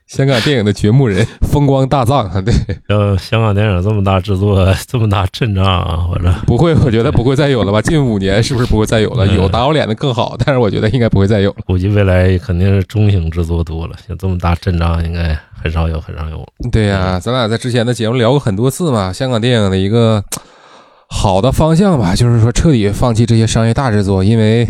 [0.06, 2.40] 香港电影的掘墓人，风光大葬啊！
[2.40, 2.52] 对，
[2.88, 7.80] 像香港电影这么大制作，这么大阵仗啊，我这不会，我觉得不会再有了吧？
[7.80, 9.24] 近五年是不是不会再有了？
[9.28, 11.58] 嗯有打我脸的更好，但是我觉得应该不会再有了。
[11.64, 16.46] 估计未来肯定是中型制作多了，像这么大阵仗应该很少有，很少有。
[16.70, 20.24] 对呀、咱俩在之前的节目聊过很多次嘛，香港电影的一个
[21.08, 24.68] 好的方向吧，就是说彻底放弃这些商业大制作，因为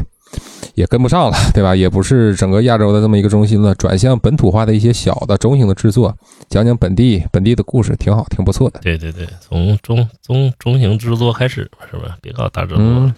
[0.74, 1.74] 也跟不上了，对吧？
[1.74, 6.16] 也不是整个亚洲的这么一个中心了，转向本土化的一些小的中型的制作，
[6.49, 8.80] 讲讲本地本地的故事，挺好，挺不错的。
[8.80, 12.16] 对对对，从中中中型制作开始吧，是吧？
[12.22, 12.84] 别搞大制作了。
[12.84, 13.14] 嗯，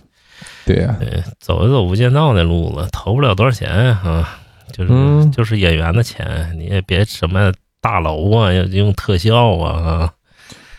[0.64, 4.38] 对呀、对，走一走无间道那路子，投不了多少钱啊，
[4.72, 7.52] 就是、嗯就是演员的钱，你也别什么
[7.82, 10.08] 大楼啊，要用特效啊，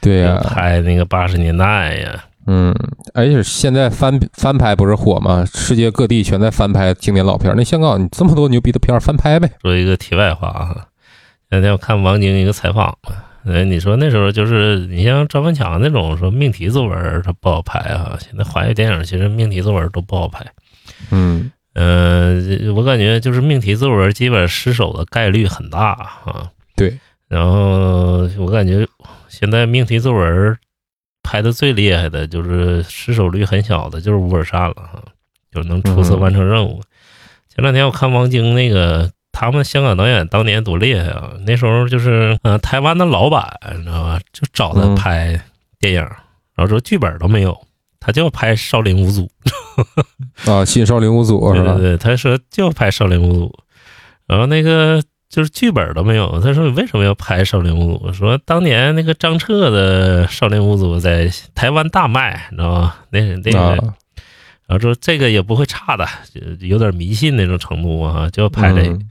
[0.02, 2.74] 对呀、拍那个八十年代呀，嗯，
[3.14, 5.46] 而且现在翻翻拍不是火吗？
[5.46, 7.56] 世界各地全在翻拍经典老片儿。
[7.58, 9.52] 那香港你这么多牛逼的片儿，翻拍呗。
[9.62, 10.88] 说一个题外话啊，
[11.50, 20.46] 那天我看王晶一个采访嘛，呃，你说那时候就是你像赵文强那种说命题作文儿他不好拍啊，现在华语电影其实命题作文都不好拍。
[21.12, 25.92] 嗯嗯、我感觉就是命题作文基本失手的概率很大
[26.24, 26.50] 啊。
[26.76, 26.98] 对，
[27.28, 28.88] 然后我感觉
[29.28, 30.58] 现在命题作文
[31.22, 35.04] 拍的最厉害的就是失手率很小的，就是乌尔善了哈，
[35.52, 36.82] 就是能出色嗯完成任务。
[37.50, 41.34] 前两天我看王晶那个，他们香港导演当年多厉害啊！
[41.46, 44.20] 那时候就是呃台湾的老板，你知道吧？
[44.32, 45.40] 就找他嗯拍
[45.80, 47.56] 电影，然后说剧本都没有，
[48.00, 49.30] 他就要拍《少林五祖》。
[50.52, 51.74] 啊，新少林五祖 是吧？
[51.74, 53.60] 对对对，他说就拍少林五祖，
[54.28, 55.02] 然后那个
[55.34, 56.40] 就是剧本都没有。
[56.42, 58.14] 他说你为什么要拍少林五祖？
[58.14, 62.96] 说当年那个张彻的少林五祖在台湾大卖，你知道吗？
[63.10, 63.76] 那那个，啊，
[64.68, 68.90] 然后说这个也不会差的，就有点迷信那种程度啊，就拍这个。
[68.90, 69.10] 嗯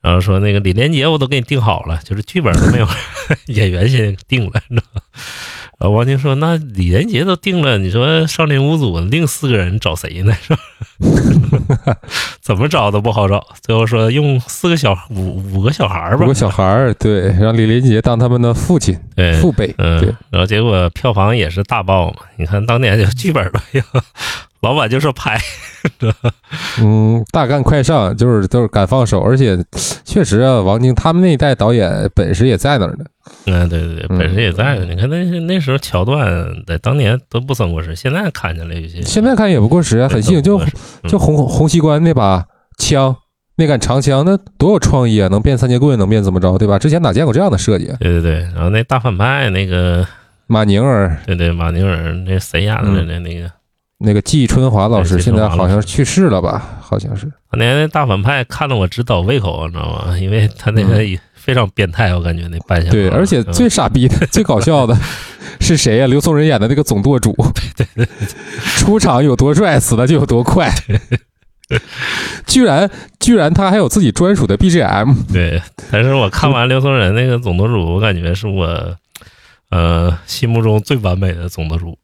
[0.00, 2.86] 然后说那个李连杰我都给你定好了，就是剧本都没有，
[3.52, 5.02] 演员先定了，你知道吗？
[5.78, 10.32] 王晶说：“那李连杰都定了，你说少林五祖另四个人找谁呢？
[10.42, 10.60] 是吧？
[12.42, 13.46] 怎么找都不好找。
[13.62, 22.16] 最后说用四个小五五个小孩儿吧，五个小孩儿，对，让李连杰当他们的父亲对，父辈，嗯对，，然后结果票房也是大爆嘛。
[22.36, 24.02] 你看当年就剧本都没有，
[24.60, 25.38] 老板就说拍，
[26.82, 29.56] 嗯，大干快上，就是都是敢放手，而且
[30.04, 33.04] 确实啊，王晶他们那一代导演本事也在那儿呢。
[33.46, 34.84] 嗯，对对对，嗯本事也在呢。
[34.86, 36.26] 你看那那时候桥段
[36.66, 40.66] 在当年都不算过时，现在看起来有些现在看也不过时啊，很新颖，就嗯
[41.08, 42.44] 就红红旗关那把
[42.78, 43.14] 枪，
[43.56, 45.28] 那杆长枪，那多有创意啊！
[45.28, 46.78] 能变三节棍，能变怎么着，对吧？
[46.78, 47.96] 之前哪见过这样的设计啊？
[48.00, 50.06] 对对对，然后那大反派那个，
[50.46, 53.50] 马宁儿，对对，马宁儿那谁演的那那个，
[53.98, 56.78] 那个季春华老师，现在好像去世了吧？
[56.80, 57.30] 好像是。
[57.50, 60.16] 当年那大反派看得我直倒胃口，你知道吗？
[60.18, 60.98] 因为他那个
[61.34, 62.90] 非常变态，我感觉那扮相。
[62.90, 64.96] 嗯对，而且嗯最傻逼的、 最搞笑的
[65.60, 67.34] 是谁呀、刘松仁演的那个总舵主，
[67.76, 68.26] 对对对，
[68.76, 70.72] 出场有多帅，死的就有多快。
[72.46, 72.88] 居然
[73.20, 78.96] 居然他还有自己专属的 BGM，对，但是我看完刘松仁那个总舵主，我感觉是我
[79.70, 81.98] 呃心目中最完美的总舵主。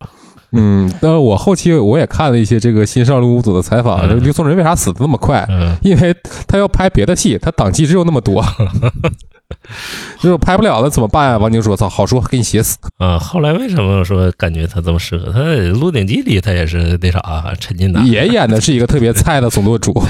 [0.55, 5.45] 嗯，那我后期我也看了一些这个新上路五组的采访，刘松仁为啥死的那么快？
[5.51, 6.15] 嗯，因为
[6.47, 8.45] 他要拍别的戏，他档期只有那么多。
[10.21, 11.39] 就是拍不了了怎么办呀？
[11.39, 12.79] 王晶说：“操，好说，给你写死。
[12.97, 15.31] 啊，后来为什么说感觉他这么适合？
[15.31, 20.03] 他在《鹿鼎记》里他也是那啥陈近”南，也演的是一个特别菜的总舵主，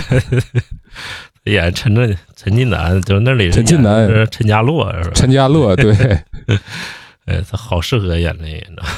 [1.45, 5.11] 演陈震陈近南，就是那里陈近南是陈家洛是吧？
[5.15, 5.75] 陈家洛。
[5.75, 5.93] 对，
[7.27, 8.89] 哎，他好适合演那个，你知道吗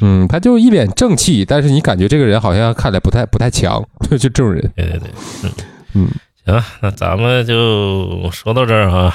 [0.00, 4.62] 嗯，他就一脸正气，但是你感觉这个人好像看起来不太不太强，就 就这种人。
[4.74, 5.10] 对对对，
[5.42, 5.52] 嗯
[5.94, 6.08] 嗯
[6.46, 9.14] 行，那咱们就说到这儿哈。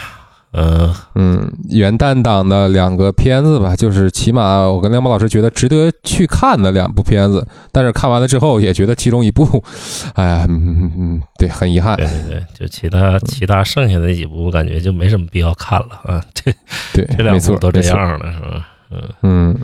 [0.52, 9.64] 嗯，嗯，元旦档的两个片子吧，就是起码我跟梁博老师觉得值得去看的两部片子，但是看完了之后也觉得其中一部，
[10.16, 12.08] 哎呀，嗯嗯嗯，对，很遗憾对。
[12.08, 16.20] 对对，就其他其他剩下的几部，我感觉就没什么必要看了啊。
[16.34, 16.52] 这
[16.94, 17.84] 对，这两没错部都这。
[17.84, 18.68] 样了，是吧？
[18.92, 19.56] 嗯，嗯，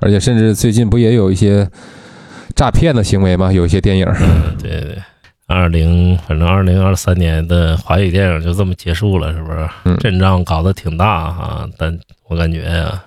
[0.00, 1.68] 而且甚至最近不也有一些
[2.54, 3.52] 诈骗的行为吗？
[3.52, 4.98] 有一些电影，嗯 对对对。
[5.48, 9.68] 二零，反正二零二三年的华语电影就这么结束了，是不是？
[9.84, 11.96] 嗯阵仗搞得挺大哈，但
[12.28, 13.04] 我感觉啊、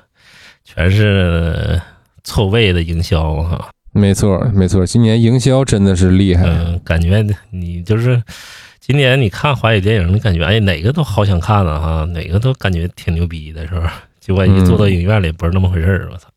[0.63, 1.81] 全是
[2.23, 3.69] 错位的营销哈。
[3.91, 6.45] 没错没错，今年营销真的是厉害。
[6.45, 8.23] 嗯，感觉你就是
[8.79, 14.01] 今年你看华语电影，你感觉哎哪个都好想看啊哈，哪个都感觉挺牛逼的，是吧？
[14.19, 16.27] 结果一坐到影院里不是那么回事儿，我操！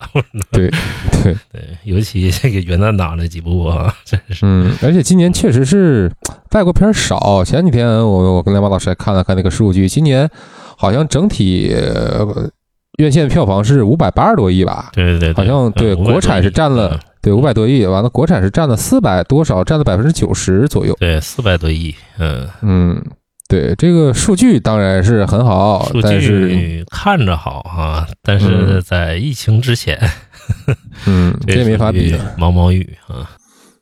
[0.51, 0.70] 对
[1.22, 6.11] 对，对，尤其这个元旦档那几部啊， 真是嗯，而且今年确实是
[6.53, 7.45] 外国片儿少。
[7.45, 10.28] 前几天我我跟梁宝老师还看了看那个数据，今年
[10.76, 12.51] 好像整体、呃
[12.99, 14.91] 院线票房是五百八十多亿吧？
[14.93, 20.95] 对对对，好像对嗯国产是占500多亿了对，五百多亿，完了国产是占了四百多少，占了百分之九十左右。
[21.01, 23.03] 对四百多亿，嗯，嗯，
[23.53, 30.00] 对，这个数据当然是很好数，但是据看着好啊，但嗯是在疫情之前，
[31.07, 32.16] 嗯， 这没法比。
[32.38, 33.28] 毛毛雨啊。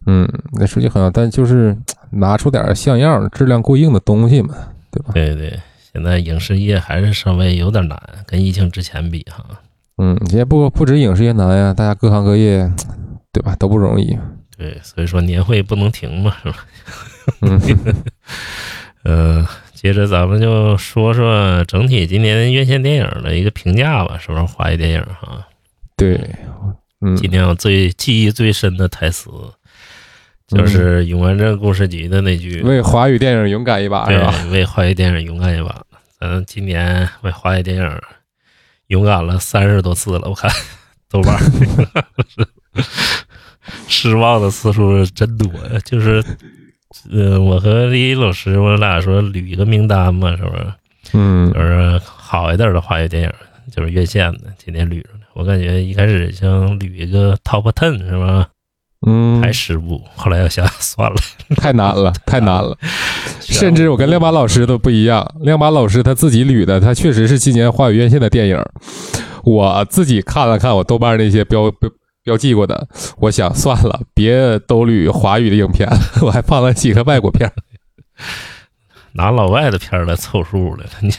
[0.06, 1.76] 嗯，那数据很好，但就是
[2.10, 4.56] 拿出点像样、质量过硬的东西嘛，
[4.90, 5.12] 对吧？
[5.14, 5.60] 对对，
[5.92, 7.96] 现在影视业还是稍微有点难，
[8.26, 9.44] 跟疫情之前比哈。
[9.98, 12.68] 嗯，也不不止影视业难呀，大家各行各业，
[13.32, 14.18] 对吧，都不容易。
[14.58, 16.56] 对，所以说年会不能停嘛，是吧？
[17.42, 17.60] 嗯，
[19.04, 24.42] 嗯、接着咱们就说说整体今年院线电影的一个评价吧，是不是？
[24.44, 25.46] 华语电影哈，
[25.96, 26.20] 对，
[27.00, 29.30] 嗯，今年我最记忆最深的台词，
[30.48, 34.34] 就是《永安镇故事集》的那句为华语电影勇敢一把，是吧？
[34.42, 35.82] 对，为华语电影勇敢一把。
[36.18, 38.00] 咱今年为华语电影
[38.88, 40.50] 勇敢了三十多次了，我看
[41.08, 41.40] 豆瓣儿
[43.88, 45.80] 失望的次数真多呀。
[45.84, 46.22] 就是，
[47.12, 50.66] 呃，我和李老师，我俩说捋一个名单嘛，是不是？
[51.12, 53.32] 嗯就是好一点的华语电影，
[53.72, 55.20] 就是院线的，今天捋着呢。
[55.34, 58.46] 我感觉一开始想捋一个 top ten 是吧？
[59.06, 61.16] 嗯，排十部，后来我想 算了，
[61.56, 62.76] 太难了，太难了。
[63.40, 68.62] 甚至我跟亮马老师都不一样，亮马老师他自己捋的，他确实是今年华语院线的电影。
[69.42, 71.88] 我自己看了看我豆瓣那些标标
[72.22, 72.86] 标标记过的，
[73.18, 75.88] 我想算了，别兜捋华语的影片，
[76.22, 77.52] 我还放了几个外国片儿，
[79.12, 80.84] 拿老外的片儿来凑数了。
[81.00, 81.10] 你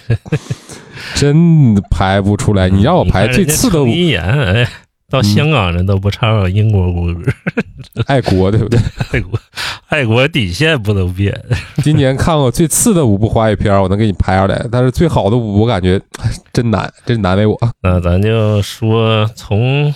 [1.15, 2.69] 真排不出来。
[2.69, 4.23] 你让我排最次的你看人家程一言，
[4.63, 4.69] 哎，
[5.09, 7.21] 到香港人都不唱英国国歌，
[8.05, 8.79] 爱国，对不对？
[9.11, 9.39] 爱国
[9.87, 11.37] 爱国底线不能变。
[11.83, 17.57] 今年看过最次的五部华语片儿，我能给你排出来，但是最好的五部，我感觉哎真难，真难为我。
[17.81, 19.93] 那咱就说从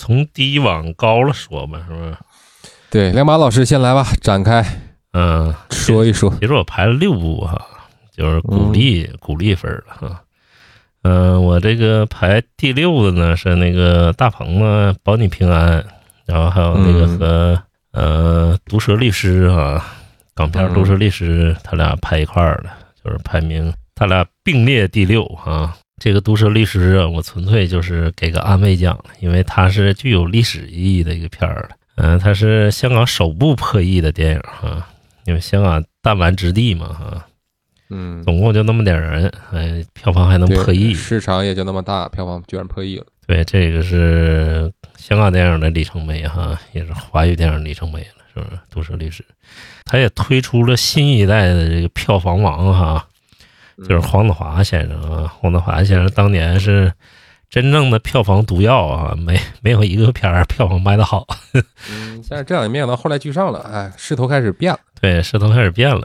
[0.00, 2.16] 从低往高了说吧，是不是？
[2.90, 4.64] 对，亮马老师先来吧，展开
[5.12, 6.34] 嗯，说一说。
[6.40, 7.60] 其实我排了六部哈，
[8.16, 10.22] 就是鼓励、鼓励分儿了哈。
[11.02, 15.84] 嗯、我这个排第六的呢是那个大鹏呢保你平安，
[16.24, 19.84] 然后还有那个嗯和、呃毒舌律师啊，
[20.34, 22.70] 港片嗯毒舌律师，他俩排一块儿了，
[23.04, 25.76] 就是排名他俩并列第六啊。
[26.00, 31.76] 这个毒舌律师啊，我纯粹就是给个安慰奖，因为它是具有历史意义的一个片儿了。
[31.96, 34.88] 嗯、它是香港首部破亿的电影哈、
[35.26, 37.26] 因为香港弹丸之地嘛哈、
[37.90, 43.04] 嗯，总共就那么点人，哎，票房还能破亿，市场也就那么大，票房居然破亿了。
[43.26, 48.58] 对，这个是香港电影的里程碑哈，也是华语电影里程碑了，是不是？
[48.70, 49.22] 毒舌律师，
[49.84, 53.06] 他也推出了新一代的这个票房王哈，
[53.88, 55.32] 就是黄子华先生啊。
[55.40, 56.92] 黄子华先生当年是
[57.48, 61.26] 真正的票房毒药啊，没没有一个片儿票房卖的好。
[61.90, 64.80] 嗯，但是这样也没想到后来居上了，哎，势头开始变了。
[65.00, 66.02] 对，势头开始变了，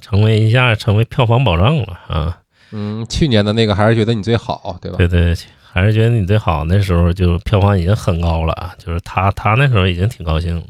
[0.00, 2.38] 成为一下成为票房保障了啊。
[2.70, 4.96] 嗯，去年的那个还是觉得你最好，对吧？
[4.98, 5.34] 对对，
[5.72, 6.64] 还是觉得你最好。
[6.64, 10.62] 那时候就票房已经很高了啊，就是他他那时候已经挺高兴了。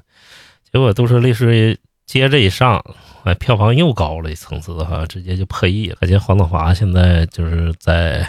[0.73, 1.79] 结果都市律师
[2.09, 2.83] 接着一上，
[3.25, 5.99] 哎，票房又高了一层次哈，直接就破亿了。
[6.01, 8.27] 而且黄子华现在就是在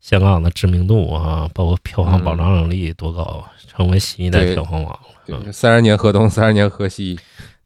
[0.00, 5.00] 香港的知名度啊，包括票房保障能力多高，成为新一代对票房王了。
[5.28, 7.16] 嗯三十年河东，三十年河西。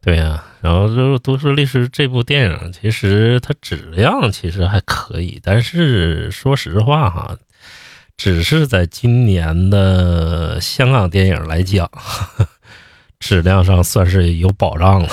[0.03, 7.37] 对呀、然后就是《都市历史》这部电影，其实它质量其实还可以，但是说实话哈，
[8.17, 11.91] 只是在今年的香港电影来讲，
[13.21, 15.09] 质量上算是有保障了。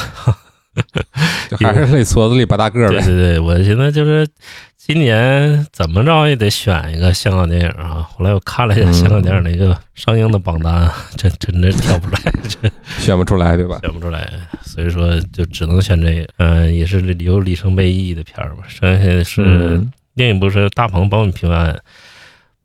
[1.49, 2.97] 就还是得矬子里拔大个儿呗。
[2.97, 4.27] 对对对，我现在就是
[4.75, 8.01] 今年怎么着也得选一个香港电影啊。
[8.09, 13.79] 后来我看了一下香港电影那个上映的榜单， 真真的挑不出来， 这选不出来，对吧？
[13.83, 14.27] 选不出来，
[14.63, 16.27] 所以说就只能选这个。
[16.37, 18.63] 嗯、也是有里程碑意义的片儿吧。
[18.67, 21.73] 剩下的是、嗯另一部是《大鹏保你平安》。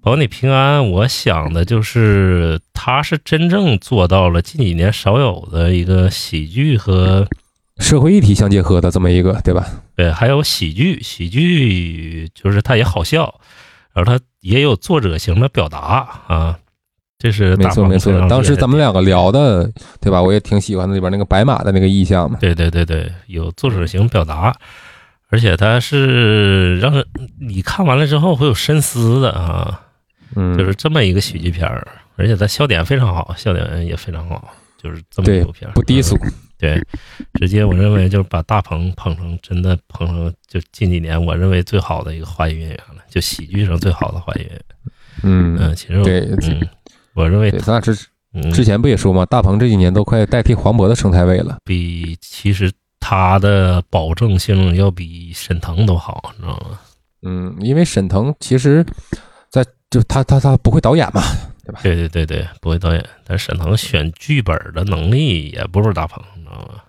[0.08, 7.28] 保你平安，我想的就是，他是真正做到了近几年少有的一个喜剧和
[7.76, 9.66] 社会议题相结合的这么一个，对吧？
[9.94, 13.38] 对，还有喜剧，喜剧就是他也好笑，
[13.92, 16.58] 然后它也有作者型的表达啊，
[17.18, 18.10] 这是没错没错。
[18.30, 20.22] 当时咱们两个聊的，对吧？
[20.22, 22.38] 我也挺喜欢的里边那个白马的那个意象嘛。
[22.40, 24.56] 对对对对，有作者型表达，
[25.28, 27.04] 而且它是让人
[27.38, 29.82] 你看完了之后会有深思的啊，
[30.38, 31.86] 嗯，就是这么一个喜剧片儿，
[32.16, 34.48] 而且它笑点非常好，笑点也非常好，
[34.80, 36.16] 就是这么一部片儿，不低俗。
[36.22, 36.76] 嗯对，
[37.34, 44.60] 直接我认为就是把大鹏捧成真的捧成就近几年我认为最好的一个华语演员了，就喜剧上最好的华语演员。
[45.22, 46.68] 嗯，嗯，其实我对嗯，
[47.14, 47.96] 我认为对，咱俩之
[48.34, 51.58] 嗯之前不也说嘛，大鹏这几年都快代替黄渤的生态位了。
[51.64, 56.80] 比其实他的保证性要比沈腾都好，你知道吗？
[57.22, 58.90] 嗯，因为沈腾其实，在
[59.90, 61.22] 就他他他不会导演嘛，
[61.64, 66.80] 对吧对对对对，不会导演，但沈腾选剧本的能力也不如大鹏，你知道吗？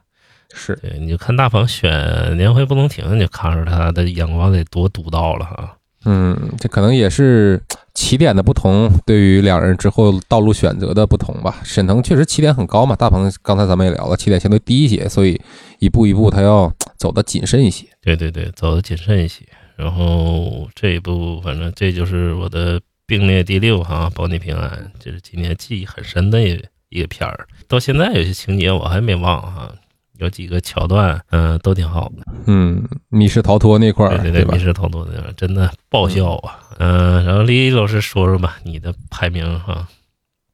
[0.54, 1.92] 是对，你就看大鹏选
[2.36, 5.76] 《年会不能停》，你就看出他的眼光得多独到了哈。
[6.06, 7.62] 嗯，这可能也是
[7.94, 11.58] 起点的不同，对于两人之后道路选择的不同吧。
[11.64, 15.40] 沈腾确实起点很高嘛，大鹏刚才咱们也聊了，起点相对低一些，所以
[15.80, 17.86] 一步一步他要走得谨慎一些。
[18.02, 19.46] 对对对，走的谨慎一些。
[19.76, 27.48] 然后这一步，反正这就是我的并列第六哈，保你平安，这是今年记忆很深的一一个片儿。
[27.68, 29.74] 到现在有些情节我还没忘哈，
[30.20, 32.24] 有几个桥段，嗯、都挺好的。
[32.46, 34.60] 嗯，密室逃脱那块儿，对对密？
[34.60, 36.60] 室逃脱那个真的爆笑啊！
[36.78, 39.88] 嗯、然后李老师说说吧，你的排名哈。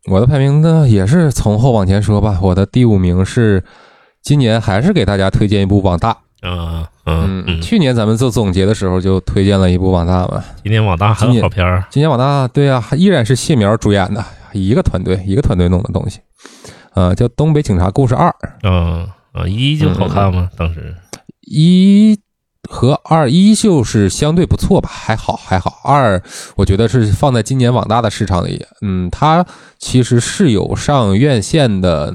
[0.09, 3.61] 我的排名呢也是从后往前说吧，我的第五名是
[4.21, 6.17] 今年还是给大家推荐一部网大。
[6.41, 14.23] 嗯嗯嗯，去年咱们做总结的时候就推荐了一部网大嘛，今年网大还有好片儿，今年网大对啊，依然是谢苗主演的
[14.53, 16.19] 一个团队，一个团队弄的东西，
[16.93, 18.29] 呃，叫《东北警察故事二》，
[18.63, 20.49] 嗯啊，一就好看吗？
[20.55, 20.95] 当时。
[21.41, 22.19] 一
[22.67, 25.79] 和二依旧是相对不错吧，还好还好。
[25.83, 26.21] 二
[26.55, 29.45] 我觉得是放在今年网大的市场里，嗯，它
[29.77, 32.11] 其实是有上院线的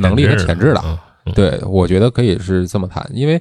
[0.00, 0.82] 能力和潜质的。
[1.26, 3.40] 嗯对，我觉得可以是这么谈，因为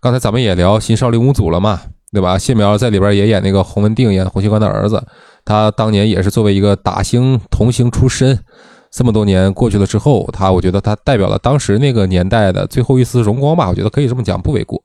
[0.00, 1.80] 刚才咱们也聊新少林五祖了嘛，
[2.12, 2.36] 对吧？
[2.38, 5.02] 谢苗在里边也演那个洪文定，演洪熙官的儿子，
[5.44, 8.38] 他当年也是作为一个打星童星出身，
[8.90, 14.82] 这么多年过去了之后，他我觉得他代表了当时那个年代的最后一丝荣光吧，我觉得可以这么讲不为过。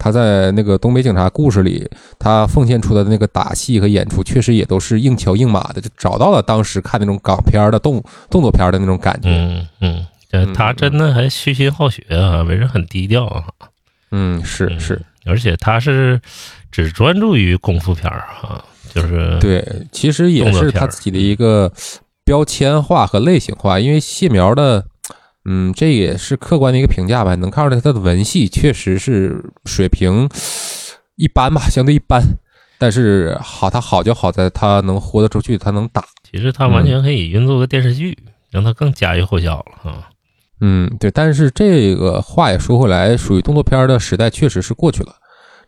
[0.00, 1.84] 他在那个东北警察故事里，
[2.20, 8.00] 他奉献出的那个打戏和演出，确实也都是硬桥硬马的，就找到了当时看那种港片的动
[8.30, 9.28] 动作片的那种感觉。
[9.28, 13.44] 嗯嗯，这他真的还虚心好学啊，为人很低调啊。
[14.10, 16.20] 嗯，是嗯是，而且他是
[16.70, 18.64] 只专注于功夫片儿哈，
[18.94, 19.62] 就是对，
[19.92, 21.72] 其实也是他自己的一个
[22.24, 24.86] 标签化和类型化，因为谢苗的，
[25.44, 30.28] 嗯，这也是客观的一个评价吧，能看出来他的文戏确实是水平
[31.16, 32.22] 一般吧，相对一般。
[32.78, 36.04] 但是好，他好就好在他能豁得出去，他能打。
[36.30, 38.16] 其实他完全可以运作个电视剧，
[38.50, 40.08] 让他更家喻户晓了哈。
[40.60, 41.10] 嗯，对。
[41.10, 45.14] 但是这个话也说回来，属于动作片的时代确实是过去了，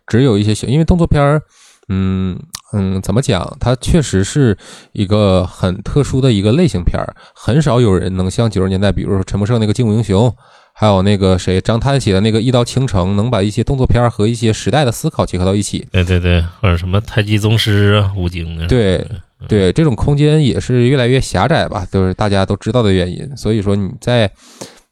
[0.06, 1.42] 只有一些小，因为动作片儿，
[1.88, 2.38] 嗯
[2.72, 3.56] 嗯，怎么讲？
[3.60, 4.56] 它确实是
[4.92, 10.28] 一个很特殊的一个类型片儿，很少有人能像九十年代，比如说陈木胜那个《精武英雄》，
[10.72, 15.86] 还有那个谁张探写的那个《一刀倾城》，能把一些动作片儿和一些时代的思考结合到一起。
[15.90, 19.04] 对对对，或者什么太极宗师啊、吴京啊，对
[19.48, 23.36] 对，这种空间也是越来越狭窄吧，都是大家都知道的原因。
[23.36, 24.30] 所以说你在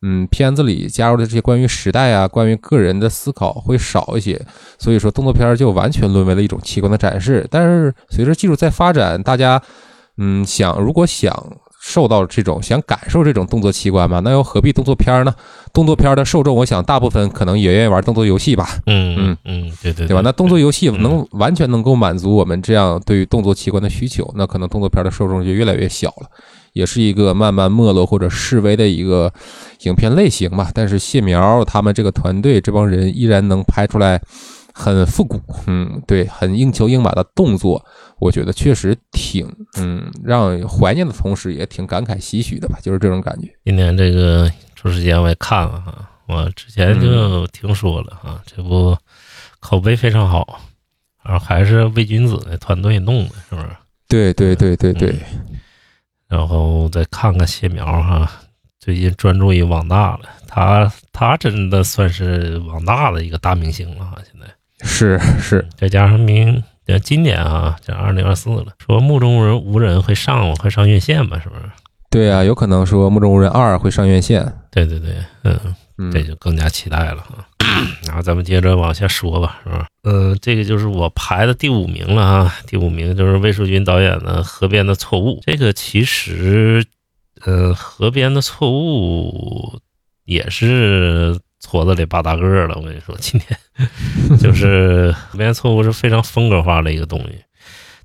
[0.03, 4.41] 嗯片子里加入的这些关于时代啊、关于个人的思考会少一些，
[4.79, 7.47] 所以说动作片儿就完全沦为了一种器官的展示。
[7.51, 9.61] 但是随着技术在发展，大家
[10.17, 11.35] 嗯想如果想
[11.81, 15.35] 受到这种想感受这种动作器官嘛，那又何必动作片儿呢？
[15.73, 20.21] 动作片儿的受众，我想大部分可能也愿意玩动作游戏吧，嗯嗯嗯，对对对吧？
[20.25, 26.29] 那动作游戏嗯能完全能够满足我们这样对于动作器官的需求，那可能动作片儿的受众就越来越小了，
[26.73, 29.33] 也是一个慢慢没落或者式微的一个
[29.83, 30.71] 影片类型吧。
[30.75, 34.21] 但是谢苗他们这个团队这帮人依然能拍出来
[34.73, 37.85] 很复古，嗯，对，很硬球硬马的动作，
[38.21, 43.49] 我觉得确实挺嗯让怀念的同时也挺感慨唏嘘的吧，就是这种感觉。
[43.65, 48.97] 今年这个出时间我也看了哈，我之前就听说了哈，这部
[49.59, 50.61] 口碑非常好，
[51.25, 53.69] 然后还是魏君子的团队弄的，是不是？
[54.07, 55.17] 对对对对对，
[56.29, 58.31] 然后再看看谢苗哈，
[58.79, 64.47] 最近专注于网大了，他他真的算是网大的一个大明星了哈，现在。
[64.87, 71.63] 是是，再加上明呃今年啊，这二零二四了，说目中无人无人会上会上院线吧，是不是？
[72.11, 75.15] 对啊，有可能说《目中无人二》会上院线，对对对，
[75.45, 75.59] 嗯。
[76.13, 77.45] 这就更加期待了哈。
[78.07, 79.87] 然后咱们接着往下说吧，是吧？
[80.05, 82.55] 嗯、这个就是我排的第五名了啊。
[82.67, 85.41] 第五名就是魏淑君导演的《河边的错误》。
[85.45, 86.85] 这个其实，
[87.45, 89.75] 呃，《河边的错误》
[90.25, 92.75] 也是矬子里拔大个儿了。
[92.77, 93.59] 我跟你说，今天
[94.41, 97.39] 就是《河边错误》是非常风格化的一个东西。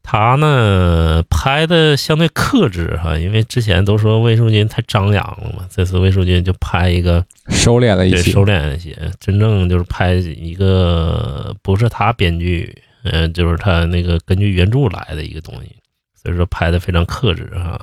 [0.03, 15.75] 他呢拍的相对克制哈，因为之前都说魏淑君太张扬了嘛，这次魏淑君就拍一个收敛了一些，收敛一些，真正就是拍一个不是他编剧，嗯、就是他那个根据原著来的一个东西，
[16.21, 17.79] 所以说拍的非常克制哈。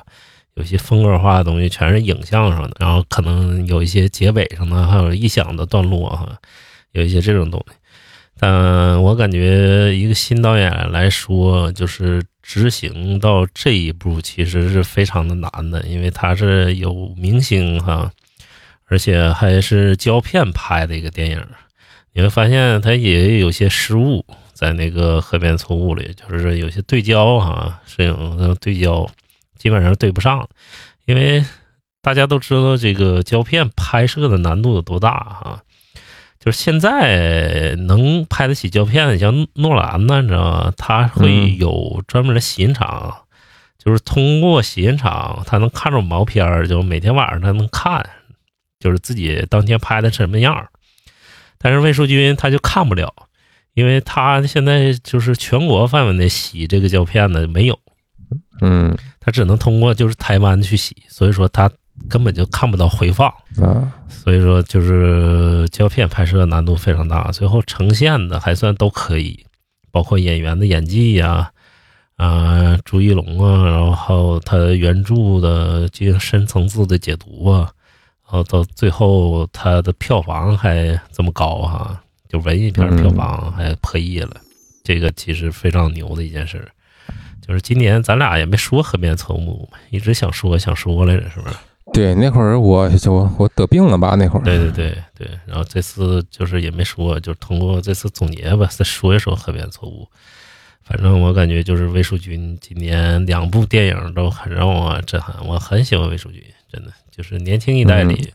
[0.54, 6.36] 有些风格化的东西全是影像上的，然后可能有一些结尾上的还有臆想的段落哈，
[6.92, 7.74] 有一些这种东西。
[8.42, 18.10] 但我感觉一个新导演来说，就是执行到这一步，其实是非常的难的，因为他是有明星哈，
[18.86, 21.46] 而且还是胶片拍的一个电影。
[22.14, 24.24] 你会发现他也有些失误，
[24.54, 29.06] 在那个《河边错误》里，就是有些对焦哈，摄影对焦
[29.58, 30.48] 基本上对不上，
[31.04, 31.44] 因为
[32.00, 35.62] 大家都知道这个胶片拍摄的难度有多大哈。
[36.42, 40.72] 就是现在能拍得起胶片的，像诺兰呢，你知道吗？
[40.74, 43.14] 他会有专门的洗印厂，
[43.78, 48.08] 就是通过洗印厂，他能看着毛片儿，就每天晚上他能看，
[48.78, 50.68] 就是自己当天拍的什么样。
[51.58, 53.12] 但是魏淑君他就看不了，
[53.74, 57.78] 因为他现在就是全国范围内洗这个胶片的没有，
[58.62, 61.70] 嗯他只能通过就是台湾去洗，所以说他
[62.08, 63.28] 根本就看不到回放。
[63.60, 69.44] 啊，所以说，就是胶片拍摄难度非常大，最后呈现的还算都可以，
[69.90, 71.50] 包括演员的演技呀、
[72.16, 77.70] 啊，朱一龙啊，然后他原著的进行深层次的解读啊，
[78.24, 84.36] 然后到最后他的票房还这么高哈、就文艺片票房还破亿了，
[84.84, 86.68] 这个其实非常牛的一件事儿。
[87.40, 91.54] 就是今年咱俩也没说河边草木嘛，一直想说想说来着，是不是？
[91.92, 94.14] 对，那会儿我就我得病了吧？
[94.16, 100.06] 那会儿，对对对对，然后这次就是也没说，就是通过这次总结吧，再说一说河边错误。
[100.82, 108.32] 反正我感觉就是魏淑君今年两部电影都很让我震撼，我很喜欢魏淑君，真的就是年轻一代里，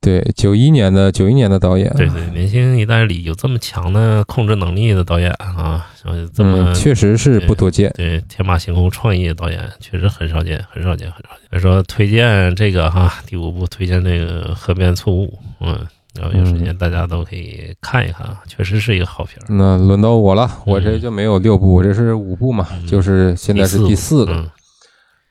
[0.00, 5.84] 对，九一年的九一年的导演，对对，年轻一代里有这么强的控制能力的导演啊，
[6.32, 7.92] 这么、嗯，确实是不多见。
[7.96, 11.48] 对天马行空创意的导演确实很少见，很少见，很少见。
[11.50, 15.26] 所以说推荐这个哈，第五部推荐这个《河边错误》，
[15.60, 15.76] 嗯，
[16.14, 19.46] 然后有时间大家都可以看一看啊，确实是一个好片儿。
[19.48, 24.48] 那轮到我了，我这就没有六部，我这是五部嘛，嗯就是现在是第四个。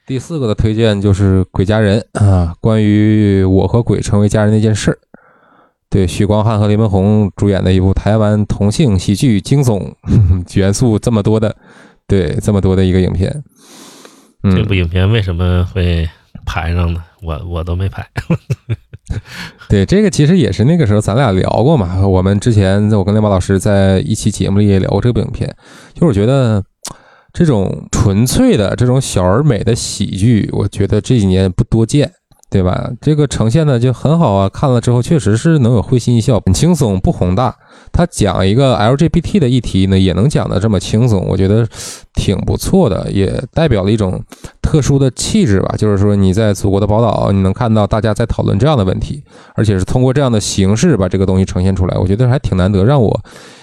[0.07, 4.97] 嗯第四个的推荐就是《鬼家人》啊，关于我和鬼成为家人那件事儿。
[5.89, 9.91] 对，许光汉和林文宏主演的一部台湾同性喜剧惊悚
[10.55, 11.53] 元素这么多的，
[12.07, 13.43] 对，这么多的一个影片。
[14.43, 16.07] 嗯这部，影片为什么会
[16.45, 17.03] 排上呢？
[17.21, 18.07] 我我都没排。
[19.67, 22.07] 对，这个其实也是那个时候咱俩聊过嘛。
[22.07, 25.53] 我们之前我跟亮马老师在一期节目里也聊过这部影片，
[25.93, 26.63] 就是我觉得
[27.33, 32.11] 这种纯粹的这种小而美的喜剧，我觉得这几年不多见。
[32.49, 32.89] 对吧？
[33.01, 37.53] 这个呈现的就很好啊，看了之后确实是能有会心一笑，很轻松，不宏大。
[37.91, 41.67] 他讲一个 LGBT 的议题呢，也能讲得这么轻松，我觉得
[42.13, 44.23] 挺不错的，也代表了一种
[44.61, 45.75] 特殊的气质吧。
[45.77, 49.21] 就是说你在祖国的宝岛，你能看到大家在讨论这样的问题，
[49.55, 53.21] 而且是通过这样的形式把这个东西呈现出来，我觉得还挺难得，让我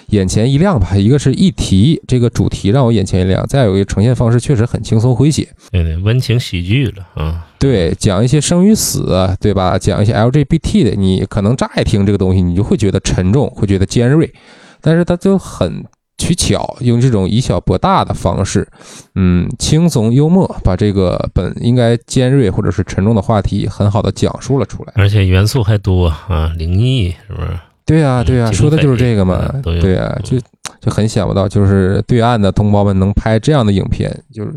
[0.09, 0.95] 眼前一亮吧。
[0.95, 5.49] 一个是议题这个主题让我眼前一亮，再有一个呈现方式确实很轻松诙谐。
[5.71, 7.47] 对对，温情喜剧了啊。
[7.65, 9.79] 对，讲一些生与死，对吧？
[9.79, 14.31] 讲一些 LGBT 的，你可能乍一听这个东西，你就会觉得沉重，会觉得尖锐，
[14.83, 15.83] 但是它就很
[16.19, 18.69] 取巧，用这种以小博大的方式，
[19.15, 24.93] 嗯，轻松幽默，把这个本应该尖锐或者是沉重的话题，很好的讲述了出来。
[24.97, 27.49] 而且元素还多啊，灵异是不是？
[27.87, 30.39] 对啊，对呀，嗯说的就是这个嘛对啊，就
[30.81, 34.53] 就很想不到，就是对岸的同胞们能拍这样的影片，就是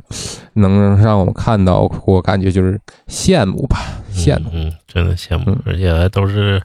[0.54, 3.80] 能让我们看到，我感觉就是羡慕吧，
[4.14, 4.50] 羡慕。
[4.54, 6.62] 嗯，嗯真的羡慕嗯，而且还都是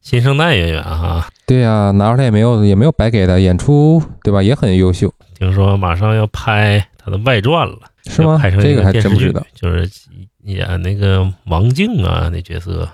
[0.00, 1.26] 新生代演员哈。
[1.46, 8.50] 对呀，拿出来也没有也没有白给他，演出对吧也很优秀，听说马上要拍他的外传了，是吗拍？
[8.50, 9.88] 成这个还真不知道。，就是
[10.44, 12.88] 演那个王静啊那角色，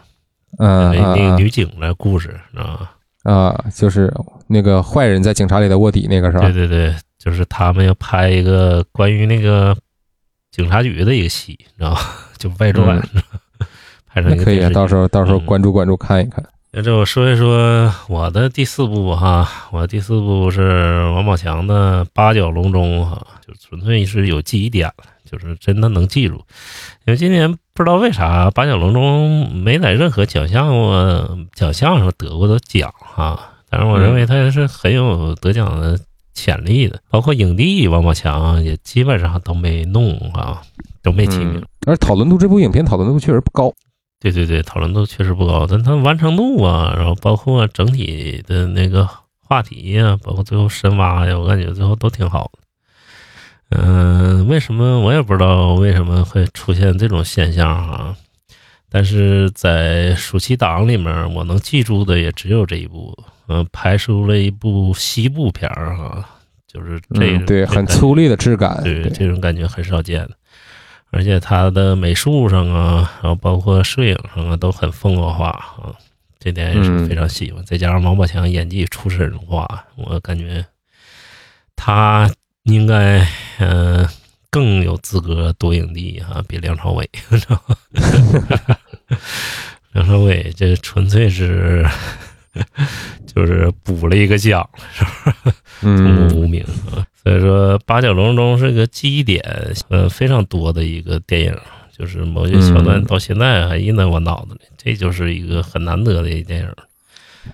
[0.58, 2.58] 嗯那那个嗯女警的故事，知
[3.22, 4.12] 啊，就是
[4.46, 6.66] 那个坏人在警察里的卧底那个是吧对？
[6.66, 9.76] 对对，就是他们要拍一个关于那个
[10.50, 12.00] 警察局的一个戏，你知道吗？
[12.36, 13.00] 就外传，
[14.08, 16.44] 拍成可以到时候到时候嗯关注关注看一看。
[16.72, 26.34] 那这我说一说我的第四部哈，我的第四部是王宝强的《八角笼中》哈，就纯粹是有记忆点了，就是真的能记住。
[27.06, 35.98] 因为今年不知道为啥《八角笼中》没在任何奖项我奖项上得过的奖哈，但是我认为他是很有得奖的
[36.34, 40.60] 潜力的，包括影帝王宝强也基本上都没弄啊，
[41.02, 41.56] 都没提名。
[41.56, 43.72] 嗯，而讨论度这部影片讨论度确实不高。
[44.20, 49.08] 对对对，讨论度确实不高，但它完成度啊，然后包括整体的那个
[49.40, 52.61] 话题呀、包括最后深挖呀，我感觉最后都挺好的。
[53.78, 58.16] 嗯、为什么我也不知道为什么会出现这种现象啊？
[58.88, 63.16] 但是在暑期档里面，我能记住的也只有这一部，
[63.48, 66.28] 嗯、拍出了一部西部片儿哈，
[66.66, 68.82] 就是这嗯，对，很粗粝的质感。
[68.82, 70.32] 对，这种感觉很少见的。
[71.10, 75.92] 而且它的美术上啊，然后包括摄影上啊，都很风格化啊，
[76.38, 77.64] 这点也是非常喜欢。
[77.64, 80.64] 再加上王宝强演技出神入化，我感觉
[81.76, 82.30] 他
[82.64, 83.26] 应该
[83.62, 84.10] 嗯、呃
[84.50, 87.08] 更有资格夺影帝哈、比梁朝伟？
[89.92, 91.86] 梁朝伟这纯粹是
[93.26, 94.68] 就是补了一个奖，
[95.80, 97.00] 嗯从无名啊。
[97.22, 99.42] 所以说，《八角笼中》是个记忆点
[99.88, 101.56] 呃非常多的一个电影，
[101.96, 106.68] 就是某些桥段嗯到现在还印在我脑子里，这就是一个很难得的一电影。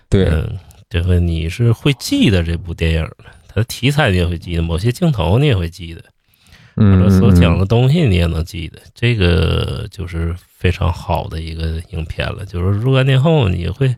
[0.09, 0.59] 对，嗯，
[0.91, 3.27] 这个你是会记得这部电影的，
[3.65, 6.07] 题材你也会记得，某些镜头你也会记得，或
[6.77, 12.45] 嗯，者所讲嗯的东西你也能记得，这个就是非常好的一个影片了。
[12.45, 13.89] 就是若干年后你会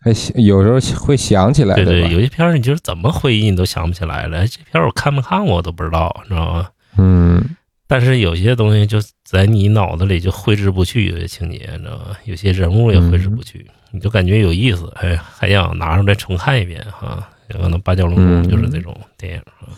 [0.00, 2.08] 还有时候会想起来，对对，吧？
[2.08, 6.68] 有些片儿你就是怎么回忆你都想不起来了，哎这片儿我看没看过我都不知道，你知道吗？
[6.96, 7.56] 嗯，
[7.86, 12.16] 但是有些东西就在你脑子里就挥之不去，有些情节，你知道吗？
[12.24, 17.28] 有些人物也挥之不去，你就感觉有意思，哎，还想拿出来重看一遍哈。
[17.54, 19.68] 有可能《八角笼中》就是这种电影啊。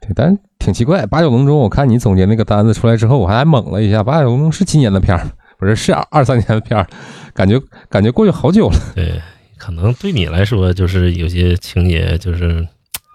[0.00, 5.26] 对，但挺奇怪，《八角笼中》，我看你总结那个单子出来之后，我还猛了一下，《八角笼中》是今年的片儿，
[5.58, 6.86] 不是是二三年的片儿，
[7.34, 8.76] 感觉感觉过去好久了。
[8.94, 9.20] 对，
[9.56, 12.66] 可能对你来说就是有些情节就是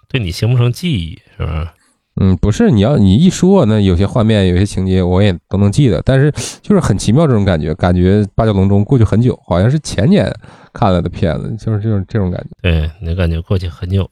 [0.09, 1.73] 对你形不成记忆，是吧？
[2.21, 6.31] 嗯，不是，你要你一说，那有些画面、有些情节我也都能记得，但是
[6.61, 10.31] 就是很奇妙这种感觉，感觉《八角笼中》过去很久，好像是前年
[10.71, 12.49] 看了的片子，就是这种这种感觉。
[12.61, 14.07] 对你感觉过去很久，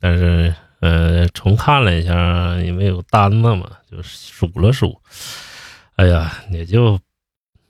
[0.00, 4.94] 但是呃，重看了一下，因为有单子嘛，就数了数，
[5.96, 6.96] 哎呀，也就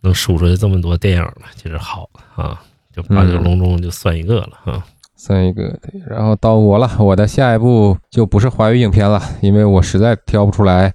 [0.03, 2.61] 能数出来这么多电影了，其实好啊，
[2.95, 4.85] 就八角笼中就算一个了啊。
[5.25, 10.93] 算一个，对，然后到我了， 我的下一部就不是华语影片了，因为我实在挑不出来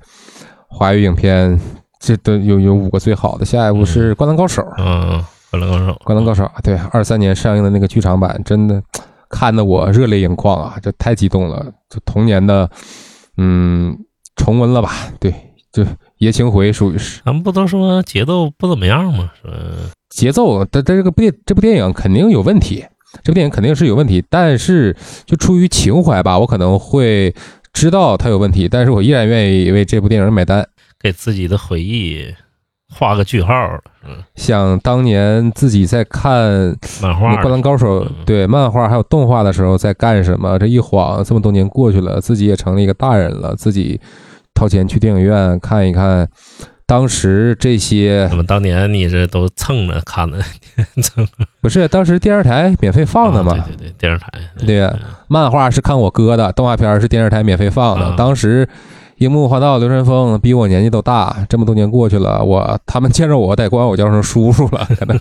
[0.68, 1.60] 华语影片，
[2.00, 4.62] 这都有有五个最好的，下一部是《灌篮高手》。
[4.78, 5.20] 嗯，
[5.50, 8.80] 灌篮高手，灌篮高手啊，对，二三年上映的那个剧场版，真的
[9.30, 12.70] 看得我热泪盈眶啊，这太激动了，就童年的，
[13.38, 13.98] 嗯，
[14.36, 14.92] 重温了吧？
[15.20, 15.34] 对，
[15.72, 15.84] 就
[16.20, 19.32] 爷青回属于是咱们不都说节奏不怎么样吗？
[19.42, 19.50] 是？
[20.10, 22.86] 节奏，但但这个电这部电影肯定有问题，
[23.24, 24.96] 这部电影肯定是有问题，但是
[25.26, 27.34] 就出于情怀吧，我可能会
[27.74, 30.68] 知道它有问题，但是我依然愿意为这部电影买单。
[31.00, 32.26] 给自己的回忆
[32.92, 33.54] 画个句号，
[34.04, 40.58] 嗯，想当年自己在看漫画《灌篮高手》嗯对漫画还有动画的时候在干什么？
[40.58, 44.00] 这一晃这么多年过去了，自己也成了一个大人了，自己
[44.54, 46.28] 掏钱去电影院看一看，
[46.90, 50.40] 当时这些怎么当年你这都蹭着看的，
[51.04, 51.28] 蹭
[51.62, 53.54] 不是当时电视台免费放的嘛？
[53.54, 54.28] 啊对对对，电视台，
[54.66, 54.92] 对呀
[55.28, 58.08] 漫画是看我哥的，动画片是电视台免费放的。
[58.08, 58.68] 啊当时
[59.18, 65.20] 樱木花道、流川枫比我年纪都大，这么多年过去了，我他们见着我得管我叫声叔叔了，可能。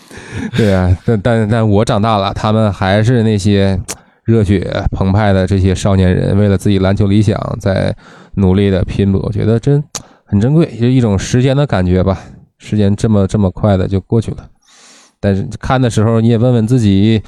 [0.54, 3.80] 对啊，但但但我长大了，他们还是那些
[4.24, 7.94] 热血澎湃的这些少年人，为了自己篮球理想在
[8.34, 9.82] 努力的拼搏，我觉得真
[10.26, 12.20] 很珍贵，就一种时间的感觉吧。
[12.58, 14.48] 时间这么这么快的就过去了，
[15.20, 17.22] 但是看的时候你也问问自己。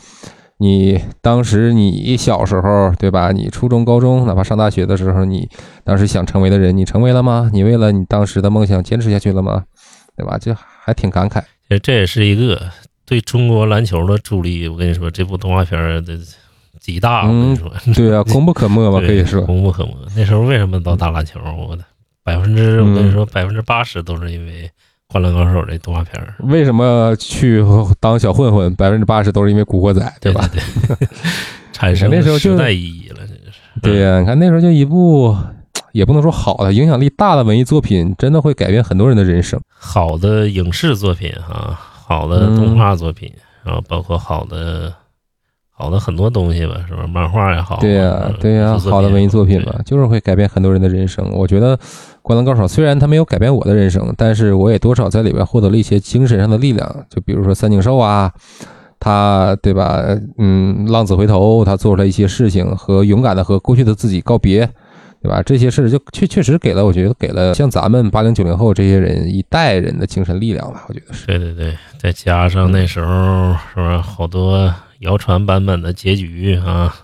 [0.60, 3.30] 你当时你小时候对吧？
[3.30, 5.48] 你初中、高中，哪怕上大学的时候，你
[5.84, 7.48] 当时想成为的人，你成为了吗？
[7.52, 9.62] 你为了你当时的梦想坚持下去了吗？
[10.16, 10.36] 对吧？
[10.36, 11.40] 这还挺感慨。
[11.68, 12.60] 其实这也是一个
[13.06, 14.66] 对中国篮球的助力。
[14.66, 16.18] 我跟你说，这部动画片的
[16.80, 17.28] 极大。
[17.28, 18.98] 我跟你说，对啊， 功不可没吧？
[18.98, 19.92] 可以说功不可没。
[20.16, 21.38] 那时候为什么都打篮球？
[21.68, 21.84] 我的
[22.28, 24.70] 百分之，我跟你说，百分之八十都是因为。
[25.10, 27.64] 《灌篮高手》这动画片为什么去
[27.98, 28.74] 当小混混？
[28.76, 30.46] 百分之八十都是因为《古惑仔》，对吧？
[30.52, 30.60] 对，
[31.72, 33.58] 产生那时候时代意义了，这是。
[33.80, 35.34] 对呀，你看那时候就一部，
[35.92, 39.58] 也不能说好的，影响力大的文艺作品，真的会改变很多人的人生。
[39.70, 41.74] 好的影视作品哈，
[42.06, 43.32] 好的动画作品，
[43.64, 44.92] 然后包括好的。
[45.80, 47.06] 好的很多东西吧，是吧？
[47.06, 51.24] 漫画也好，对呀，对呀，好的文艺作品嘛，就是会改变很多人的人生。
[51.30, 51.76] 我觉得
[52.28, 56.86] 《灌篮高手》虽然它没有改变我的人生，但是我也多少在里边获得了一些精神上的力量。
[57.08, 58.30] 就比如说三井寿啊，
[59.00, 60.04] 他对吧？
[60.36, 64.68] 嗯，浪子回头，他做出来一些事情和勇敢的和过去的自己告别，
[65.22, 65.42] 对吧？
[65.42, 70.84] 这些事就确确实给了，我觉得给了像咱们八零九零后这些人一代人的精神力量吧。
[70.86, 71.24] 我觉得是。
[71.26, 74.70] 对对对，再加上那时候是不是，好多。
[75.00, 76.94] 谣传版本的结局啊，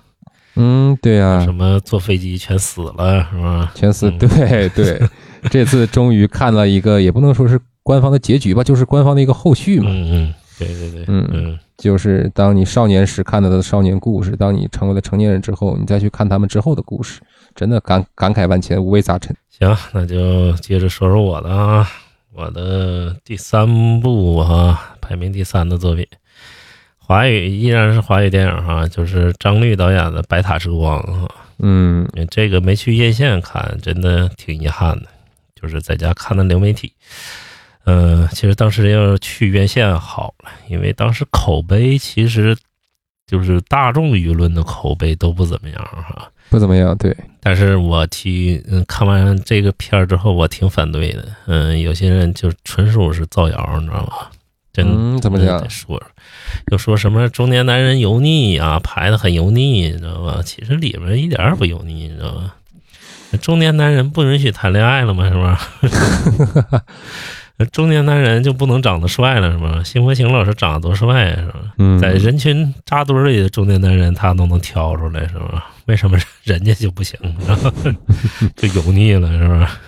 [0.56, 3.72] 嗯，对呀，什么坐飞机全死了是吧？
[3.74, 5.00] 全死，对对。
[5.50, 9.90] 这次终于看了一个，也不能说是官方的结局吧，就是官方的一个后续嘛。
[9.90, 17.20] 嗯嗯，对对对，嗯嗯，就是当你少年时看到的少年故事，当你成为了成年人之后，你再去看他们之后的故事，
[17.54, 19.36] 真的感感慨万千，五味杂陈。
[19.50, 21.86] 行，那就接着说说我的啊，
[22.32, 26.06] 我的第三部啊，排名第三的作品。
[27.06, 35.06] 华语依然是华语电影哈，就是张律导演的《白塔之光》哈，嗯，这个没去院线看，真的挺遗憾的，
[35.54, 36.90] 就是在家看的流媒体。
[37.84, 42.56] 嗯，其实当时要是去院线好了，因为当时口碑其实
[43.26, 47.14] 就是大众舆论的口碑都不怎么样哈，不怎么样，对。
[47.38, 54.30] 但是我听嗯看完这个片儿之后，我挺反对的，嗯，有些人就纯属是造谣，你知道吗？
[54.74, 55.70] 真怎么讲？
[55.70, 56.02] 说，
[56.72, 60.42] 又说什么中年男人油腻啊，拍的很油腻，你知道吧？
[60.44, 62.56] 其实里面一点也不油腻，你知道吧？
[63.40, 65.28] 中年男人不允许谈恋爱了吗？
[65.30, 66.82] 是吧？
[67.70, 69.80] 中年男人就不能长得帅了是吧？
[69.84, 71.72] 辛柏青老师长得多帅是吧？
[72.00, 75.70] 在人群扎堆里的中年男人他都能挑出来是吧？
[75.86, 77.16] 为什么人家就不行？
[78.56, 79.78] 就油腻了是吧？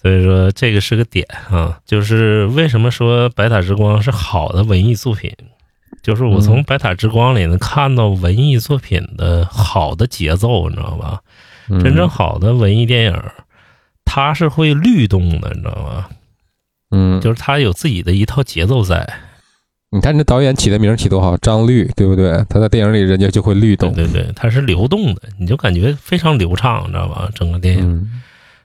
[0.00, 5.30] 所以说这个是个点啊，就是为什么说《白塔之光》是好的文艺作品，
[6.02, 11.20] 就是我从《白塔之光》里能看到文艺作品的好的节奏，你知道吧？
[11.82, 13.22] 真正好的文艺电影，
[14.06, 16.06] 它是会律动的，你知道吗？
[16.92, 19.06] 嗯，就是它有自己的一套节奏在。
[19.90, 22.42] 你看这导演起的名起多好，张律，对不对？
[22.48, 27.28] 他在电影里人家就会律动，对对，它是流动的，你就感觉非常流畅，你知道吧？
[27.34, 28.10] 整个电影。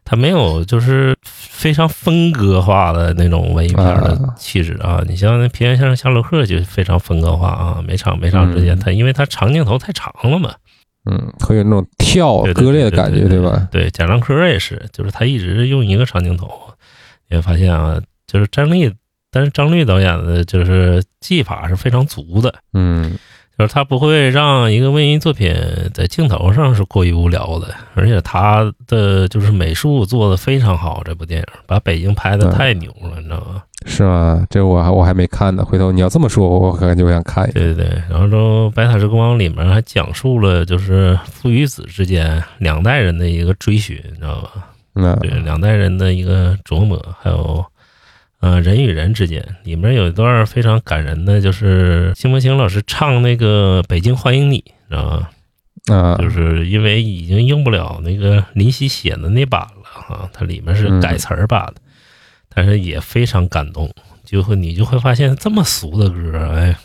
[0.06, 5.04] 它没有就是非常风格化的那种文艺片的气质啊！
[5.08, 10.54] 你像那《平原先生夏洛克》就非常风格化啊，每场每场之间，它因为它长镜头太长了嘛，
[11.10, 13.68] 嗯，会有那种跳割裂的感觉，对吧？
[13.72, 16.48] 对，贾樟柯也是，就是他一直用一个长镜头，
[17.28, 18.94] 你会发现啊，就是张力，
[19.32, 23.18] 但是张律导演的就是技法是非常足的，嗯。
[23.58, 25.56] 就是他不会让一个文艺作品
[25.94, 31.02] 在镜头上是过于无聊的，而且他的就是美术做的非常好。
[31.06, 33.64] 这部电影把北京拍的太牛了，你知道吗？
[33.86, 34.46] 是吗？
[34.50, 37.60] 这我还我还没看呢，回头你要这么说，我感觉我想看一下。
[37.60, 38.28] 对对对，然后
[38.72, 44.50] 《白塔之光》里面还讲述了就是父与子之间两代人的一个追寻，你知道吧？
[44.96, 47.64] 嗯，对，两代人的一个琢磨，还有。
[48.42, 54.60] 呃，人与人之间里面有一段非常感人的，就是辛柏青老师唱那个《北京欢迎你》，
[54.90, 55.30] 知道吗？
[55.96, 61.82] 啊，就是因为已经用不了那个林夕写的那版了啊，它里面是改词儿版的，
[62.50, 63.92] 但是也非常感动，
[64.24, 66.76] 就会你就会发现这么俗的歌，哎，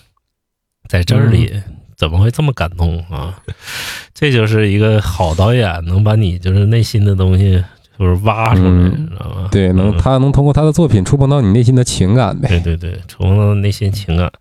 [0.88, 1.62] 在这里
[1.96, 3.42] 怎么会这么感动啊？
[4.14, 7.62] 这就是一个好导演能把你就是内心的东西。
[8.00, 9.48] 就是挖出来，你知道吗？
[9.52, 12.48] 对，能他能通过他的作品触碰到你内心的情感呗？
[12.48, 14.32] 对对对，触碰到内心情感。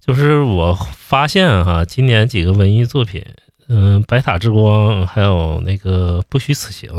[0.00, 3.22] 就是我发现哈，今年几个文艺作品，
[3.68, 6.90] 嗯，《白塔之光》还有那个《不虚此行》，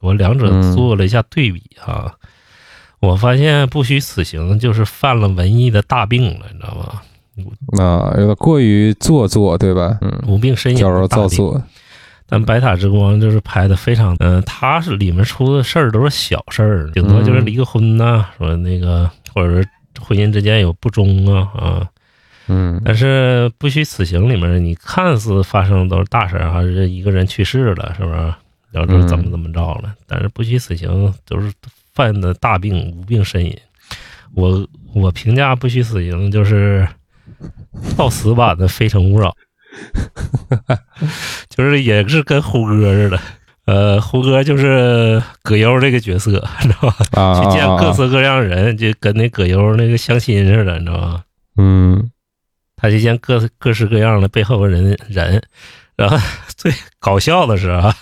[0.00, 2.14] 我两者嗯做了一下对比哈，
[3.00, 7.82] 我发现不虚此行就是犯了文艺的大病了，你知道吗？
[7.84, 9.98] 啊，有点过于做作，对吧？
[10.02, 11.28] 嗯，无病呻吟矫揉的大病。
[11.28, 11.62] 造作。
[12.32, 19.68] 但白塔之光就是拍的非常，嗯、他是里面出的事儿都是小事儿，顶多就是离个婚呐、说那个或者是
[20.00, 21.86] 婚姻之间有不忠啊啊。
[22.48, 28.34] 嗯但是不虚此行里面，你看似发生的都是大事儿，还是一个人去世了，是不是？
[28.70, 29.94] 然后就是怎么怎么着了？
[30.06, 31.52] 但是不虚此行都是
[31.92, 33.54] 犯的大病，无病呻吟。
[34.34, 36.88] 我我评价不虚此行就是
[37.94, 39.28] 到死版的《非诚勿扰》，
[41.48, 43.18] 就是也是跟胡歌似的。
[43.64, 46.32] 呃，胡歌就是葛优这个角色，
[46.62, 46.96] 你知道吧？
[47.12, 51.22] 啊，去见各色各样人，就跟那葛优那个相亲似的，你知道吧？
[51.56, 52.10] 嗯
[52.76, 55.40] 他去见各各式各样的背后的人人，
[55.96, 56.18] 然后
[56.56, 57.94] 最搞笑的是啊，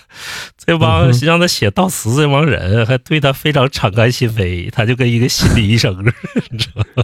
[0.57, 6.13] 这帮让他写悼词这帮人还对他非常敞开心扉，他就跟一个心理医生似的，
[6.49, 7.03] 你知道吗？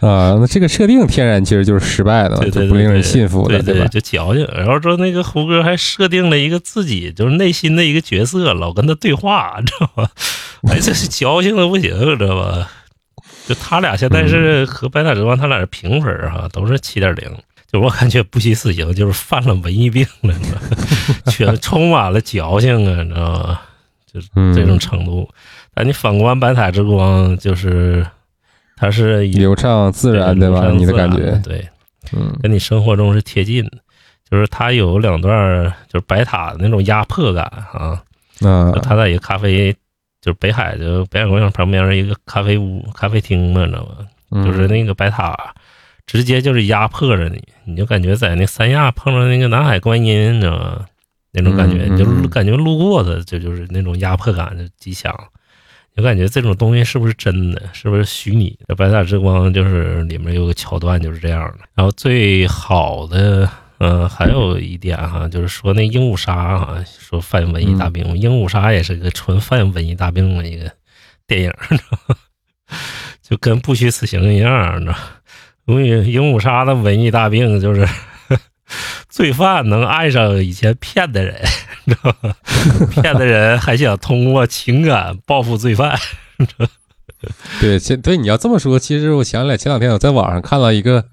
[0.08, 3.86] 啊，那这个设定天然其实就是失败的对，对对就不令人信服的，对吧？
[3.86, 4.46] 就矫情。
[4.56, 10.08] 然后说那个胡歌还设定了一个自己就是内心的一个角色，老跟他对话，你知道吗？
[10.72, 12.68] 哎，这是矫情的不行，知道吧？
[13.46, 17.36] 就他俩现在是和白塔之光，他俩是平分儿哈，都是七点零。
[17.72, 20.68] 就我感觉不惜死刑，就是犯了文艺病了，你知道吗？
[21.32, 23.60] 全充满了矫情啊，你知道吗？
[24.12, 25.26] 就是嗯这种程度。
[25.74, 28.06] 但你反观白塔之光，就是
[28.76, 30.70] 它是以流畅自然，对吧？
[30.70, 31.66] 你的感觉，对，
[32.12, 33.78] 嗯跟你生活中是贴近的。
[34.30, 38.02] 就是它有两段就是白塔的那种压迫感啊，
[38.40, 39.72] 啊就他在一个咖啡，
[40.22, 43.88] 就是北海就北海广场旁边一个咖啡屋、咖啡厅嘛，你知道吗？
[44.30, 45.54] 嗯就是那个白塔，
[46.06, 50.86] 直接就是压迫着你，你就感觉在那三亚碰着那个南海观音，你知道吗？
[51.32, 55.14] 那种感觉，你就嗯感觉路过的，这就是那种压迫感就极强。
[55.94, 58.74] 就感觉这种东西是不是真的，是不是虚拟的？
[58.74, 61.58] 白塔之光就是里面有个桥段就是这样的。
[61.74, 63.46] 然后最好的，
[63.78, 70.70] 嗯、还有一点哈，就是说那鹦鹉杀哈，说犯文艺大病，鹦鹉杀也是个纯犯文艺大病的一个
[71.26, 71.52] 电影？
[73.20, 74.96] 就跟不虚此行一样，你知道
[75.80, 77.88] 因为鹦鹉杀的文艺大病就是
[79.08, 81.36] 罪犯能爱上以前骗的人，
[82.90, 85.98] 骗的人还想通过情感报复罪犯。
[87.60, 91.04] 对，现对你要这么说，其实我想起来前两天我在网上看到一个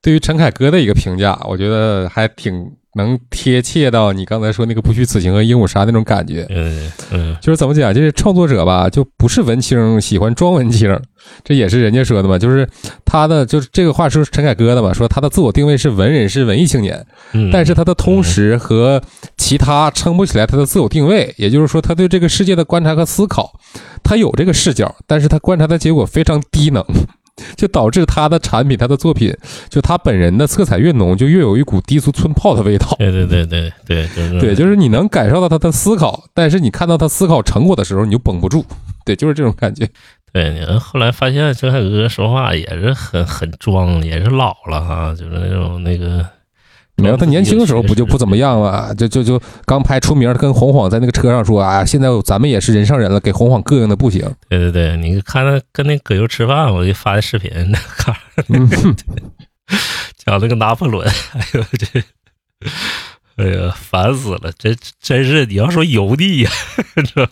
[0.00, 6.46] 对于陈凯歌的一个评价，我觉得还挺能贴切到你刚才说那个不虚此行和鹦鹉杀那种感觉。
[6.50, 10.98] 嗯嗯就是怎么讲，就是创作者吧，就不是文青，喜欢装文青，
[11.44, 12.38] 这也是人家说的嘛。
[12.38, 12.68] 就是
[13.04, 19.00] 他的，就是这个话是陈凯歌的嘛，说他的自我定位是文人，是文艺青年，嗯，但是他的通识和
[19.36, 23.52] 其他撑不起来他的自我定位，也就是说，他对这个世界的观察和思考，
[24.02, 26.84] 他有这个视角，但是他观察的结果非常低能。
[27.56, 29.34] 就导致他的产品、他的作品，
[29.68, 32.94] 就他本人的色彩越浓，就越有一股低俗村炮的味道。
[32.98, 38.64] 对对对对对，就是对，就是你能感受到他的思考，但是你看到他思考成果的时候，你就绷不住。
[39.04, 39.88] 对，就是这种感觉。
[40.32, 40.50] 对。
[40.50, 46.26] 你后来发现陈海哥说话也是很很装，也是老了哈，就是那种那个。
[47.00, 48.92] 没有，他年轻的时候不就不怎么样吗？
[48.94, 54.22] 就就就刚拍出名，跟洪晃在那个车上说啊，现在咱们也是人上人了，给洪晃膈应的不行。
[54.48, 57.50] 对对对，你看他跟那葛优吃饭，我就发的视频，
[57.96, 58.14] 看
[58.48, 58.68] 嗯
[60.16, 62.02] 讲那个拿破仑，哎呦这，
[63.36, 66.50] 哎呀烦死了，这真是你要说油腻呀，
[67.14, 67.28] 这？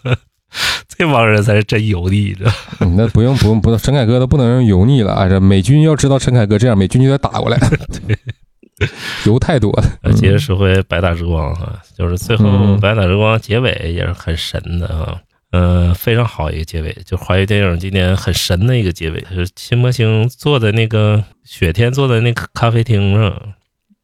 [0.88, 2.56] 这帮人才是真油腻，知道吗？
[2.80, 5.28] 嗯那不用不用不用，陈凯歌都不能用油腻了啊！
[5.28, 7.58] 这美军要知道陈凯歌这样，美军就得打过来。
[9.26, 9.84] 油太多了。
[10.02, 15.20] 呃接着说回白塔之光哈，就是最后嗯白塔之光结尾也是很神的啊，
[15.52, 23.54] 嗯、非常好一个结尾，就华语电影今年很神的一个结尾，就是秦魔星坐在那个雪天坐在那个咖啡厅上，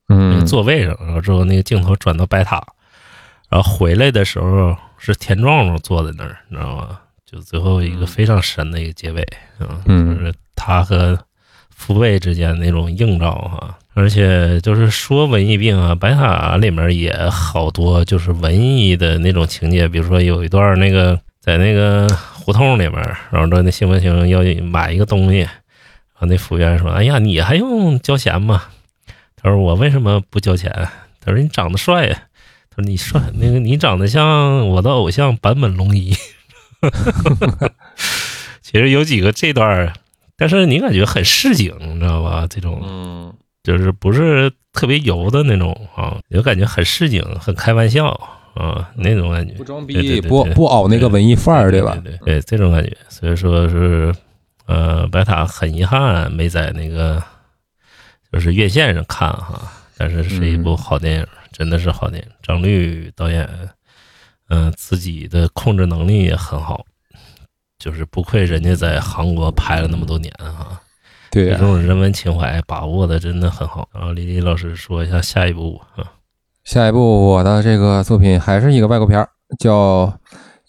[0.08, 2.62] 嗯座位上，然后之后那个镜头转到白塔，
[3.50, 6.98] 然后回来的时候是田壮壮坐在那儿，你知道吗？
[7.24, 9.26] 就最后一个非常神的一个结尾，
[9.60, 11.18] 嗯，嗯就是他和
[11.70, 13.76] 父辈之间那种映照哈。
[13.94, 22.92] 而且就是说文艺病啊，白塔里面也好多就是文艺的那种情节，比如说有一段那个在那个胡同里面，
[23.30, 25.50] 然后说那邢文清要买一个东西，然
[26.14, 28.64] 后那服务员说：“哎呀，你还用交钱吗？”
[29.40, 30.72] 他说：“我为什么不交钱？”
[31.24, 32.22] 他说：“你长得帅呀。”
[32.74, 36.12] 他说：“你帅，那个你长得像我的偶像坂本龙一。
[38.60, 39.92] ”其实有几个这段，
[40.36, 42.46] 但是你感觉很市井，你知道吧？
[42.50, 43.32] 这种嗯
[43.64, 48.08] 就是不是特别油的那种啊，就感觉很市井，很开玩笑
[48.54, 49.54] 啊，那种感觉。
[49.54, 51.98] 不装逼，不不熬那个文艺范儿，对吧？
[52.04, 52.96] 对对对，这种感觉。
[53.08, 54.14] 所以说是，
[54.66, 57.20] 呃，白塔很遗憾没在那个
[58.30, 62.28] 就是院线上看哈，但是是一部好电影，真的是好电影。
[62.42, 63.48] 张律导演，
[64.50, 66.84] 嗯、自己的控制能力也很好，
[67.78, 70.78] 就是不愧人家在韩国拍了那么多年哈，
[71.34, 73.88] 对呀、这种人文情怀把握的真的很好。
[73.92, 76.06] 然后李李老师说一下下一部啊，
[76.62, 79.28] 下一部我的这个作品还是一个外国片儿，
[79.58, 80.06] 叫《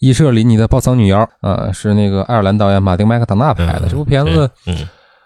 [0.00, 3.82] 伊舍林尼的暴丧女妖》啊，是那个爱尔兰导演马丁麦克唐纳拍的。
[3.84, 4.76] 嗯这部片子，嗯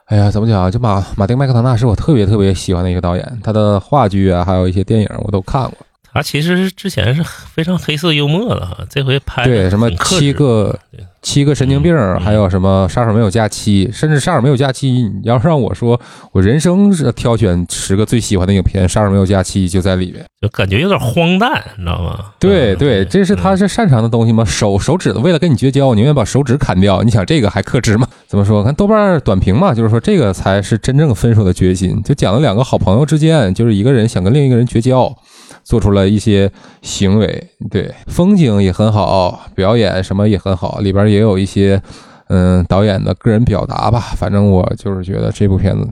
[0.07, 0.71] 哎呀，怎么讲啊？
[0.71, 5.79] 就马马丁麦克唐纳是我特别特别喜欢的一个导演，他的话剧啊，还有一些电影我都看过。
[6.13, 16.01] 他其实之前是非常黑色幽默的哈，这回拍对，什么七个对七个神经病，嗯还有什么杀手没有假期，甚至杀手没有假期，你要让我说，
[16.33, 20.25] 我人生是挑选十个最喜欢的影片，杀手没有假期就在里面。
[20.41, 22.17] 就感觉有点荒诞，你知道吗？
[22.19, 24.43] 嗯对对，这是他嗯是擅长的东西吗？
[24.45, 27.03] 手手指头为了跟你绝交，我宁愿把手指砍掉。
[27.03, 28.09] 你想这个还克制吗？
[28.27, 28.65] 怎么说？
[28.65, 32.03] 看豆瓣短评嘛，就是说这个才是真正分手的决心。
[32.03, 35.15] 就讲了两个好朋友之间，就是一个人想跟另一个人绝交，
[35.63, 36.51] 做出了一些
[36.83, 37.51] 行为。
[37.71, 41.81] 对，风景也很好，表演什么也很好，里边也有一些
[42.29, 44.01] 嗯导演的个人表达吧。
[44.17, 45.89] 反正我就是觉得这部片子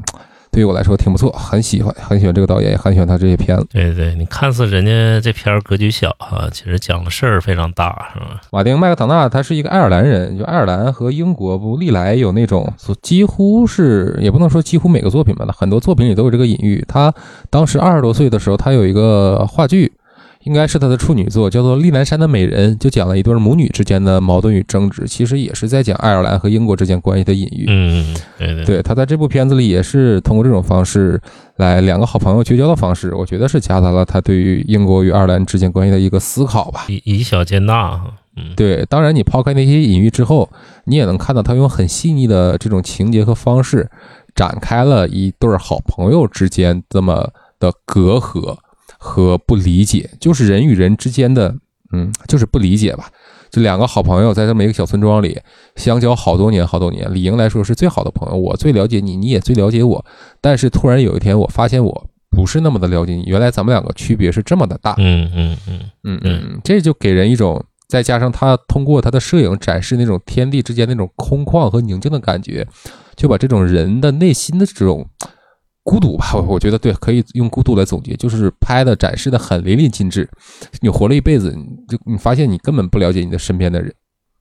[0.58, 3.64] 对于我来说挺不错，很喜欢，很喜欢这个导演，也很喜欢他这些片子。
[3.70, 8.40] 对对，你看似人家这片儿格局小啊，其实讲的事儿非常大，是吧？
[8.50, 12.68] 马丁·麦克唐纳他是一个爱尔兰人，就爱尔兰和英国不历来有那种
[13.00, 16.84] 几乎是也不能说几乎每个作品吧，很多作品里都有这个隐喻。
[16.88, 17.14] 他
[17.50, 19.92] 当时二十多岁的时候，他有一个话剧，
[20.48, 27.66] 应该是他的处女作，叫做《丽南山的美人》，就讲了一对母女之间的矛盾与争执，其实也是在讲爱尔兰和英国之间关系的隐喻。
[27.68, 31.20] 嗯，对对对他在这部片子里也是通过这种方式
[31.56, 36.86] 来两个好朋友绝交的方式，我觉得是夹杂了他对于英国与爱尔兰之间关系的一个思考吧。
[36.88, 40.48] 以以小见大哈，嗯，对，当然你抛开那些隐喻之后，
[40.84, 43.90] 你也能看到他用很细腻的这种情节和方式，
[44.34, 47.30] 展开了一对儿好朋友之间这么
[47.60, 48.56] 的隔阂
[48.98, 51.54] 和不理解，就是人与人之间的，
[51.92, 53.08] 嗯，就是不理解吧。
[53.50, 55.40] 这两个好朋友在这么一个小村庄里
[55.76, 57.12] 相交好多年，好多年。
[57.14, 60.04] 理应来说是最好的朋友，我最了解你，你也最了解我。
[60.42, 64.94] 但是突然有一天，我发现我不是那么的了解你，原来咱们两个区别是这么的大。
[64.98, 72.66] 嗯嗯嗯，嗯嗯，这就给人一种，再加上他通过他的摄影展示那种天地之间那种空旷和宁静的感觉，
[73.16, 75.08] 就把这种人的内心的这种
[75.88, 80.28] 孤独吧，我 我觉得对，可以用孤独来总结，就是拍的展示的很淋漓尽致。
[80.82, 83.90] 你活了一辈子，你就你发现你根本不了解你的身边的人，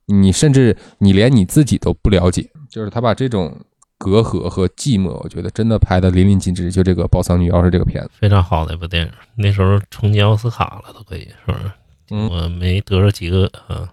[0.08, 3.58] 你甚至你连你自己都不了解，就是他把这种
[3.98, 6.70] 隔阂和寂寞，我觉得真的拍的淋漓尽致。
[6.70, 11.72] 就这个《宝藏女妖》是这个片子，非常好的一部电影，那时候冲击奥斯卡了，都可以，是不是？
[12.10, 13.88] 嗯我没得着几个，嗯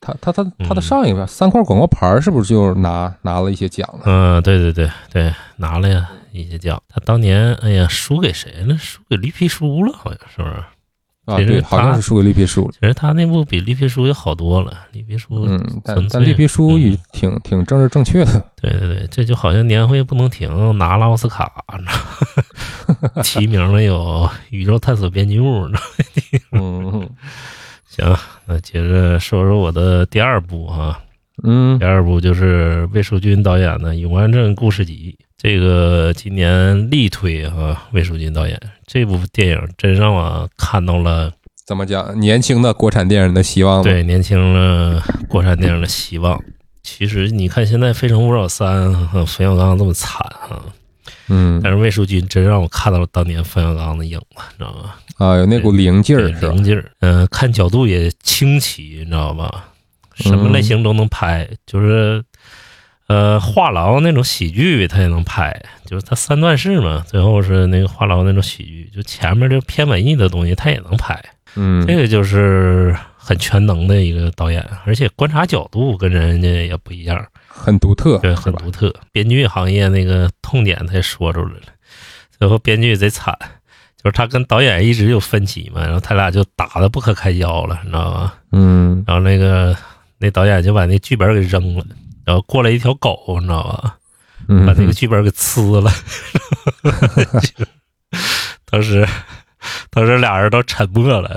[0.00, 4.02] 他他他他的嗯上一个三块广告牌是不是就拿拿了一些奖了？
[4.06, 6.80] 嗯，对对对对，拿了呀一些奖。
[6.88, 8.76] 他当年，哎呀，输给谁了？
[8.78, 10.64] 输给绿皮书了，好像是不是？
[11.26, 12.72] 啊，对，好像是输给绿皮书了。
[12.72, 18.42] 其实他那部比绿皮书要好多了，绿皮书，嗯，但但绿皮书也嗯挺挺政治正确的。
[18.62, 21.52] 对对对，这就好像年会不能停，拿了奥斯卡，
[23.22, 23.98] 提名了有
[24.48, 25.74] 《宇宙探索编辑部》，你
[26.38, 27.10] 知道吗 嗯
[28.02, 28.16] 行，
[28.46, 31.00] 那接着说说我的第二部哈，
[31.42, 41.32] 嗯第二部就是魏淑君导演的《永安镇故事集》，这个今年力推哈魏淑君导演这部电影，真让我看到了
[41.66, 42.18] 怎么讲？
[42.18, 43.82] 年轻的国产电影的希望？
[43.82, 46.42] 对年轻的国产电影的希望。
[46.82, 50.62] 其实你看现在《非诚勿扰三》和冯小刚这么惨啊，
[51.28, 54.94] 嗯但是魏淑君真让我看到了当年冯小刚的影子，你知道吗？
[55.18, 56.28] 啊，有那股灵劲儿？
[56.28, 59.66] 灵劲儿，嗯、看角度也清奇，你知道吧？
[60.14, 62.24] 什么类型都能拍，就是
[63.06, 71.22] 呃话痨那种喜剧他也能拍，就是他三段式嘛，最后是那个话痨那种喜剧，就前面就偏文艺的东西他也能拍，
[71.54, 78.92] 嗯这个就是很全能的一个导演，而且观察角度跟人家也不一样，很独特，对，很独特。
[79.12, 81.62] 编剧行业那个痛点他也说出来了，
[82.36, 83.38] 最后编剧贼惨，
[84.02, 88.32] 就是他跟导演一直有分歧嘛，然后他俩就打的不可开交了，你知道吗？
[88.52, 89.76] 嗯然后那个
[90.18, 91.84] 那导演就把那剧本给扔了，
[92.24, 93.96] 然后过来一条狗，你知道吧？
[94.48, 95.90] 嗯，把那个剧本给呲了。
[98.70, 99.06] 当时，
[99.90, 101.28] 当时俩人都沉默了。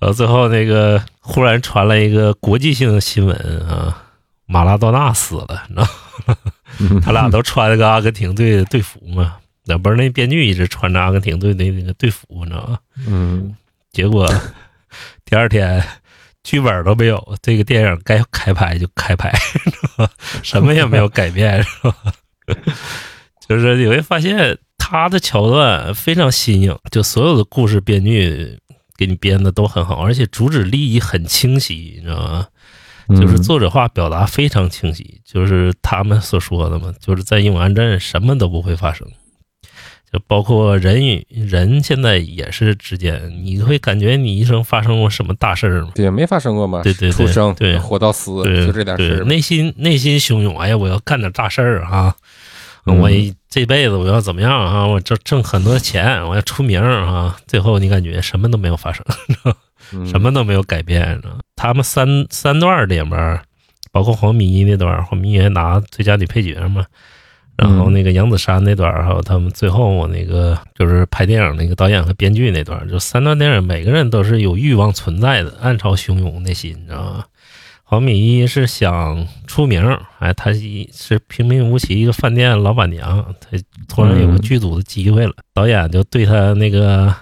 [0.00, 3.36] 然后最后那个忽然传来一个国际性的新闻
[3.68, 4.02] 啊，
[4.46, 5.86] 马拉多纳死了，你知道
[6.26, 6.36] 吗？
[6.80, 9.36] 嗯 他俩都穿那个阿根廷队的队服嘛，
[9.66, 12.78] 那不是那编剧一直穿着阿根廷队的那个队服，你知道吗？
[13.06, 13.56] 嗯
[13.92, 14.28] 结果
[15.24, 15.82] 第二天
[16.42, 19.32] 剧本都没有，这个电影该开拍就开拍，
[20.42, 21.94] 什么也没有改变，是吧？
[23.48, 28.58] 就是你会发现他的桥段非常新颖，就所有的故事编剧
[28.96, 32.48] 给你编的都很好，而且主旨利益很清晰，你知道吗？
[33.20, 39.06] 就是作者化表达非常清晰，就是他们所说的嘛，就是在永安镇什么都不会发生，
[40.14, 45.90] 就包括人与人现在也是之间，你会感觉你一生发生过什么大事儿吗？
[45.92, 49.24] 对，没发生过嘛，对对对出生对活到死，对，就这点事对儿。
[49.24, 52.14] 内心内心汹涌，哎呀，我要干点大事儿啊！
[52.86, 54.86] 嗯我一这辈子我要怎么样啊？
[54.86, 57.36] 我挣挣很多钱，我要出名啊！
[57.48, 59.04] 最后你感觉什么都没有发生，
[59.92, 61.20] 嗯什么都没有改变。
[61.56, 63.40] 他们三三段里面，
[63.90, 66.84] 包括黄米一那段，黄米一还拿最佳女配角嘛。
[67.56, 77.24] 然后那个杨子姗那段，还有他们最后我那个就是拍电影那个导演和编剧那段，就三段电影，每个人都是有欲望存在的，暗潮汹涌内心，你知道吗？
[77.86, 79.86] 黄米一是想出名，
[80.18, 83.56] 哎，她一是平平无奇一个饭店老板娘，她
[83.88, 87.14] 突然有个剧组的机会了，导演就对她那个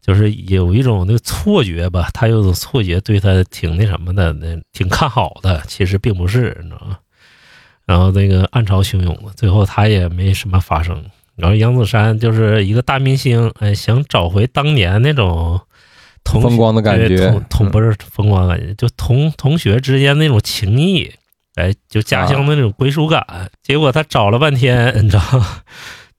[0.00, 6.96] 就是有一种那个错觉吧，他有种错觉，对她挺那什么的，那挺看好的，其实并不是，你知道吗？
[7.90, 11.04] 然后那个暗潮汹涌的，最后他也没什么发生。
[11.34, 15.60] 然后杨子姗就是一个大明星，哎，想找回当年那种
[16.22, 21.10] 同风光的感对觉同同嗯不是风光的感觉，就同同学之间那种情谊，
[21.56, 23.26] 哎，就家乡的那种归属感。
[23.60, 25.62] 结果他找了半天，你知道吗，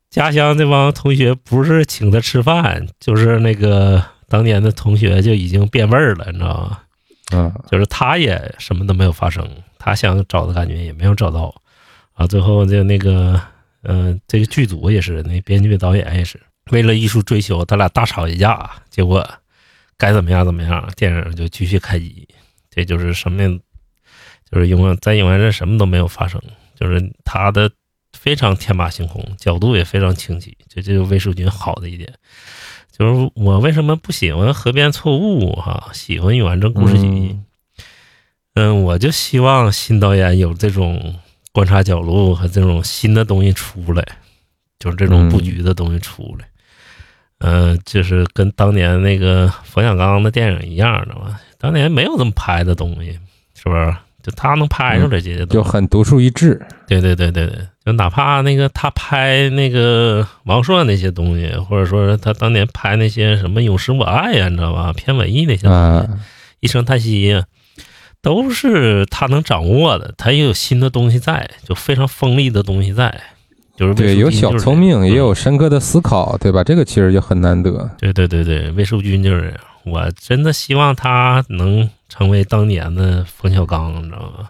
[0.09, 6.79] 家乡这帮同学不是请他吃饭，就是那个当年的同学就已经变味儿了，你知道吗？
[7.31, 9.47] 嗯就是他也什么都没有发生，
[9.79, 11.53] 他想找的感觉也没有找到，
[12.13, 13.41] 啊，最后就那个，
[13.83, 16.39] 嗯、这个剧组也是，那编剧导演也是，
[16.71, 19.27] 为了艺术追求，他俩大吵一架，结果
[19.97, 22.27] 该怎么样怎么样，电影就继续开机，
[22.69, 23.59] 这就是什么，
[24.51, 26.41] 就是永远在永安镇什么都没有发生，
[26.75, 27.71] 就是他的
[28.11, 32.13] 非常天马行空，角度也非常清晰，这这就魏淑君好的一点。
[33.01, 37.45] 就是我为什么不喜欢《河边错误》哈，喜欢《永安镇故事集》嗯
[38.53, 41.15] 嗯，我就希望新导演有这种
[41.51, 44.05] 观察角度和这种新的东西出来，
[44.77, 46.45] 就是这种布局的东西出来。
[47.39, 53.17] 嗯、就是跟当年那个冯小刚的电影一样的嘛，当年没有这么拍的东西，
[53.55, 53.95] 是不是？
[54.21, 56.63] 就他能拍出来这些东西，就很独树一帜。
[56.85, 64.93] 对对对对对，就哪怕那个他拍那个王朔那些东西，或者说他当年拍那些什么《永失我爱》呀，你知道吧？
[64.93, 66.07] 偏文艺那些东西，啊，
[66.59, 67.43] 一声叹息呀，
[68.21, 73.19] 都是他能掌握的，他也有新的东西在，就非常锋利的东西在，
[73.75, 75.15] 就是对，有小聪明，也。
[75.15, 76.63] 有深刻的思考，对吧？
[76.63, 77.89] 这个其实就很难得。
[77.97, 79.57] 对对对对，魏淑君就是这样。
[79.83, 84.49] 我真的希望他能成为当年的冯小刚，你知道吗？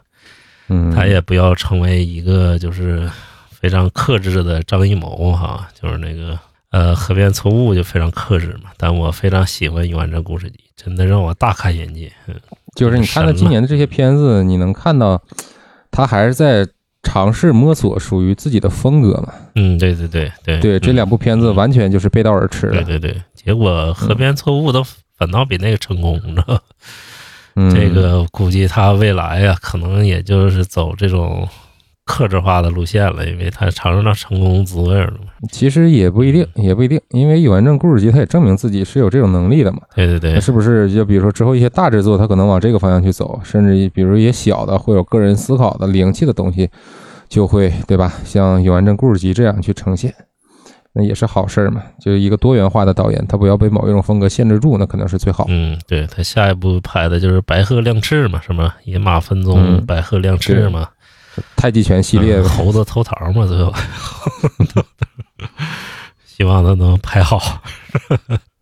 [0.72, 3.08] 嗯，他也不要成为一个就是
[3.50, 6.40] 非常克制的张艺谋哈，就是那个
[6.72, 8.72] 呃河边错误就非常克制嘛。
[8.78, 12.12] 但我非常喜欢《永安镇故事集》，真的让我大开眼界。
[12.28, 12.36] 嗯
[12.74, 15.22] 就是你看到今年的这些片子，你能看到
[15.92, 16.66] 他还是在
[17.04, 19.34] 尝试摸索属于自己的风格嘛？
[19.56, 22.82] 嗯，对对对对对，这两部片子完全就是背道而驰的。
[22.82, 24.82] 对对对，结果河边错误都
[25.18, 26.60] 反倒比那个成功，你知道吗？
[27.70, 31.48] 嗯，这个估计他未来呀，可能也就是走这种
[32.06, 35.28] 克制化的路线了，因为他尝尝到成功滋味了嘛。
[35.52, 39.80] 其实也不一定，也不一定，因为《永安镇故事集》他也证明自己是有这种能力的嘛。
[39.96, 46.70] 对对对那，是不是就比如说之后一些大制作，他可能往这个方向去走，甚至比如一些小的会有个人思考的灵气的东西，
[47.30, 48.12] 就会对吧？
[48.26, 50.14] 像《永安镇故事集》这样去呈现，
[50.94, 51.82] 那也是好事儿嘛。
[52.00, 55.46] 就是一个多元化的导演，他不要被某一种风格限制住，那可能是最好。
[55.50, 60.88] 嗯，对他下一步拍的就是白鹤亮翅嘛，什么野马分鬃，嗯白鹤亮翅嘛，
[61.56, 63.74] 太极拳系列嗯猴子偷桃嘛，最后，
[66.26, 67.40] 希望他能拍好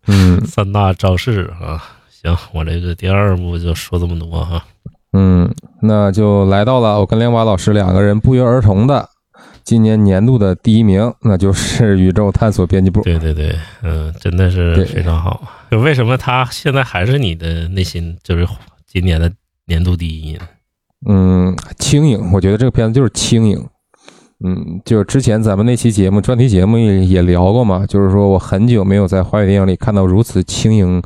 [0.06, 1.82] 嗯三大招式啊。
[2.22, 4.62] 行，我这个第二部就说这么多哈。
[5.12, 5.50] 嗯，
[5.80, 9.08] 那就来到了我跟亮娃老师两个人不约而同的
[9.64, 13.02] 今年年度的第一名，那就是宇宙探索编辑部。
[13.02, 15.42] 对对对，嗯，真的是非常好。
[15.70, 18.46] 就为什么他现在还是你的内心就是
[18.86, 19.30] 今年的
[19.66, 20.40] 年度第一呢？
[21.08, 23.64] 嗯，轻盈，我觉得这个片子就是轻盈。
[24.42, 31.02] 嗯，就是之前咱们那期节目专题节目也也聊过嘛，就是说我很久没有在华语电影里看到如此轻盈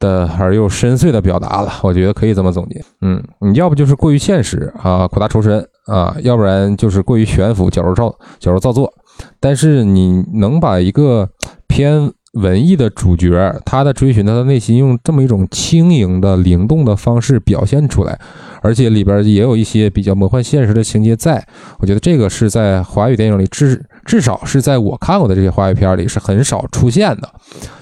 [0.00, 2.84] 的而又深邃的表达了，我觉得可以这么总结。
[3.02, 8.92] 嗯，你要不就是过于现实啊，苦大仇深啊，要不然就是过于悬浮，矫揉造矫揉造作。
[9.40, 11.28] 但是你能把一个
[11.66, 18.18] 偏文艺的主角，他的追寻他的内心，用这么一种轻盈的、灵动的方式表现出来，
[18.62, 21.46] 而且里边也有一些比较魔幻现实的情节在。
[21.78, 27.28] 我觉得这个是在华语电影里至至少是在我看过的这些华语片里是很少出现的。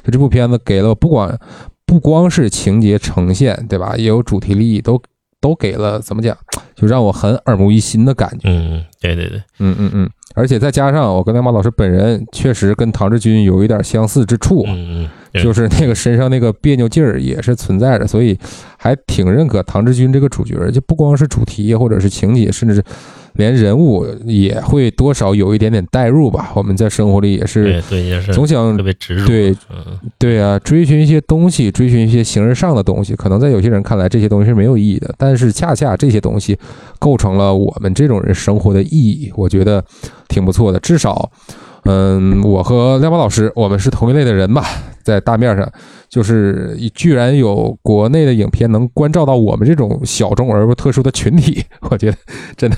[0.02, 1.38] 就这部片子给了不管
[1.86, 3.94] 不光是情节呈现，对吧？
[3.96, 5.00] 也有主题利益，都
[5.40, 6.36] 都给了怎么讲，
[6.74, 8.48] 就让我很耳目一新的感觉。
[8.48, 10.10] 嗯，对对对，嗯嗯嗯。
[10.34, 18.38] 而且再加上我跟亮马老师本人确实跟唐志军有一点相似之处，嗯嗯，就是那个身上那个别扭劲儿也是存在的，所以
[18.78, 22.84] 还挺认可唐志军这个主角，就不光是主题或者是情节，甚至是
[23.34, 26.52] 连人物也会多少有一点点代入吧。
[26.54, 36.58] 我们在生活里也是对对也是总想特别执着，对嗯对啊，追寻一些东西，追寻一些形而上的东西，可能在有些人看来这些东西是没有意义的，但是恰恰这些东西
[36.98, 39.84] 构成了我们这种人生活的意义，我觉得
[40.28, 40.78] 挺不错的。
[40.80, 41.30] 至少，
[41.84, 44.64] 嗯，我和亮宝老师，我们是同一类的人吧，
[45.02, 45.72] 在大面上，
[46.08, 52.16] 就是居然有国内的影片能关照到我们这种小众而又特殊的群体，我觉得
[52.56, 52.76] 真的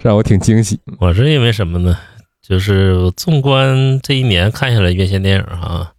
[0.00, 0.78] 让我挺惊喜。
[1.00, 1.96] 我是因为什么呢？
[2.40, 5.92] 就是纵观这一年看下来院线电影哈，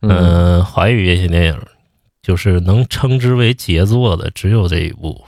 [0.00, 1.58] 嗯、华语院线电影
[2.22, 5.20] 就是能称之为杰作的只有这一部？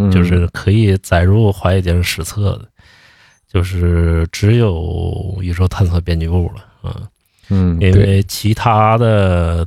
[0.00, 2.68] 嗯就是可以载入华语电影史册的，
[3.48, 4.74] 就是只有
[5.42, 7.08] 《宇宙探索编辑部》了啊，
[7.48, 9.66] 嗯，因，为其他的，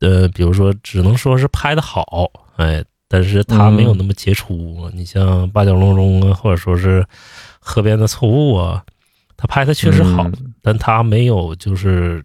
[0.00, 4.90] 呃，比如说只能说是拍的好，哎，但是他没有那么杰出。
[4.92, 7.00] 你像《八角笼中》啊，或者说是
[7.60, 8.84] 《河边的错误》啊，
[9.36, 12.24] 他拍的确实好，嗯但他没有就是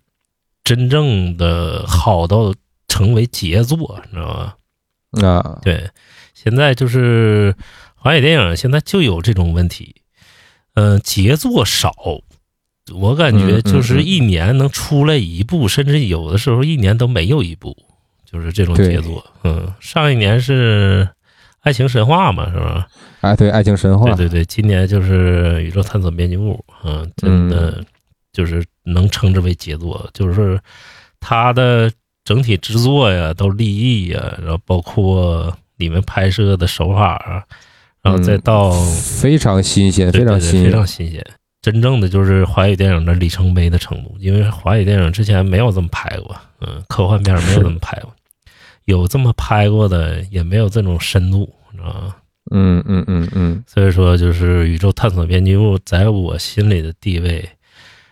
[0.63, 2.53] 真正的好到
[2.87, 5.27] 成为杰作，你知道吧？
[5.27, 5.89] 啊，对，
[6.33, 7.53] 现在就是
[7.95, 9.93] 华语电影现在就有这种问题，
[10.79, 11.93] 嗯、杰作少，
[12.93, 17.75] 我感觉就是嗯一年能出来一部，甚至有的时候一年都没有一部，
[18.25, 19.25] 就是这种杰作。
[19.43, 21.05] 嗯，上一年是
[21.61, 22.87] 《爱情神话》嘛，是吧？
[23.19, 27.83] 哎，对，爱情神话，对对对，今年就是《宇宙探索编辑部》，嗯，真的
[28.31, 30.57] 就是能称之为杰作，就是
[31.19, 31.91] 它的
[32.23, 37.43] 整体制作呀，都立意呀，然后包括里面拍摄的手法啊，
[38.09, 41.25] 然后再到、非常新鲜，非非常新鲜，常新鲜，
[41.61, 48.13] 真正的就是华语电影的里程碑的程度，因为华语电影之前没有这么拍过，嗯，科幻片没有这么 拍过，
[48.85, 52.15] 有这么拍过的也没有这种深度，你知道吗？
[52.51, 53.63] 嗯嗯嗯嗯。
[53.67, 57.47] 所以说，就是《宇宙探索编辑部》在我心里的地位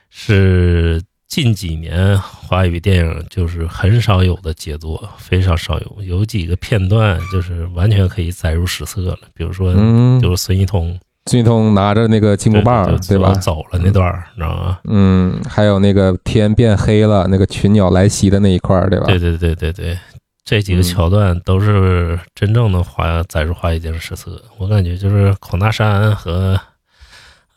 [0.09, 6.03] 是近几年华语电影就是很少有的杰作，非常少有。
[6.03, 13.33] 有几个片段就是完全可以载入史册了，比如说嗯，就是孙一通孙一通拿着那个金箍棒，对对吧？
[13.33, 14.79] 走了那段儿，你知道吗？
[14.85, 19.05] 嗯，还有那个天变黑了，那个群鸟来袭的那一块儿，对吧？
[19.07, 19.99] 对对对对对，
[20.45, 24.41] 这几个嗯桥段都是真正的华载入华语电影史册。
[24.57, 26.57] 我感觉就是孔大山和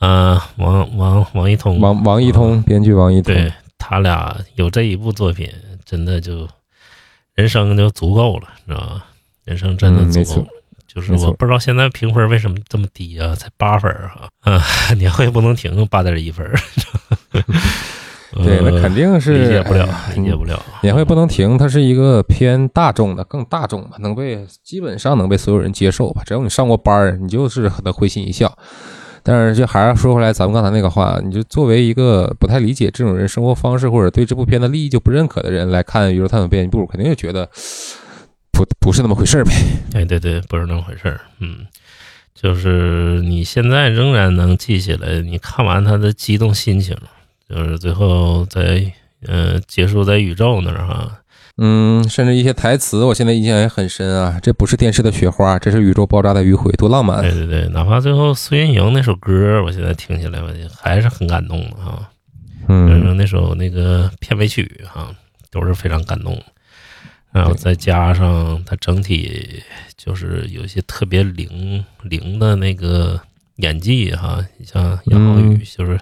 [0.00, 5.50] 呃王王王一通王王一通，编剧王一通，对他俩有这一部作品，
[5.84, 6.46] 真的就
[7.34, 9.02] 人生就足够了，你知道吗？
[9.44, 10.48] 人生真的足够了。
[10.86, 14.28] 就是我不知道现在评分为什么这么低啊，才八分儿啊！
[14.40, 14.60] 啊，
[14.94, 16.58] 年会不能停，八点一分儿。
[18.44, 20.60] 对，那肯定是理解不了哎，理解不了。
[20.82, 26.22] 年会不能停，它是一个偏大众的，更大众吧，能被基本上能被所有人接受吧。
[26.26, 28.56] 只要你上过班儿，你就是能会心一笑。
[29.22, 37.48] 但是就还是说回来，咱们刚才那个话，你就作为一个不太理解这种人生活方式，或者对这部片的利益就不认可的人来看《宇宙探索编辑部》，肯定就觉得
[38.50, 39.52] 不不是那么回事儿呗。
[39.94, 41.20] 哎，对对，不是那么回事儿。
[41.38, 41.66] 嗯，
[42.34, 46.96] 就是你现在仍然能记起来，你看完他的激动心情，
[47.48, 48.90] 就是最后在
[49.26, 51.19] 呃结束在宇宙那儿哈。
[51.62, 54.40] 嗯，甚至一些台词，我现在印象也很深啊。
[54.42, 57.30] 这不是电视的雪花，这是宇宙爆炸的迂回，多浪漫对！
[57.32, 60.48] 对对，哪怕最后苏运莹那首歌，我现在听起来我
[60.80, 62.08] 还是很感动的哈。
[62.68, 65.14] 嗯嗯，那首那个片尾曲哈，
[65.50, 66.42] 都是非常感动的。
[67.32, 69.62] 然后再加上它整体
[69.96, 73.20] 就是有一些特别灵灵的那个
[73.56, 76.00] 演技哈，你像杨浩宇，嗯就是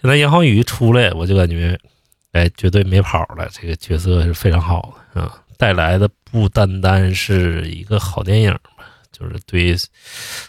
[0.00, 1.76] 现在杨浩宇出来，我就感觉
[2.34, 9.74] 哎，绝对没跑了，这个角色是非常好的啊，带来的不单单是一个好电影吧，就是对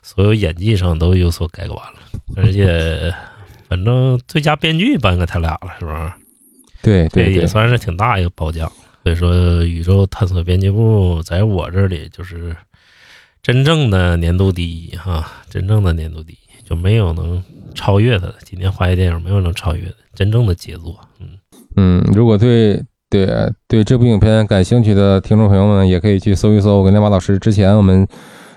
[0.01, 1.99] 所有演技上都有所改观了，
[2.35, 3.13] 而且
[3.69, 6.11] 反正最佳编剧颁给他俩了，是不是？
[6.81, 8.71] 对对对，也算是挺大一个褒奖。
[9.03, 12.55] 所以说，宇宙探索编辑部在我这里就是
[13.43, 17.43] 真正的年度第一哈，真正的年度第一，就没有能
[17.75, 18.35] 超越他的。
[18.43, 20.99] 今年华语电影没有能超越的真正的杰作。
[21.19, 21.37] 嗯，
[21.75, 23.27] 嗯，如果对对
[23.67, 28.07] 对这部影片感兴趣的听众朋友们，也可以去搜一搜我跟亮马老师之前我们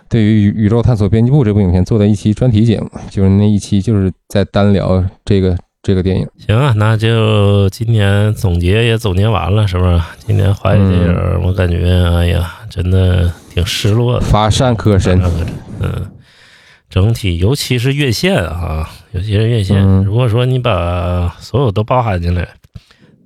[0.09, 6.27] 对于宇宇宙探索编辑部这部影片做的一期专题节目，就是那一期就是在单聊这个这个电影。
[6.39, 10.01] 行啊，那就今年总结也总结完了，是不是？
[10.27, 11.85] 今年华语电影，我感觉，
[12.17, 15.21] 哎呀，真的挺失落的，乏善可陈。
[15.81, 16.07] 嗯，
[16.89, 22.49] 整体尤其是院线啊，尤其是院线，嗯如果说你把所有都包含进来，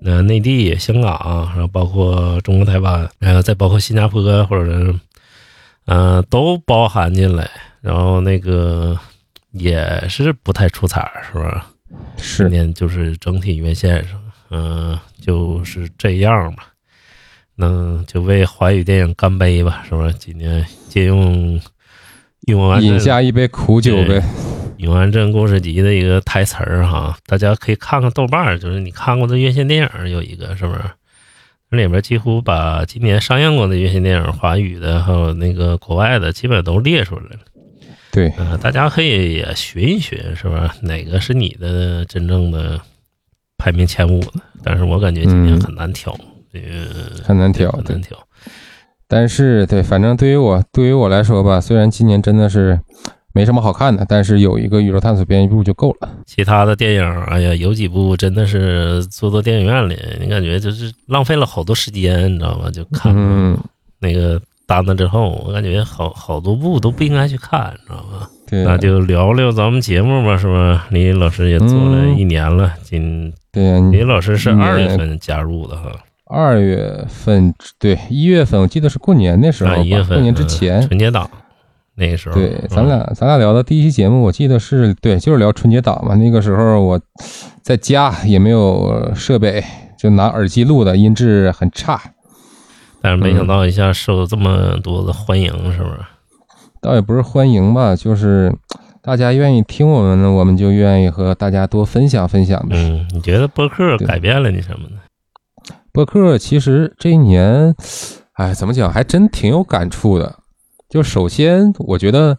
[0.04, 4.94] 那内地、香港，然后包括中国台湾，然后再包括新加坡或者是，
[5.86, 7.48] 嗯、都包含进来，
[7.80, 8.98] 然后那个
[9.52, 11.68] 也是不太出彩，是吧？
[12.16, 14.20] 是今年就是整体院线上，
[14.50, 16.68] 嗯、就是这样吧。
[17.54, 20.12] 那就为华语电影干杯吧，是不是？
[20.14, 21.60] 今年借用
[22.46, 24.22] 用完饮下一杯苦酒呗。
[24.82, 30.80] 永安镇故事集的一个台词儿哈，大家可以看看豆瓣儿，就是你看过的院线电影有一个，是不是？
[31.70, 37.38] 那里边几乎把今年上映过的院线电影，华语的还有那个国外的，基本都列出来了。
[38.10, 40.68] 对，嗯、大家可以也寻一寻，是不是？
[40.80, 42.80] 哪个是你的真正的
[43.56, 44.32] 排名前五的？
[44.64, 46.12] 但是我感觉今年嗯很难挑，
[46.52, 47.70] 这个很难挑。
[47.70, 48.18] 很难，挑。
[49.06, 52.80] 但是对，反正对于我对于我来说吧，虽然今年真的是
[53.34, 56.08] 没什么好看的，但是有一个宇宙探索编辑部就够了。
[56.26, 62.70] 其他的电影，哎呀，有几部真的是坐到电影院里，你感觉就是浪费了好多时间，你知道吗？
[62.70, 63.58] 就看嗯，
[64.00, 68.28] 那个单子之后，我感觉好好多部都不应该去看，你知道吗？
[68.46, 70.86] 对，那就聊聊咱们节目吧，是吧？
[70.90, 75.90] 李老师也做了一年了，今对呀，李老师是二月份加入的哈，
[76.26, 80.86] 二月份对一月份，我记得是过年那时候啊，吧，一月份过年之嗯前。
[80.86, 81.30] 春节档
[81.94, 86.14] 那个时候，对，咱嗯俩咱俩聊的第一期节目，我记得是对，就是聊春节档嘛。
[86.14, 87.00] 那个时候我
[87.62, 89.62] 在家也没有设备，
[89.98, 92.00] 就拿耳机录的，音质很差。
[93.02, 95.98] 但是没想到一下受这么多的欢迎，是不是？
[96.80, 98.52] 倒也不是欢迎吧，就是
[99.02, 102.76] 大家愿意听我们呢，我们就愿意和大家多分享分享呗。
[102.76, 104.96] 嗯，你觉得播客改变了你什么呢？
[105.92, 107.74] 播客其实这一年，
[108.34, 110.36] 哎，怎么讲，还真挺有感触的。
[110.92, 112.36] 就首先，我觉得，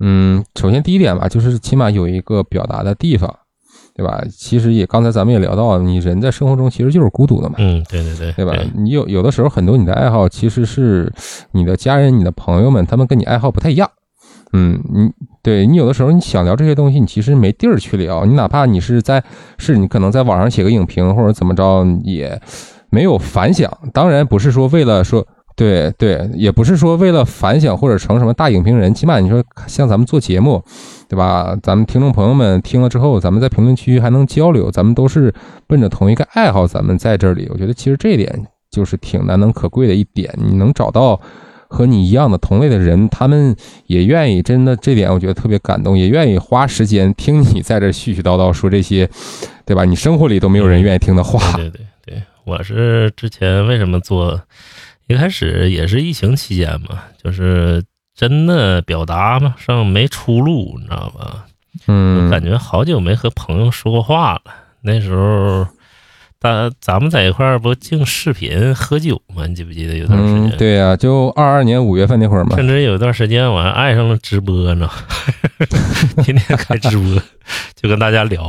[0.00, 3.34] 嗯，首先第一点吧，就是起码有一个表达的地方，
[3.94, 4.22] 对吧？
[4.30, 8.52] 其实也刚才咱们也聊到，你人在生活中其实就是孤独的嘛，嗯，对对对，对吧？
[8.74, 11.10] 你有有的时候很多你的爱好其实是
[11.52, 13.90] 你的家人、你的朋友们，他们跟你爱好不太一样。
[14.52, 15.10] 嗯，你
[15.42, 18.26] 对你有的时候你想聊这些东西，你其实没地儿去聊。
[18.26, 19.24] 你哪怕你是在
[19.56, 22.38] 是你可能在网上写个影评或者怎么着，也
[22.90, 23.70] 没有反响。
[23.94, 25.26] 当然不是说为了说
[25.56, 28.92] 对对，也不是说为了反响或者成什么大影评人。
[28.94, 30.62] 起码你说像咱们做节目，
[31.08, 31.56] 对吧？
[31.62, 35.34] 咱们听众朋友们听了之后，咱们在评论区还能交流，咱们都是
[35.66, 37.48] 奔着同一个爱好，咱们在这里。
[37.50, 41.20] 我觉得其实这一点就是挺难能可贵的一点，你能找到。
[41.68, 43.54] 和你一样的同类的人，他们
[43.86, 49.10] 也愿意，真的这点我觉得特别感动，也愿意花时间听你在这絮絮叨叨说这些，
[49.64, 49.84] 对吧？
[49.84, 54.40] 你生活里都没有人愿意听的话，对对对对，我是之前为什么做，
[55.08, 57.82] 一开始也是疫情期间嘛，就是
[58.14, 61.44] 真的表达嘛上没出路，你知道吧？
[61.86, 64.42] 嗯，感觉好久没和朋友说过话了。
[64.80, 65.66] 那时候，
[66.40, 69.46] 大咱们在一块儿不净视频喝酒吗？
[69.46, 70.58] 你记不记得有段时嗯，间？
[70.58, 74.90] 对呀、就二二年五月份那会儿嘛，甚至有一段时间我还爱上了直播呢，
[76.24, 77.22] 天天开直播，
[77.74, 78.42] 就跟大家聊。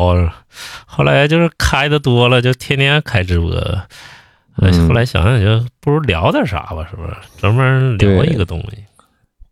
[0.85, 3.51] 后来就是开的多了，就天天开直播。
[4.87, 7.13] 后来想想，就不如聊点啥吧，是不是？
[7.37, 8.83] 专门聊一个东西。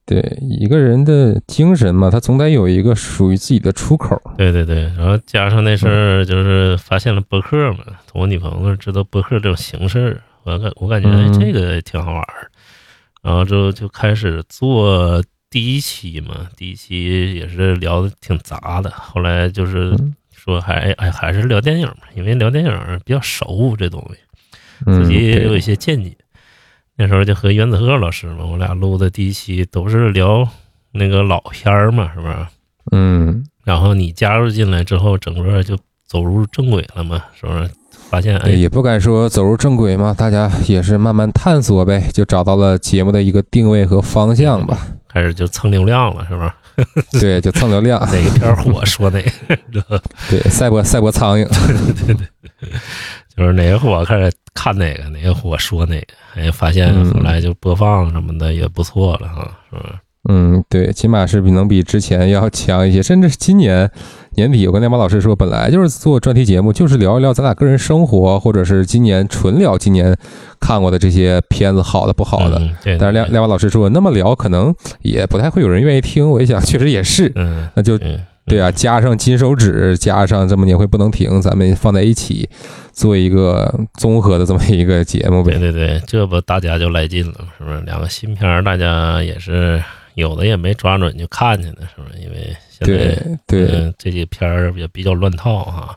[0.07, 4.15] 对一个人的精神嘛，他总得有一个属于自己的出口。
[4.37, 11.09] 对对对，然后加上那事嗯儿，就是发现了博客嘛，从我女朋友知道博客这种形式，我感我感觉、
[11.39, 12.51] 这个挺好玩儿，
[13.23, 24.24] 然后之后就开始做第一期嘛，第一期也是聊的挺杂的，后来就是嗯说还哎还是聊电影嘛，因为聊电影比较熟这东西，嗯，
[24.85, 26.15] 自己也有一，些见解。
[26.97, 30.47] 那时候就和袁子鹤老师嘛，我俩录的第一期都是聊
[30.91, 32.35] 那个老片儿嘛，是不是？
[32.91, 35.77] 嗯，然后你加入进来之后，整个就
[36.07, 37.69] 走入正轨了嘛，是不是？
[38.09, 44.77] 发现哎，，也不敢说走入正轨嘛，大家也是慢慢探索呗，就找到了节目的一个定位和方向吧。
[45.09, 46.55] 开始就蹭流量了，是吧？
[47.19, 47.99] 对，就蹭流量。
[48.01, 51.47] 哪个片儿火说哪个， 对，赛博赛博苍蝇。
[53.37, 60.01] 就是哪个火开始看哪个，哪个火说哪个，哎，发现嗯后来就播放什么的也不错了哈，是吧？
[60.27, 63.87] 嗯，对，起码是比能比之前要强一些，甚至是今年，
[64.31, 70.17] 年底我跟亮马老师说，本来就是做专题节目，就是聊一聊咱俩个人生活，或者是今年纯聊今年
[70.59, 72.57] 看过的这些片子，好的不好的。
[72.57, 76.27] 嗯对，但是亮亮马老师说，那么聊可能也不太会有人愿意听。
[76.27, 82.47] 我一想，确实也是，嗯，那就嗯对啊，加上金手指，加上这么年会不能停，咱们放在一起
[82.91, 85.57] 做一个综合的这么一个节目呗。
[85.57, 87.81] 对对对，这不大家就来劲了，是不是？
[87.81, 92.21] 两个新片儿，大家也是有的也没抓准就看去了，是不是？
[92.21, 95.95] 因为现对在对，嗯这几片儿也比较乱套哈。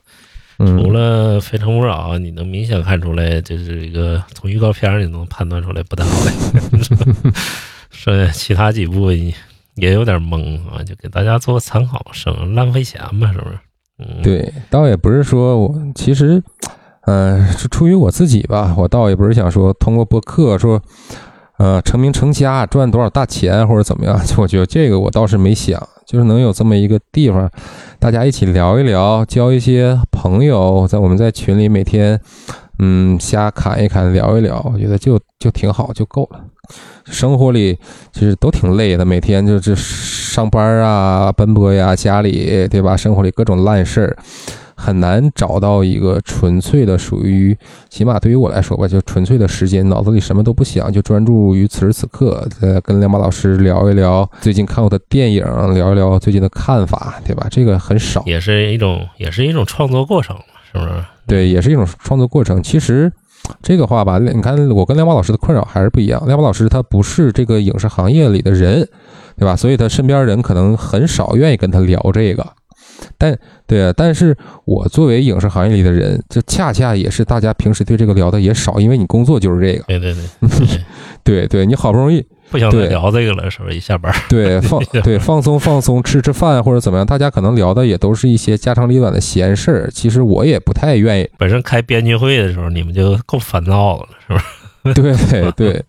[0.57, 7.33] 除嗯，了《非诚勿扰》，你能明显看出来，这是一个从预告片儿你能判断出来不太好看。
[7.91, 9.13] 剩下其他几部
[9.81, 13.59] 也有点懵啊，就给大家做个参考，省浪费钱嘛，是不是？
[13.99, 16.43] 嗯，对，倒也不是说我其实，
[17.07, 20.81] 嗯、是出于我自己吧，我倒也不是想说通过播客说，
[21.59, 27.51] 呃，成名成家赚多少大钱或者怎么样， 我觉得这个我倒是没想，就是能有这么一个地方，
[27.99, 32.21] 大家一起聊一聊，交一些朋友，在我们在群里每天，
[32.79, 36.45] 嗯，瞎侃一侃，聊一聊，我觉得就就挺好，就够了。
[37.05, 37.79] 生活里
[38.13, 42.97] 其实都挺累的，每天就是上班啊、奔波呀、家里对吧？
[42.97, 44.17] 生活里各种烂事儿，
[44.75, 47.57] 很难找到一个纯粹的属于，
[47.89, 55.43] 起码对于我来说吧，就纯粹的时间，脑子里什么都不想，就专注于此时此刻，呃，跟亮马老师聊一聊最近看过的电影，
[55.75, 57.47] 聊一聊最近的看法，对吧？
[57.51, 58.23] 这个很少。
[58.27, 60.37] 也是一种也是一种创作过程，
[60.71, 60.91] 是不是？
[61.27, 62.63] 对，也是一种创作过程。
[62.63, 63.13] 其实
[63.63, 66.23] 这个话吧，你看我跟亮宝老师的困扰还是不一样。
[66.27, 68.87] 亮宝老师他不是这个影视行业里的人，
[69.37, 69.57] 对吧？
[69.57, 72.47] 所以他身边人可能很少愿意跟他聊这个。
[73.17, 73.37] 但
[73.67, 79.85] 对啊，但是我作为影视行业里的人，这恰恰也是大家平时对这个聊的也少，因为你工作就是这个。
[79.85, 80.83] 对对对，对
[81.23, 83.77] 对对，你好不容易不想再聊这个了，是不是？
[83.77, 89.91] 一下班儿，对 放对放松放松，吃吃饭或者怎么样，大家可能聊的也都是一些家长里短的闲事儿。
[89.91, 95.19] 其实我也不太愿意本身开编辑会的时候，你们就够烦躁的了，是不是？
[95.33, 95.85] 对对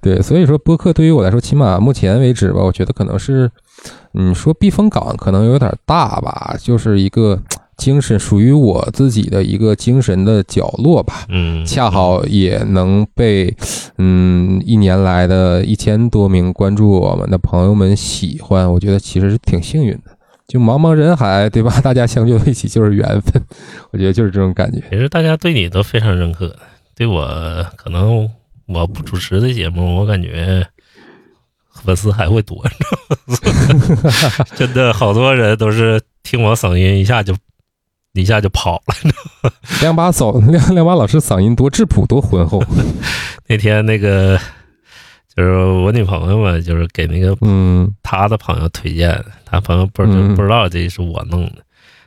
[0.00, 3.50] 对，所以说播客对于我来说，起码目前为止吧，我觉得可能是，
[4.12, 7.40] 你，说避风港可能有点大吧，就是一个
[7.78, 11.24] 精神属于我自己的一个精神的角落吧。
[11.30, 13.56] 嗯，恰好也能被，
[13.96, 20.18] 嗯，一年来的一千多名关注我们的朋友们喜欢，我觉得其实是挺幸运的。
[20.48, 21.78] 就茫茫人海，对吧？
[21.80, 23.42] 大家相聚在一起就是缘分，
[23.92, 24.82] 我觉得就是这种感觉。
[24.90, 26.58] 也是大家对你都非常认可的，
[26.96, 27.26] 对我
[27.76, 28.28] 可能
[28.66, 30.66] 我不主持的节目，我感觉
[31.84, 32.64] 粉丝还会多，
[34.56, 37.34] 真的好多人都是听我声音一下就
[38.18, 39.52] 一下就跑了。
[39.80, 42.62] 亮把嗓亮亮把老师嗓音多质朴多浑厚，
[43.48, 44.38] 那天那个
[45.34, 51.58] 就是我女朋友嘛，就是给那个嗯她的朋友推荐，她朋友不知嗯不知道这是我弄的，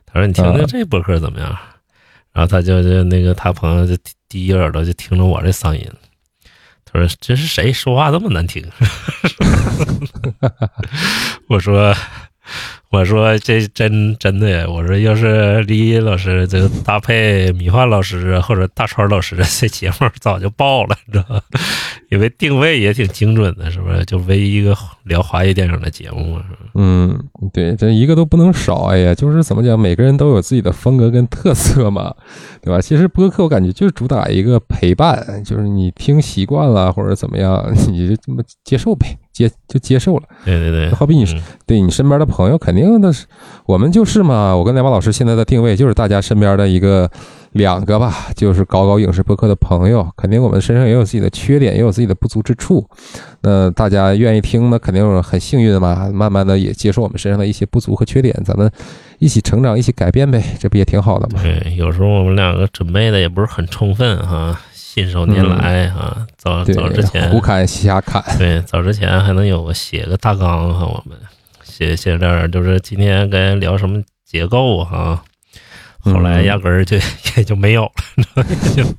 [0.05, 1.49] 她说你听听啊这博客怎么样？
[2.33, 3.95] 然后她就就那个她朋友就
[4.27, 5.89] 第一耳朵就听着我这嗓音，
[6.85, 8.65] 他说这是谁说话这么难听？
[11.47, 11.95] 我说
[12.91, 21.41] 我说这真真的，我说要是李老师这搭配米饭老师或者大川老师这节目早就爆了，你知道吗？
[22.11, 24.03] 因为定位也挺精准的，是不是？
[24.03, 24.75] 就唯一一个
[25.05, 26.43] 聊华语电影的节目嘛，
[26.73, 27.17] 嗯，
[27.53, 28.83] 对，这一个都不能少。
[28.83, 32.13] 哎呀，就是怎么讲，每个人都有自己的风格跟特色嘛，
[32.61, 32.81] 对吧？
[32.81, 40.23] 其实播客我感觉就是主打一个陪伴，就是你听习惯了或者怎么样， 你就这么接受呗，接就接受了。
[40.43, 43.25] 对对对，好比你嗯对你身边的朋友，肯定的是，
[43.65, 44.53] 我们就是嘛。
[44.53, 47.09] 我跟梁马老师现在的定位就是大家身边的一个
[47.51, 50.07] 两个吧，就是搞搞影视播客的朋友。
[50.15, 52.87] 肯定我们身上也有自己的缺点，也有自己的不足之处。
[53.41, 56.09] 那大家愿意听呢，肯定是很幸运的嘛。
[56.13, 58.71] 慢慢的也接受我们身上的一些不足和缺点，咱们
[59.19, 61.41] 一起成长，一起改变呗，这不也挺好的吗？
[61.43, 71.17] 对，有时候我们两个准备的也不是很充分哈，信手拈来哈，早对早之前胡侃瞎侃，对早之前还能有个写个大纲哈，我们
[71.63, 75.21] 写写点儿就是今天该聊什么结构哈，
[76.03, 76.97] 后来嗯压根儿就
[77.37, 77.83] 也就没有
[78.35, 78.45] 了，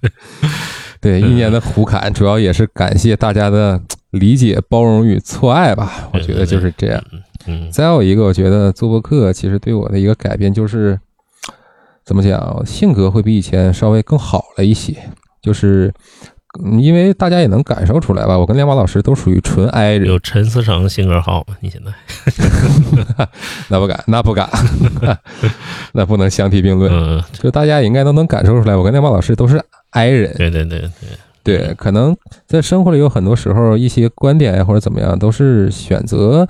[1.00, 3.80] 对，一年的胡侃，主要也是感谢大家的
[4.10, 6.08] 理解、包容与错爱吧。
[6.12, 7.02] 我觉得就是这样。
[7.46, 10.98] 嗯再有一个，我觉得做播客其实对我的一个改变就是，
[12.04, 14.94] 怎么讲，性格会比以前稍微更好了一些。
[15.42, 15.92] 就是
[16.60, 21.56] 嗯因为大家也能感受出来吧，我跟亮马老师都属于纯 I 人，有陈思诚性格好吗？
[21.60, 21.90] 你现在
[23.68, 24.48] 那不敢，那不敢，
[25.92, 26.92] 那不能相提并论。
[26.92, 30.34] 嗯，就大家也应该都能感受出来，我跟亮马老师都是 I 人。
[30.36, 30.80] 对对对
[31.42, 32.14] 对，对，可能
[32.46, 36.46] 在生活里有很多时候，一些观点呀或者怎么样，都是选择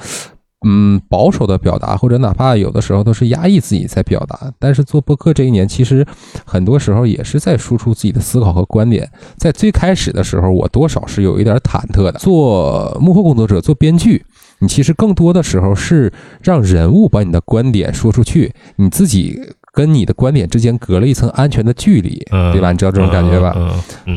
[0.65, 4.53] 嗯保守的表达，或者哪怕有的时候都是压抑自己在表达。
[4.59, 6.07] 但是做播客这一年，其实
[6.45, 9.11] 很多时候也是在输出自己的思考和观点。
[9.37, 12.13] 在最开始的时候，我多少是有一点忐忑的。
[12.13, 14.25] 做幕后工作者，做编剧，
[14.61, 16.13] 你其实更多的时候是
[16.43, 19.41] 让人物把你的观点说出去，你自己。
[19.73, 22.71] 跟你的观点之间隔了一层安全的距离，嗯对吧？
[22.73, 23.57] 你知道这种感觉吧？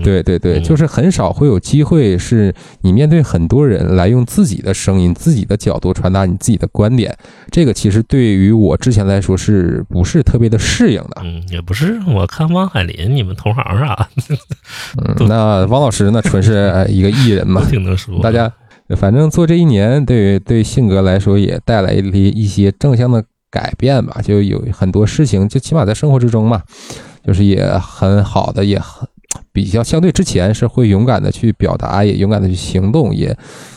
[0.04, 7.16] 对对对，嗯就是很少会有机会是你面对很多人来用自己的声音、自己的角度传达你自己的观点。
[7.50, 11.22] 这个其实对于我之前来说是不是特别的适应的？
[11.24, 14.08] 嗯，也不是，我看汪海林，你们同行啥的
[15.08, 18.20] 嗯， 那汪老师那纯是呃一个艺人嘛， 挺能说。
[18.22, 18.52] 大家
[18.98, 23.24] 反正做这一年，对对性格来说也带来了一些正向的
[23.56, 26.62] 改变吧，就有很多事情，就起码在生活之中嘛，
[27.26, 29.08] 就是也很好的，也很
[29.54, 33.34] 比较相对之前是会勇敢的去表达，也勇敢的去行动，也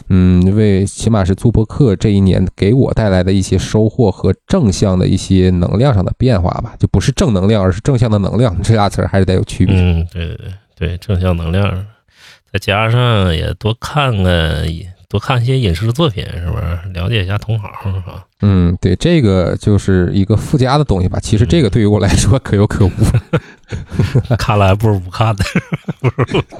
[0.09, 9.77] 嗯为起码是做播客这一年给我带来的一些收获和正向的一些能量上的变化吧，就不是正能量，而是正向的能量，这俩词儿还是得有区别。
[9.77, 11.87] 嗯，对对对对，正向能量，
[12.53, 16.93] 再加上也多看看也，多看一些影视作品，是不是？
[16.93, 17.71] 了解一下同行
[18.03, 18.23] 啊。
[18.43, 21.19] 嗯，对，这个就是一个附加的东西吧。
[21.19, 22.91] 其实这个对于我来说可有可无。
[24.39, 25.45] 看了还不如不看的，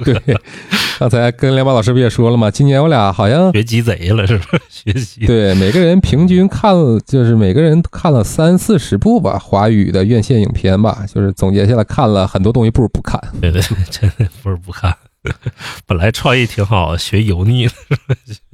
[0.03, 0.37] 对，
[0.99, 2.49] 刚才跟梁宝老师不也说了吗？
[2.49, 4.61] 今年我俩好像学鸡贼了，是不是？
[4.69, 11.03] 学习对每个人平均看了，就是每个人看了三四十部吧，华语的院线影片吧。
[11.07, 13.21] 就是总结下来看了很多东西，不如不看。
[13.39, 14.95] 对对，真的不如不看。
[15.85, 17.73] 本来创意挺好，学油腻了。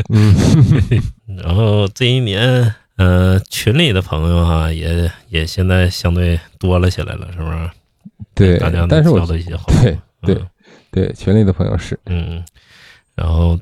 [0.10, 0.34] 嗯，
[1.44, 7.70] 然后这一年，呃，群里的朋友哈、也也现在相对多了起来了，是不是？
[8.34, 9.76] 对大家，能但是我交到一些好对
[10.22, 10.36] 朋友
[10.92, 12.44] 对对群里的朋友是，嗯，
[13.16, 13.58] 然后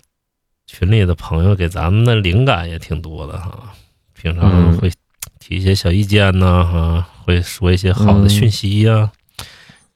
[0.66, 3.74] 群里的朋友给咱们的灵感也挺多的哈，
[4.14, 4.78] 平常嗯。
[4.78, 4.92] 会
[5.40, 9.12] 提一些小意见呐，哈，会说一些好的讯息呀、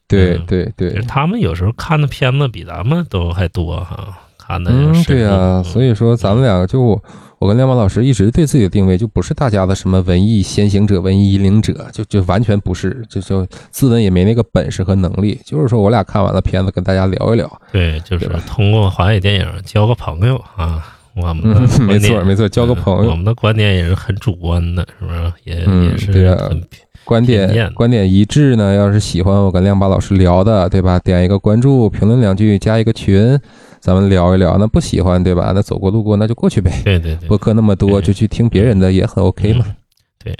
[0.08, 7.02] 对对其实，他们有时候看的片子比咱们都还多哈，看的嗯，对呀、所以以说咱们两个就。
[7.40, 15.40] 我跟亮宝老师一直对自己的定位就不是大家的什么文艺先行者、文艺引领者，就就完全不是，就就自问也没那个本事和能力。
[15.46, 17.62] 就是说我俩看完了片子，跟大家聊一聊。
[17.72, 20.84] 对，就是通过华语电影交个朋友啊。
[21.14, 23.10] 我们的 嗯，没错没错，交个朋友。
[23.10, 25.32] 嗯我们的观点也是很主观的，是不是？
[25.44, 26.60] 也、嗯也是对啊很
[27.08, 31.00] 观点观点一致呢，要是喜欢我跟亮爸老师聊的，对吧？
[31.00, 33.40] 点一个关注，评论两句，加一个群，
[33.80, 34.58] 咱们聊一聊。
[34.58, 35.54] 那不喜欢，对吧？
[35.56, 36.82] 那走过路过那就过去呗。
[36.84, 39.66] 对对对播，客那么多，就去听别人的也很 OK 嘛。
[39.68, 39.76] 嗯
[40.20, 40.36] 对，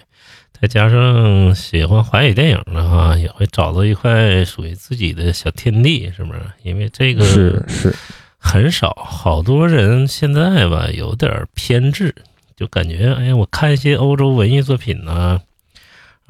[0.60, 6.42] 再加上喜欢华语电影的话，也会找到一块属于自己的小天地，是不是？
[6.64, 7.96] 因为这个是是，
[8.38, 12.14] 很少，好多人现在吧有点偏执，
[12.58, 15.40] 就感觉哎呀，我看一些欧洲文艺作品呢，然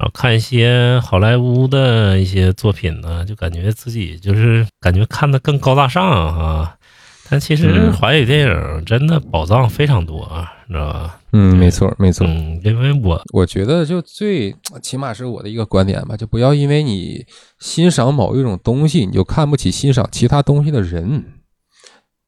[0.06, 6.74] 后看一些好莱坞的一些作品呢，就感觉自己就是感觉看的更高大上啊。
[7.30, 11.20] 但其实嗯华语电影真的宝藏非常多啊，你知道吧？
[11.32, 12.26] 嗯，没错没错。
[12.26, 17.26] 嗯，因为我我觉得就最起码是我的一个观点吧，就不要因为你
[17.58, 21.24] 欣赏某一种东西，你就看不起欣赏其他东西的人。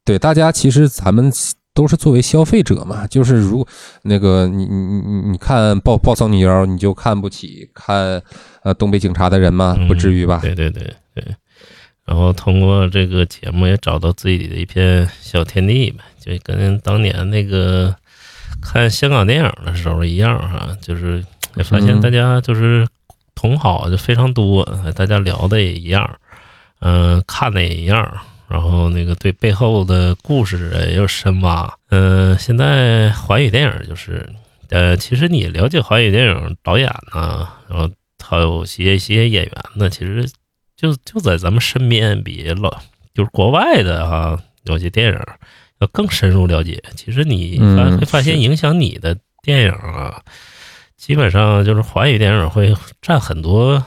[0.05, 1.32] 对，大家其实咱们
[1.81, 3.66] 都是作为消费者嘛，就是如果
[4.02, 8.20] 那个你你你你你看暴暴躁女妖，你就看不起看
[8.62, 9.74] 呃东北警察的人吗？
[9.89, 10.40] 不至于吧？
[10.43, 10.85] 对对对
[11.15, 11.24] 对。
[12.05, 17.97] 然后通过这个节目也找到自己的一片小天地呗，就跟当年那个
[18.61, 21.24] 看香港电影的时候一样哈、就是
[21.57, 22.86] 也发现嗯大家就是
[23.35, 26.19] 同好就非常多，大家聊的也一样，
[26.81, 28.20] 嗯、看的也一样，
[28.51, 31.72] 然后那个对背后的故事也有深挖。
[31.90, 34.28] 嗯、现在华语电影就是，
[34.70, 40.28] 呃，其实你了解华语电影导演呢，然后还有些一些演员呢，其实
[40.77, 42.70] 就就在咱们身边，比老
[43.14, 45.20] 就是国外的哈、有些电影
[45.78, 46.82] 要更深入了解。
[46.97, 50.22] 其实你发发现，影响你的电影啊，
[50.97, 53.85] 基本上就是华语电影会占很多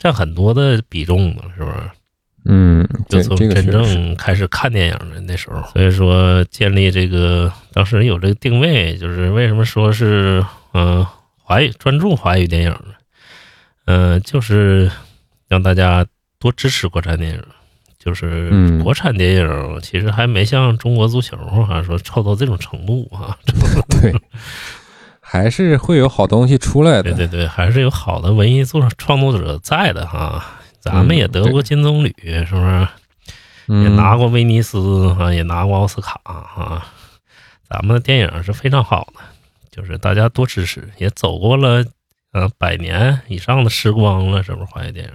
[0.00, 1.76] 占很多的比重的，是不是？
[2.44, 11.06] 嗯，就从真正开始看电影的那时候，所以说建立这个当时有这个定位，就是为什么说是嗯、
[11.36, 12.94] 华语专注华语电影呢？
[13.86, 14.90] 嗯、就是
[15.48, 16.06] 让大家
[16.38, 17.42] 多支持国产电影。
[18.02, 23.36] 就是嗯国产电影其实还没像中国足球哈、说臭到这种程度啊、
[24.00, 24.14] 对，
[25.20, 27.12] 还是会有好东西出来的。
[27.12, 30.42] 对对对，还是有好的文艺作创作者在的哈。
[30.80, 32.12] 咱们也得过金棕榈，
[32.46, 32.88] 是不是？
[33.68, 36.86] 嗯，也拿过威尼斯啊，也拿过奥斯卡啊。
[37.68, 39.20] 咱们的电影是非常好的，
[39.70, 41.84] 就是大家多支持，也走过了
[42.32, 45.12] 呃百年以上的时光了，是不是华语电影？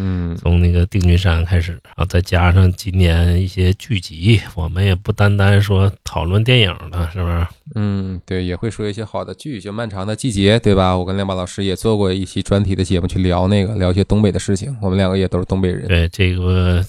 [0.00, 7.46] 嗯从那个定军山开始，然后再加上今年一些剧集，我们也不单单说讨论电影了，是不是？
[7.74, 10.96] 嗯，对，也会说一些好的剧，就《漫长的季节》，对吧？
[10.96, 14.74] 我跟亮马老师也做过一期专题的节目，去聊那个，聊一些东北的事情。
[14.80, 15.86] 我们两个也都是东北人。
[15.88, 16.84] 对，这个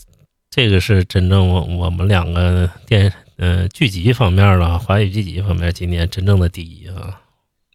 [0.52, 7.19] 这个是真正我我们两个电呃剧集方面了，华语剧集方面今年真正的第一啊，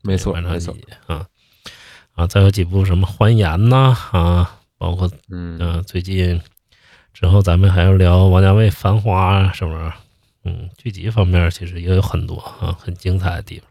[0.02, 0.72] 没错，漫长没错。
[0.74, 1.26] 季节啊
[2.14, 6.38] 啊，再有几部什么《欢颜》呐啊，包括嗯嗯、最近
[7.14, 9.94] 之后咱们还要聊王家卫《繁花》，什么？
[10.44, 13.66] 嗯，剧集方面其实也有很多啊，很精彩的地方。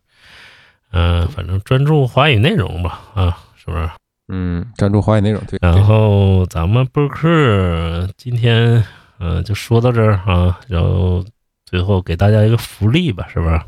[0.91, 3.87] 嗯、反正专注华语内容吧，啊，是不是？
[4.29, 5.59] 嗯，专注华语内容，对。
[5.61, 8.83] 然后咱们播客今天
[9.19, 11.23] 嗯、呃就说到这儿啊，然后
[11.67, 13.61] 最后给大家一个福利吧，是不是？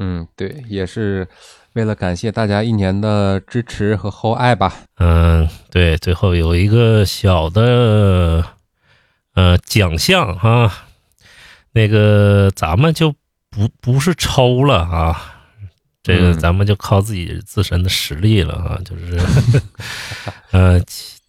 [0.00, 1.26] 嗯，对，也是
[1.74, 4.74] 为了感谢大家一年的支持和厚爱吧。
[4.98, 8.44] 嗯，对，最后有一个小的
[9.34, 10.70] 呃奖项哈，
[11.72, 13.14] 那个咱们就
[13.50, 15.34] 不不是抽了啊，
[16.02, 19.18] 这个咱们就靠自己自身的实力了啊，就是
[20.52, 20.80] 呃，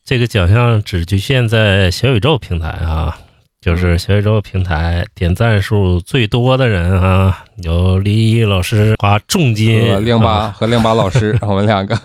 [0.03, 3.17] 这个奖项只局限在小宇宙平台啊。
[3.63, 11.97] 就是小宇宙平台点赞数最多的人啊，由李毅老师花重金和亮啊爸和亮爸老师， 我们两个。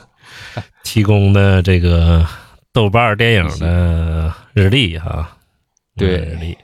[0.84, 2.24] 提供的这个
[2.72, 5.36] 豆瓣电影的日历哈，
[5.96, 6.18] 对。
[6.18, 6.56] 日历，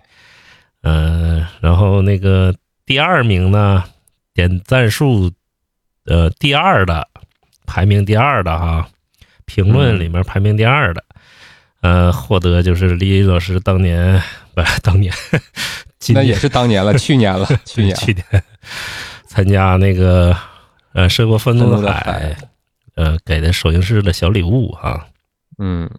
[0.83, 2.55] 嗯、然后那个
[2.87, 3.83] 第二名呢，
[4.33, 5.33] 点赞数
[6.07, 7.09] 呃第二的，
[7.67, 8.87] 排名第二的哈，
[9.45, 11.03] 评论里面排名第二的，
[11.81, 14.23] 呃，获得就是李老师当年
[14.55, 15.13] 不是当年，
[15.99, 17.97] 今年那也是当年了，去年了，去年。
[17.97, 18.45] 去年
[19.27, 20.37] 参加那个
[20.93, 22.33] 呃《涉过愤怒的海海》
[22.95, 25.07] 呃给的首映式的小礼物哈，
[25.59, 25.91] 嗯，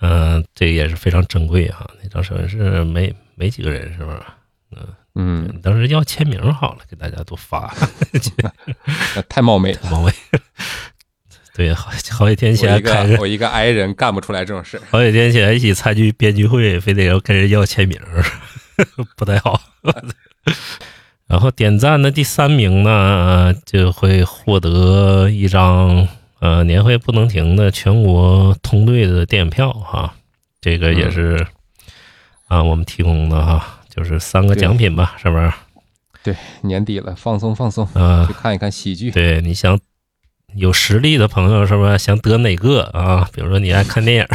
[0.00, 1.88] 嗯、这个也是非常珍贵哈。
[2.02, 4.22] 那张首映式没没几个人是不是？
[4.72, 7.72] 嗯，嗯当时要签名好了，给大家都发
[9.14, 9.80] 那太冒昧了。
[9.92, 10.12] 王伟。
[11.56, 14.78] 对，好好几天我前我一个 i 人干不出来这种事。
[14.90, 17.98] 好几天前一起参与编剧会，非得要跟人要签名，
[19.16, 19.58] 不太好。
[21.26, 26.06] 然后点赞的第三名呢，呃就会获得一张
[26.40, 30.14] 呃年会不能停的全国通兑的电影票哈，
[30.60, 31.46] 这个也是
[32.48, 35.50] 啊、我们提供的哈，就是三个奖品吧，是不是？
[36.22, 39.10] 对，年底了，放松放松，啊、去看一看喜剧。
[39.10, 39.76] 对，你想
[40.56, 41.96] 有实力的朋友是吧？
[41.98, 43.28] 想得哪个啊？
[43.32, 44.26] 比如说你爱看电影，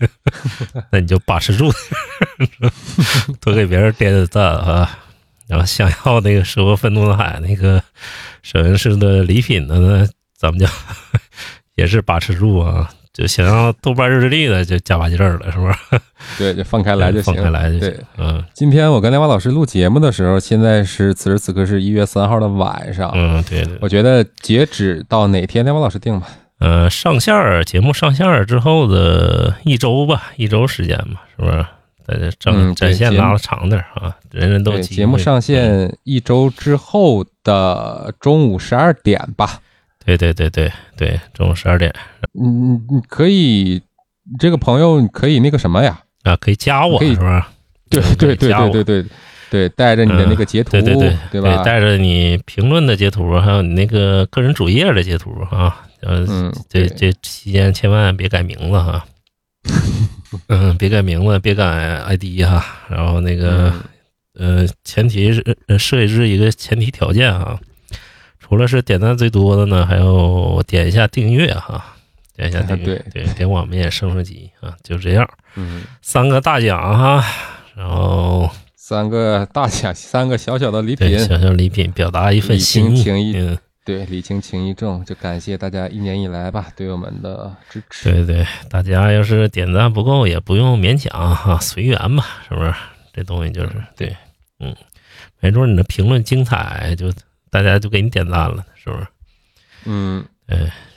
[0.90, 1.72] 那你就把持住，
[3.40, 4.98] 多给别人点点赞啊。
[5.46, 7.82] 然后想要那个《生活愤怒的海》那个
[8.42, 10.66] 首映式的礼品的呢，咱们就
[11.76, 12.90] 也是把持住啊。
[13.14, 15.76] 就想要豆瓣日历的，就加把劲儿了，是不是？
[16.36, 17.32] 对，就放开来就行。
[17.32, 17.96] 放开来就行对。
[18.18, 23.10] 嗯今天我跟亮华老师录节目的时候，现在是此时此刻是一月三号的晚上。
[23.14, 23.78] 嗯，对对。
[23.80, 26.26] 我觉得截止到哪天，亮华老师定吧。
[26.58, 31.64] 呃，上线儿节目上线儿之后的一周吧，一周时间吧，是不是？
[32.06, 39.60] 在这展嗯对节目展现拉的长点儿啊，人人都节目上线一周之后的中午十二点吧。
[40.04, 41.92] 对对对对对，中午十二点
[42.38, 43.82] 嗯，你可以，
[44.38, 46.00] 这个朋友可以那个什么呀？
[46.24, 47.50] 啊，可以加我是吧？
[47.90, 49.04] 对对对对对对
[49.50, 51.62] 对，带着你的那个截图，对对对对吧？
[51.62, 59.04] 带着你评论的截图，还有你那个个人主页的截图啊，呃，嗯，这这期间千万别改名字哈，
[60.48, 63.70] 嗯，别改名字，别改 ID 哈，然后那个。
[63.70, 63.82] 嗯
[64.36, 67.56] 呃，前提是呃设置一个前提条件啊，
[68.46, 71.82] 除了是点赞最多的呢，还有点一下订阅哈，
[72.36, 77.24] 点一下订阅，对，点我们也升升级啊，就这样，嗯，三个大奖哈，
[77.74, 88.12] 然后三个大奖，三个小小的礼对品，小小礼品，表达一份心意嗯，对，礼轻情意重，就感谢大家一年以来吧对我们的支持。
[88.12, 92.74] 对对，大家要是点赞不够，也不用勉强哈，随缘吧，是不是？
[93.12, 94.14] 这东西就是对，
[94.58, 94.74] 嗯，
[95.40, 97.12] 没准你的评论精彩，就
[97.54, 99.06] 大家就给你点赞了，是不是？
[99.84, 100.24] 嗯，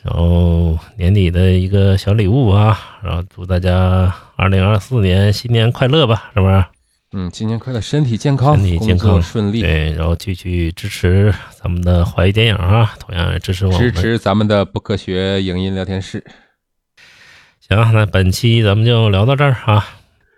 [0.01, 6.65] 然后年底的一个小礼物啊，然后祝大家二零二四年新年快乐吧，是不是？
[7.11, 13.79] 嗯，新年快乐，身体健康，身体健康顺利，对，然后继续支持咱们的华语电影啊，同样也支持我们。
[13.79, 16.25] 支持咱们的不科学影音聊天室。
[17.59, 19.87] 行，那本期咱们就聊到这儿啊。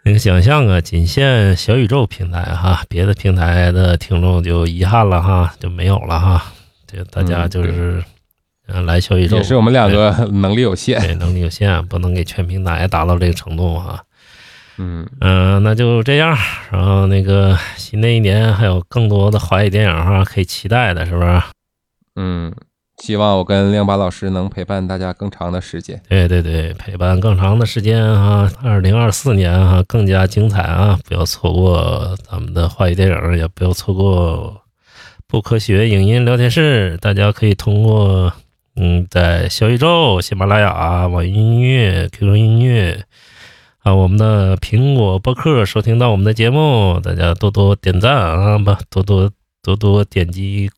[0.03, 6.53] 那个奖项啊，仅限小宇宙平台哈，别的平台的听众就遗憾了哈，就没有了哈。
[6.87, 8.03] 这大家嗯就是
[8.67, 10.99] 嗯，来小宇宙也是我们两个能力有限。
[11.01, 14.03] 对能力有限，不能给全平台达到这个程度哈。
[14.77, 16.37] 嗯，嗯、那就这样。
[16.71, 21.41] 然后那个新的一年还有更多的华语电影哈，可以期待的，是不是？
[22.15, 22.53] 嗯，
[22.99, 25.99] 希望我跟亮巴老师能陪伴大家更长的时间。
[26.07, 28.51] 对对对，陪伴更长的时间啊！
[28.61, 30.99] 二零二四年啊，更加精彩啊！
[31.07, 34.61] 不要错过咱们的华语电影，也不要错过
[35.27, 36.97] 不科学影音聊天室。
[36.97, 38.31] 大家可以通过
[38.75, 43.05] 嗯，在小宇宙、喜马拉雅、网易音乐、QQ 音乐
[43.79, 46.99] 啊，我们的苹果播客收听到我们的节目。
[46.99, 49.31] 大家多多点赞啊，不，多多
[49.63, 50.69] 多多点击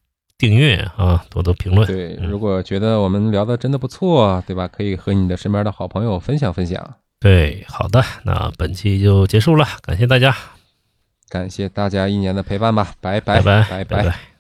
[0.42, 1.86] 订阅啊，多多评论。
[1.86, 4.68] 对，嗯如果觉得我们聊的真的不错，对吧？
[4.68, 6.96] 可以和你的身边的好朋友分享分享。
[7.20, 10.36] 对，好的，那本期就结束了，感谢大家。
[11.30, 14.31] 感谢大家一年的陪伴吧，拜拜拜拜拜拜。